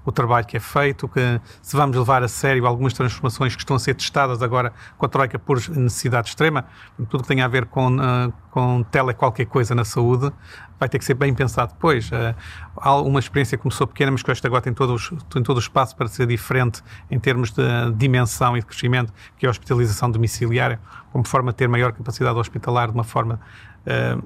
o 0.06 0.12
trabalho 0.12 0.46
que 0.46 0.58
é 0.58 0.60
feito, 0.60 1.08
que 1.08 1.42
se 1.62 1.76
vamos 1.76 1.96
levar 1.96 2.24
a 2.24 2.28
sério 2.28 2.66
algumas 2.66 2.94
transformações 2.94 3.56
que 3.56 3.62
estão 3.62 3.76
a 3.76 3.80
ser 3.80 3.94
testadas 3.94 4.42
agora 4.42 4.74
com 4.98 5.06
a 5.06 5.10
Troika 5.10 5.38
por 5.38 5.58
necessidade 5.70 6.30
extrema, 6.30 6.66
tudo 7.10 7.24
que 7.24 7.28
tem 7.28 7.42
a 7.42 7.48
ver 7.48 7.66
com, 7.66 7.98
uh, 7.98 8.34
com 8.52 8.84
tele 8.84 9.14
qualquer 9.14 9.46
coisa 9.46 9.76
na 9.76 9.86
saúde, 9.86 10.32
vai 10.80 10.88
ter 10.88 10.98
que 10.98 11.06
ser 11.06 11.14
bem 11.14 11.34
pensado 11.34 11.74
depois. 11.74 12.10
Uh, 12.10 12.36
há 12.78 12.96
uma 13.02 13.20
experiência 13.20 13.58
que 13.58 13.62
começou 13.62 13.86
pequena, 13.86 14.12
mas 14.12 14.24
que 14.24 14.32
esta 14.32 14.48
agora 14.48 14.62
tem 14.62 14.74
todo, 14.74 14.96
tem 15.30 15.44
todo 15.44 15.58
o 15.58 15.60
espaço 15.60 15.96
para 15.96 16.08
ser 16.08 16.26
diferente 16.26 16.82
em 17.12 17.20
termos 17.20 17.52
de 17.52 17.64
dimensão 17.96 18.56
e 18.56 18.62
de 18.62 18.66
crescimento, 18.66 19.14
que 19.38 19.46
é 19.46 19.48
a 19.48 19.52
hospitalização 19.52 20.10
domiciliária, 20.10 20.80
como 21.12 21.28
forma 21.28 21.52
de 21.52 21.58
ter 21.58 21.68
maior 21.68 21.92
capacidade 21.92 22.38
hospitalar 22.38 22.88
de 22.88 22.94
uma 22.94 23.04
forma 23.04 23.40
uh, 23.86 24.24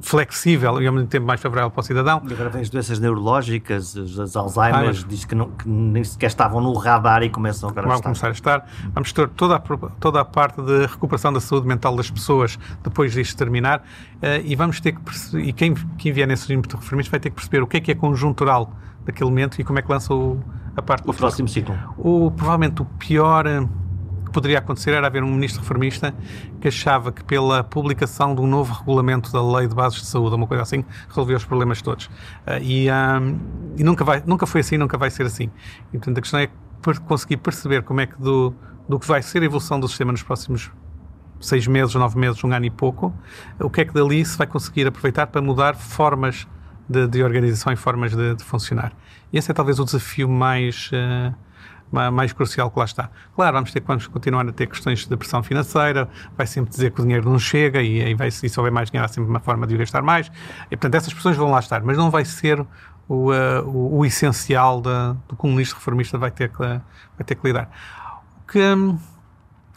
flexível 0.00 0.80
e 0.80 0.86
ao 0.86 0.92
mesmo 0.92 1.08
tempo 1.08 1.26
mais 1.26 1.40
favorável 1.40 1.70
para 1.70 1.80
o 1.80 1.82
cidadão. 1.82 2.22
E 2.28 2.32
agora 2.32 2.50
vem 2.50 2.62
as 2.62 2.70
doenças 2.70 2.98
neurológicas, 2.98 3.96
as 3.96 4.36
Alzheimer, 4.36 4.90
ah, 4.90 5.06
diz 5.08 5.24
que, 5.24 5.34
não, 5.34 5.50
que, 5.50 5.68
nem 5.68 6.04
sequer 6.04 6.26
estavam 6.26 6.60
no 6.60 6.72
radar 6.74 7.22
e 7.22 7.30
começam 7.30 7.68
agora 7.68 7.86
vão 7.86 7.92
a 7.92 7.96
estar. 7.96 8.08
começar 8.08 8.28
a 8.28 8.32
estar. 8.32 8.66
Vamos 8.92 9.12
ter 9.12 9.28
toda 9.30 9.56
a, 9.56 9.60
toda 10.00 10.20
a 10.20 10.24
parte 10.24 10.60
de 10.62 10.86
recuperação 10.86 11.32
da 11.32 11.40
saúde 11.40 11.66
mental 11.66 11.96
das 11.96 12.10
pessoas 12.10 12.58
depois 12.82 13.12
disto 13.12 13.36
terminar 13.36 13.80
uh, 13.80 14.42
e 14.44 14.54
vamos 14.54 14.80
ter 14.80 14.92
que 14.92 15.00
perceber, 15.00 15.44
e 15.44 15.52
quem, 15.52 15.74
quem 15.98 16.12
vier 16.12 16.26
nesse 16.26 16.44
regime 16.44 16.62
de 16.62 16.74
reformistas 16.74 17.10
vai 17.10 17.20
ter 17.20 17.30
que 17.30 17.36
perceber 17.36 17.62
o 17.62 17.66
que 17.66 17.76
é 17.78 17.80
que 17.80 17.92
é 17.92 17.94
conjuntural 17.94 18.72
daquele 19.04 19.30
momento 19.30 19.60
e 19.60 19.64
como 19.64 19.78
é 19.78 19.82
que 19.82 19.90
lança 19.90 20.12
o, 20.12 20.42
a 20.76 20.82
parte 20.82 21.08
O 21.08 21.14
próximo 21.14 21.48
ciclo. 21.48 21.76
O, 21.96 22.30
provavelmente 22.30 22.82
o 22.82 22.84
pior 22.84 23.46
eh, 23.46 23.66
poderia 24.36 24.58
acontecer 24.58 24.90
era 24.90 25.06
haver 25.06 25.24
um 25.24 25.32
ministro 25.32 25.62
reformista 25.62 26.14
que 26.60 26.68
achava 26.68 27.10
que 27.10 27.24
pela 27.24 27.64
publicação 27.64 28.34
de 28.34 28.42
um 28.42 28.46
novo 28.46 28.74
regulamento 28.74 29.32
da 29.32 29.42
lei 29.42 29.66
de 29.66 29.74
bases 29.74 30.00
de 30.00 30.06
saúde, 30.06 30.36
uma 30.36 30.46
coisa 30.46 30.62
assim, 30.62 30.84
resolvia 31.08 31.38
os 31.38 31.44
problemas 31.46 31.80
todos. 31.80 32.04
Uh, 32.04 32.60
e, 32.60 32.86
um, 32.90 33.38
e 33.78 33.82
nunca, 33.82 34.04
vai, 34.04 34.22
nunca 34.26 34.46
foi 34.46 34.60
assim, 34.60 34.76
nunca 34.76 34.98
vai 34.98 35.08
ser 35.08 35.24
assim. 35.24 35.50
E, 35.90 35.96
portanto, 35.96 36.18
a 36.18 36.20
questão 36.20 36.38
é 36.38 36.50
conseguir 37.06 37.38
perceber 37.38 37.82
como 37.82 38.02
é 38.02 38.06
que 38.06 38.20
do, 38.20 38.54
do 38.86 38.98
que 38.98 39.06
vai 39.08 39.22
ser 39.22 39.40
a 39.40 39.46
evolução 39.46 39.80
do 39.80 39.88
sistema 39.88 40.12
nos 40.12 40.22
próximos 40.22 40.70
seis 41.40 41.66
meses, 41.66 41.94
nove 41.94 42.18
meses, 42.18 42.44
um 42.44 42.52
ano 42.52 42.66
e 42.66 42.70
pouco, 42.70 43.14
o 43.58 43.70
que 43.70 43.80
é 43.80 43.84
que 43.86 43.94
dali 43.94 44.22
se 44.22 44.36
vai 44.36 44.46
conseguir 44.46 44.86
aproveitar 44.86 45.28
para 45.28 45.40
mudar 45.40 45.76
formas 45.76 46.46
de, 46.86 47.08
de 47.08 47.22
organização 47.22 47.72
e 47.72 47.76
formas 47.76 48.14
de, 48.14 48.34
de, 48.34 48.44
funcionar. 48.44 48.92
Esse 49.32 49.50
é 49.50 49.54
talvez 49.54 49.78
o 49.78 49.84
desafio 49.84 50.28
mais, 50.28 50.90
uh, 50.92 51.34
mais 51.90 52.32
crucial 52.32 52.70
que 52.70 52.78
lá 52.78 52.84
está. 52.84 53.10
Claro, 53.34 53.54
vamos 53.54 53.72
ter 53.72 53.80
vamos 53.80 54.06
continuar 54.06 54.46
a 54.48 54.52
ter 54.52 54.66
questões 54.66 55.06
de 55.06 55.16
pressão 55.16 55.42
financeira, 55.42 56.08
vai 56.36 56.46
sempre 56.46 56.70
dizer 56.70 56.90
que 56.90 57.00
o 57.00 57.02
dinheiro 57.04 57.28
não 57.28 57.38
chega 57.38 57.82
e, 57.82 58.10
e, 58.10 58.14
vai, 58.14 58.30
se 58.30 58.50
houver 58.58 58.72
mais 58.72 58.90
dinheiro 58.90 59.04
há 59.04 59.08
sempre 59.08 59.30
uma 59.30 59.40
forma 59.40 59.66
de 59.66 59.74
o 59.74 59.78
gastar 59.78 60.02
mais. 60.02 60.30
E, 60.70 60.76
portanto, 60.76 60.94
essas 60.94 61.12
pressões 61.12 61.36
vão 61.36 61.50
lá 61.50 61.60
estar, 61.60 61.82
mas 61.82 61.96
não 61.96 62.10
vai 62.10 62.24
ser 62.24 62.64
o, 63.08 63.30
uh, 63.30 63.62
o, 63.64 63.98
o, 63.98 64.04
essencial 64.04 64.80
da, 64.80 65.16
do 65.28 65.36
ministro 65.44 65.78
reformista 65.78 66.18
vai 66.18 66.30
ter 66.30 66.50
que, 66.50 66.58
vai 66.58 67.24
ter 67.24 67.34
que 67.34 67.46
lidar. 67.46 67.70
O 68.42 68.52
que, 68.52 68.58
um, 68.58 68.98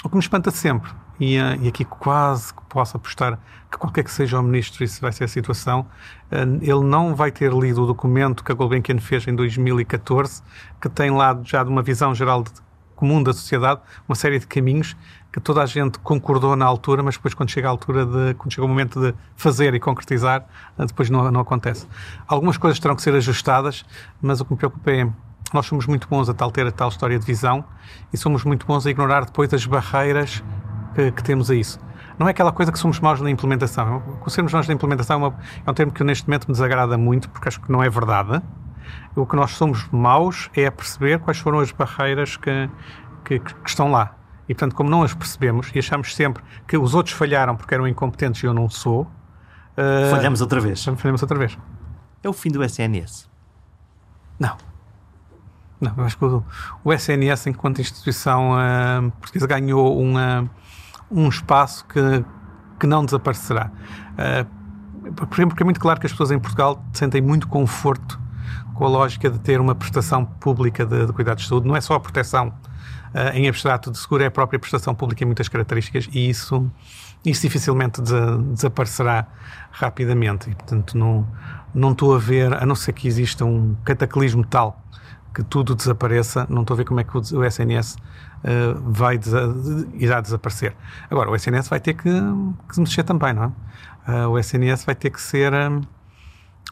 o 0.03 0.10
que 0.10 0.16
me 0.16 0.22
espanta 0.22 0.51
sempre, 0.51 0.91
e, 1.20 1.38
uh, 1.38 1.59
e 1.61 1.67
aqui 1.67 1.84
quase 1.84 2.53
que 2.53 2.61
posso 2.70 2.97
apostar 2.97 3.39
que 3.72 3.78
qualquer 3.78 4.03
que 4.03 4.11
seja 4.11 4.39
o 4.39 4.43
ministro, 4.43 4.84
isso 4.84 4.99
vai 4.99 5.11
ser 5.11 5.26
a 5.26 5.28
situação, 5.28 5.86
eh, 6.32 6.41
ele 6.61 6.84
não 6.84 7.13
vai 7.13 7.32
ter 7.32 7.53
lido 7.53 7.84
o 7.84 7.86
documento 7.86 8.43
que 8.43 8.51
a 8.51 8.55
Gulbenkian 8.55 8.97
fez 8.97 9.28
em 9.28 9.36
2014, 9.36 10.41
que 10.82 10.89
tem 10.89 11.11
lá 11.11 11.39
já 11.43 11.63
de 11.63 11.70
uma 11.70 11.84
visão 11.84 12.15
geral 12.15 12.43
de, 12.43 12.49
comum 12.95 13.22
da 13.22 13.32
sociedade, 13.32 13.80
uma 14.07 14.15
série 14.15 14.39
de 14.39 14.47
caminhos 14.47 14.97
que 15.32 15.39
toda 15.39 15.61
a 15.61 15.65
gente 15.65 15.99
concordou 15.99 16.55
na 16.55 16.65
altura, 16.65 17.03
mas 17.03 17.15
depois 17.15 17.34
quando 17.34 17.49
chega 17.49 17.67
a 17.67 17.72
altura 17.72 18.05
de, 18.05 18.34
quando 18.34 18.51
chega 18.51 18.65
o 18.65 18.67
momento 18.67 18.99
de 18.99 19.13
fazer 19.38 19.74
e 19.76 19.80
concretizar, 19.80 20.45
eh, 20.78 20.86
depois 20.86 21.09
não, 21.09 21.32
não 21.32 21.41
acontece. 21.41 21.88
Algumas 22.28 22.57
coisas 22.57 22.80
terão 22.80 22.95
que 22.95 23.03
ser 23.03 23.13
ajustadas, 23.13 23.86
mas 24.20 24.41
o 24.41 24.45
que 24.45 24.51
me 24.51 24.57
preocupa 24.57 24.91
é 24.91 25.07
nós 25.53 25.65
somos 25.65 25.88
muito 25.88 26.07
bons 26.07 26.30
a 26.30 26.34
tal 26.34 26.51
ter 26.51 26.65
a 26.67 26.72
tal 26.72 26.89
história 26.89 27.17
de 27.17 27.26
visão 27.26 27.63
e 28.13 28.17
somos 28.17 28.43
muito 28.43 28.67
bons 28.67 28.86
a 28.86 28.91
ignorar 28.91 29.26
depois 29.26 29.51
as 29.51 29.65
barreiras 29.65 30.43
que, 30.96 31.12
que 31.12 31.24
temos 31.24 31.50
a 31.50 31.56
isso 31.56 31.80
não 32.20 32.28
é 32.28 32.32
aquela 32.32 32.52
coisa 32.52 32.70
que 32.70 32.78
somos 32.78 33.00
maus 33.00 33.22
na 33.22 33.32
implementação. 33.32 34.04
O 34.26 34.30
sermos 34.30 34.52
maus 34.52 34.68
na 34.68 34.74
implementação 34.74 35.16
é, 35.16 35.28
uma, 35.28 35.40
é, 35.66 35.72
um 35.72 35.74
termo 35.74 35.92
que 35.94 36.04
neste 36.04 36.28
momento 36.28 36.48
me 36.48 36.52
desagrada 36.52 36.98
muito, 36.98 37.30
porque 37.30 37.48
acho 37.48 37.62
que 37.62 37.72
não 37.72 37.82
é 37.82 37.90
verdade. 37.90 38.42
O 39.16 39.26
que 39.26 39.38
nós 39.38 39.52
somos 39.52 39.88
maus 39.90 40.50
é 40.54 40.70
perceber 40.70 41.20
quais 41.20 41.40
foram 41.40 41.60
as 41.60 41.72
barreiras 41.72 42.36
que, 42.36 42.70
que, 43.24 43.40
que 43.40 43.70
estão 43.70 43.90
lá. 43.90 44.18
E, 44.50 44.54
portanto, 44.54 44.76
como 44.76 44.90
não 44.90 45.02
as 45.02 45.14
percebemos 45.14 45.72
e 45.74 45.80
achamos 45.80 46.14
sempre 46.14 46.44
que 46.68 46.78
os 46.78 46.94
outros 46.94 47.16
falharam 47.16 47.56
porque 47.56 47.74
eram 47.74 47.88
incompetentes 47.88 48.44
e 48.44 48.46
eu 48.46 48.54
não 48.54 48.68
sou... 48.68 49.04
Uh, 49.78 50.12
falhamos 50.12 50.42
outra 50.42 50.60
vez. 50.60 50.84
Falhamos 50.84 51.22
outra 51.22 51.40
vez. 51.40 51.58
É 52.22 52.28
o 52.28 52.34
fim 52.34 52.50
do 52.50 52.62
SNS? 52.62 53.30
Não. 54.38 54.58
Não, 55.80 55.94
eu 55.96 56.04
acho 56.04 56.18
que 56.18 56.26
o, 56.26 56.44
o 56.84 56.92
SNS, 56.92 57.48
enquanto 57.48 57.80
instituição 57.80 58.52
uh, 58.52 59.10
portuguesa, 59.12 59.48
ganhou 59.48 59.98
uma, 59.98 60.50
um 61.12 61.28
espaço 61.28 61.86
que, 61.86 62.24
que 62.80 62.88
não 62.88 63.03
desaparecerá. 63.05 63.72
Uh, 64.14 64.60
porque 65.28 65.64
é 65.64 65.66
muito 65.66 65.80
claro 65.80 65.99
que 65.99 66.05
as 66.05 66.12
pessoas 66.12 66.32
em 66.32 66.39
Portugal 66.39 66.84
sentem 66.93 67.22
muito 67.22 67.47
conforto 67.47 68.20
com 68.74 68.86
a 68.86 68.89
lógica 68.89 69.30
de 69.30 69.39
ter 69.39 69.60
uma 69.60 69.76
prestação 69.76 70.24
pública 70.24 70.86
de, 70.86 71.05
de 71.05 71.14
cuidados 71.14 71.43
de 71.43 71.49
saúde. 71.49 71.68
Não 71.68 71.76
é 71.76 71.82
só 71.82 71.95
a 71.95 71.99
proteção 71.99 72.47
uh, 72.47 73.36
em 73.36 73.47
abstrato 73.47 73.91
de 73.91 73.97
seguro, 73.97 74.24
é 74.24 74.28
a 74.28 74.32
própria 74.32 74.60
prestação 74.60 74.93
pública 74.93 75.24
em 75.24 75.26
muitas 75.26 75.47
características 75.47 76.07
e 76.12 76.30
isso, 76.30 76.70
isso 77.26 77.41
dificilmente 77.41 78.01
de, 78.01 78.38
desaparecerá 78.53 79.28
rapidamente. 79.72 80.49
E, 80.49 80.55
portanto, 80.55 80.97
não, 80.97 81.28
não 81.74 81.91
estou 81.91 82.16
a 82.16 82.20
ver, 82.20 82.53
a 82.53 82.66
não 82.66 82.76
ser 82.76 82.93
que 82.93 83.07
exista 83.07 83.43
um 83.45 83.76
cataclismo 83.84 84.45
tal 84.45 84.82
que 85.34 85.43
tudo 85.43 85.76
desapareça, 85.76 86.47
não 86.49 86.62
estou 86.62 86.74
a 86.74 86.78
ver 86.78 86.86
como 86.86 86.99
é 86.99 87.03
que 87.03 87.16
o 87.16 87.43
SNS 87.43 87.97
eh, 88.44 88.74
vai 88.86 89.18
desa 89.18 89.54
irá 89.94 90.22
desaparecer. 90.22 90.76
Agora, 91.10 91.30
o 91.30 91.36
SNS 91.36 91.68
vai 91.68 91.80
ter 91.80 91.94
que, 91.94 92.10
que 92.68 92.76
se 92.76 92.80
mexer 92.80 93.04
também, 93.04 93.34
não 93.34 93.44
é? 93.44 93.52
Uh, 94.12 94.30
o 94.30 94.40
SNS 94.40 94.86
vai 94.86 94.96
ter 94.96 95.10
que 95.10 95.22
ser 95.22 95.54
um, 95.54 95.82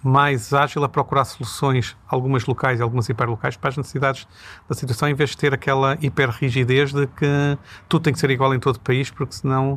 mais 0.01 0.53
ágil 0.53 0.83
a 0.83 0.89
procurar 0.89 1.25
soluções, 1.25 1.95
algumas 2.07 2.45
locais 2.45 2.79
e 2.79 2.81
algumas 2.81 3.09
hiperlocais, 3.09 3.57
para 3.57 3.69
as 3.69 3.77
necessidades 3.77 4.27
da 4.67 4.73
situação, 4.73 5.09
em 5.09 5.13
vez 5.13 5.31
de 5.31 5.37
ter 5.37 5.53
aquela 5.53 5.97
hiperrigidez 6.01 6.93
de 6.93 7.05
que 7.05 7.57
tudo 7.87 8.03
tem 8.03 8.13
que 8.13 8.19
ser 8.19 8.29
igual 8.31 8.55
em 8.55 8.59
todo 8.59 8.77
o 8.77 8.79
país, 8.79 9.11
porque 9.11 9.35
senão 9.35 9.73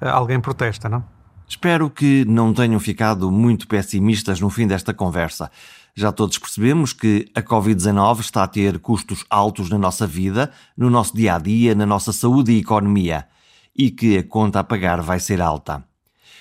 uh, 0.00 0.08
alguém 0.08 0.40
protesta, 0.40 0.88
não? 0.88 1.04
Espero 1.46 1.90
que 1.90 2.24
não 2.24 2.54
tenham 2.54 2.80
ficado 2.80 3.30
muito 3.30 3.68
pessimistas 3.68 4.40
no 4.40 4.48
fim 4.48 4.66
desta 4.66 4.94
conversa. 4.94 5.50
Já 5.96 6.10
todos 6.10 6.38
percebemos 6.38 6.92
que 6.92 7.30
a 7.36 7.40
Covid-19 7.40 8.20
está 8.20 8.42
a 8.42 8.48
ter 8.48 8.80
custos 8.80 9.24
altos 9.30 9.70
na 9.70 9.78
nossa 9.78 10.08
vida, 10.08 10.50
no 10.76 10.90
nosso 10.90 11.16
dia 11.16 11.36
a 11.36 11.38
dia, 11.38 11.72
na 11.72 11.86
nossa 11.86 12.12
saúde 12.12 12.50
e 12.50 12.58
economia, 12.58 13.28
e 13.76 13.92
que 13.92 14.18
a 14.18 14.24
conta 14.24 14.58
a 14.58 14.64
pagar 14.64 15.00
vai 15.00 15.20
ser 15.20 15.40
alta. 15.40 15.84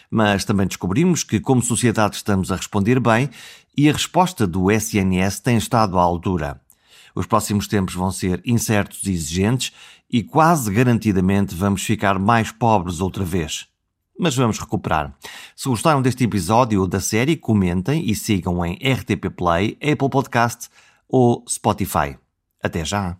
Mas 0.10 0.44
também 0.44 0.66
descobrimos 0.66 1.24
que, 1.24 1.40
como 1.40 1.62
sociedade, 1.62 2.16
estamos 2.16 2.52
a 2.52 2.56
responder 2.56 3.00
bem 3.00 3.30
e 3.78 3.88
a 3.88 3.94
resposta 3.94 4.48
do 4.48 4.72
SNS 4.72 5.40
tem 5.40 5.58
estado 5.58 6.00
à 6.00 6.02
altura. 6.02 6.60
Os 7.14 7.28
próximos 7.28 7.68
tempos 7.68 7.94
vão 7.94 8.12
ser 8.12 8.42
incertos 8.44 9.04
e 9.04 9.12
exigentes 9.12 9.72
e 10.10 10.24
quase 10.24 10.74
garantidamente 10.74 11.54
vamos 11.54 11.84
ficar 11.84 12.18
mais 12.18 12.52
pobres 12.52 13.00
outra 13.00 13.24
vez 13.24 13.72
mas 14.18 14.36
vamos 14.36 14.60
recuperar. 14.60 15.14
Se 15.56 15.68
gostaram 15.68 16.02
deste 16.02 16.24
episódio 16.24 16.82
ou 16.82 16.88
da 16.88 17.00
série, 17.00 17.36
comentem 17.36 18.10
e 18.10 18.16
sigam 18.16 18.66
em 18.66 18.74
RTP 18.76 19.30
Play, 19.36 19.78
Apple 19.82 20.10
Podcast 20.10 20.70
ou 21.08 21.44
Spotify. 21.48 22.18
Até 22.62 22.86
já! 22.86 23.18